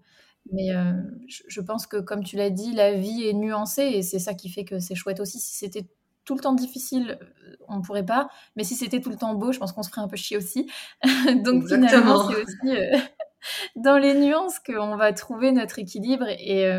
Mais 0.51 0.71
euh, 0.71 0.93
je, 1.27 1.61
pense 1.61 1.87
que, 1.87 1.97
comme 1.97 2.23
tu 2.23 2.35
l'as 2.35 2.49
dit, 2.49 2.73
la 2.73 2.93
vie 2.93 3.23
est 3.23 3.33
nuancée 3.33 3.83
et 3.83 4.01
c'est 4.01 4.19
ça 4.19 4.33
qui 4.33 4.49
fait 4.49 4.65
que 4.65 4.79
c'est 4.79 4.95
chouette 4.95 5.19
aussi. 5.19 5.39
Si 5.39 5.55
c'était 5.55 5.87
tout 6.25 6.35
le 6.35 6.41
temps 6.41 6.53
difficile, 6.53 7.17
euh, 7.21 7.55
on 7.67 7.77
ne 7.77 7.81
pourrait 7.81 8.05
pas. 8.05 8.29
Mais 8.55 8.63
si 8.63 8.75
c'était 8.75 8.99
tout 8.99 9.09
le 9.09 9.17
temps 9.17 9.35
beau, 9.35 9.51
je 9.51 9.59
pense 9.59 9.71
qu'on 9.71 9.83
se 9.83 9.89
ferait 9.89 10.01
un 10.01 10.07
peu 10.07 10.17
chier 10.17 10.37
aussi. 10.37 10.69
Donc, 11.43 11.67
finalement, 11.67 12.29
c'est 12.29 12.41
aussi 12.41 12.77
euh, 12.77 12.97
dans 13.75 13.97
les 13.97 14.13
nuances 14.13 14.59
qu'on 14.59 14.95
va 14.95 15.13
trouver 15.13 15.51
notre 15.51 15.79
équilibre 15.79 16.27
et, 16.27 16.69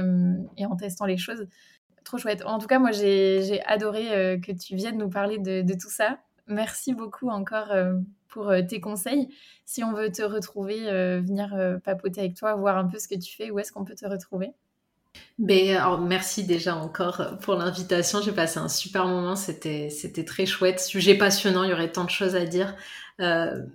et 0.56 0.66
en 0.66 0.76
testant 0.76 1.06
les 1.06 1.16
choses 1.16 1.46
trop 2.06 2.16
chouette. 2.16 2.42
En 2.46 2.58
tout 2.58 2.68
cas, 2.68 2.78
moi, 2.78 2.92
j'ai 2.92 3.62
adoré 3.66 4.14
euh, 4.14 4.38
que 4.38 4.52
tu 4.52 4.76
viennes 4.76 4.96
nous 4.96 5.10
parler 5.10 5.38
de, 5.38 5.74
tout 5.74 5.90
ça. 5.90 6.18
Merci 6.46 6.94
beaucoup 6.94 7.28
encore 7.28 7.72
euh, 7.72 7.98
pour 8.28 8.48
euh, 8.48 8.62
tes 8.62 8.80
conseils. 8.80 9.28
Si 9.66 9.84
on 9.84 9.92
veut 9.92 10.10
te 10.10 10.22
retrouver, 10.22 10.84
venir 11.20 11.54
papoter 11.84 12.20
avec 12.20 12.34
toi, 12.34 12.54
voir 12.54 12.78
un 12.78 12.86
peu 12.86 12.98
ce 12.98 13.08
que 13.08 13.16
tu 13.16 13.36
fais, 13.36 13.50
où 13.50 13.58
est-ce 13.58 13.72
qu'on 13.72 13.84
peut 13.84 13.96
te 13.96 14.06
retrouver? 14.06 14.52
Ben, 15.38 15.76
alors, 15.76 16.00
merci 16.00 16.44
déjà 16.44 16.76
encore 16.76 17.38
pour 17.40 17.54
l'invitation. 17.54 18.22
J'ai 18.22 18.32
passé 18.32 18.58
un 18.58 18.68
super 18.68 19.06
moment. 19.06 19.36
C'était, 19.36 19.90
très 20.26 20.46
chouette. 20.46 20.80
Sujet 20.80 21.14
passionnant. 21.14 21.64
Il 21.64 21.70
y 21.70 21.72
aurait 21.72 21.92
tant 21.92 22.04
de 22.04 22.10
choses 22.10 22.36
à 22.36 22.44
dire. 22.44 22.74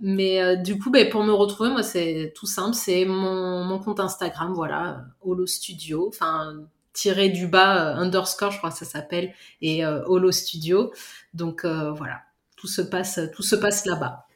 mais 0.01 0.57
du 0.57 0.79
coup, 0.79 0.89
ben, 0.89 1.09
pour 1.09 1.23
me 1.23 1.33
retrouver, 1.33 1.69
moi, 1.69 1.83
c'est 1.83 2.33
tout 2.35 2.47
simple. 2.47 2.75
C'est 2.75 3.05
mon, 3.05 3.79
compte 3.79 3.99
Instagram, 3.99 4.53
voilà, 4.53 5.05
Holo 5.21 5.45
Studio. 5.45 6.07
Enfin, 6.07 6.55
tiré 6.93 7.29
du 7.29 7.47
bas, 7.47 7.93
euh, 7.93 7.95
underscore, 7.95 8.51
je 8.51 8.57
crois 8.57 8.71
que 8.71 8.77
ça 8.77 8.85
s'appelle, 8.85 9.33
et 9.61 9.85
euh, 9.85 10.03
Holo 10.05 10.31
Studio. 10.31 10.93
Donc 11.33 11.65
euh, 11.65 11.91
voilà, 11.91 12.21
tout 12.57 12.67
se 12.67 12.81
passe, 12.81 13.19
tout 13.33 13.43
se 13.43 13.55
passe 13.55 13.85
là-bas. 13.85 14.27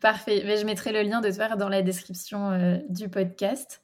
Parfait. 0.00 0.42
Mais 0.46 0.56
je 0.56 0.64
mettrai 0.64 0.92
le 0.92 1.02
lien 1.02 1.20
de 1.20 1.30
faire 1.30 1.56
dans 1.56 1.68
la 1.68 1.82
description 1.82 2.80
du 2.88 3.10
podcast. 3.10 3.82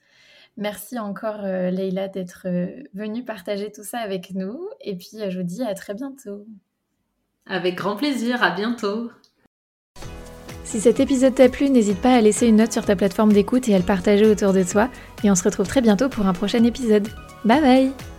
Merci 0.57 0.99
encore, 0.99 1.43
Leïla, 1.43 2.09
d'être 2.09 2.47
venue 2.95 3.25
partager 3.25 3.73
tout 3.73 3.85
ça 3.85 3.99
avec 3.99 4.33
nous. 4.35 4.61
Et 4.81 4.97
puis, 4.97 5.19
je 5.29 5.39
vous 5.39 5.45
dis 5.45 5.63
à 5.63 5.75
très 5.75 5.95
bientôt. 5.95 6.47
Avec 7.47 7.75
grand 7.75 7.97
plaisir. 7.97 8.43
À 8.43 8.51
bientôt. 8.51 9.11
Si 10.65 10.81
cet 10.81 11.01
épisode 11.01 11.35
t'a 11.35 11.49
plu, 11.49 11.69
n'hésite 11.69 12.01
pas 12.01 12.15
à 12.15 12.21
laisser 12.21 12.47
une 12.47 12.57
note 12.57 12.73
sur 12.73 12.85
ta 12.85 12.97
plateforme 12.97 13.33
d'écoute 13.33 13.69
et 13.69 13.75
à 13.75 13.79
le 13.79 13.85
partager 13.85 14.27
autour 14.27 14.53
de 14.53 14.63
toi. 14.63 14.89
Et 15.23 15.31
on 15.31 15.35
se 15.35 15.45
retrouve 15.45 15.67
très 15.67 15.83
bientôt 15.83 16.09
pour 16.09 16.27
un 16.27 16.33
prochain 16.33 16.65
épisode. 16.65 17.09
Bye 17.45 17.61
bye 17.61 18.12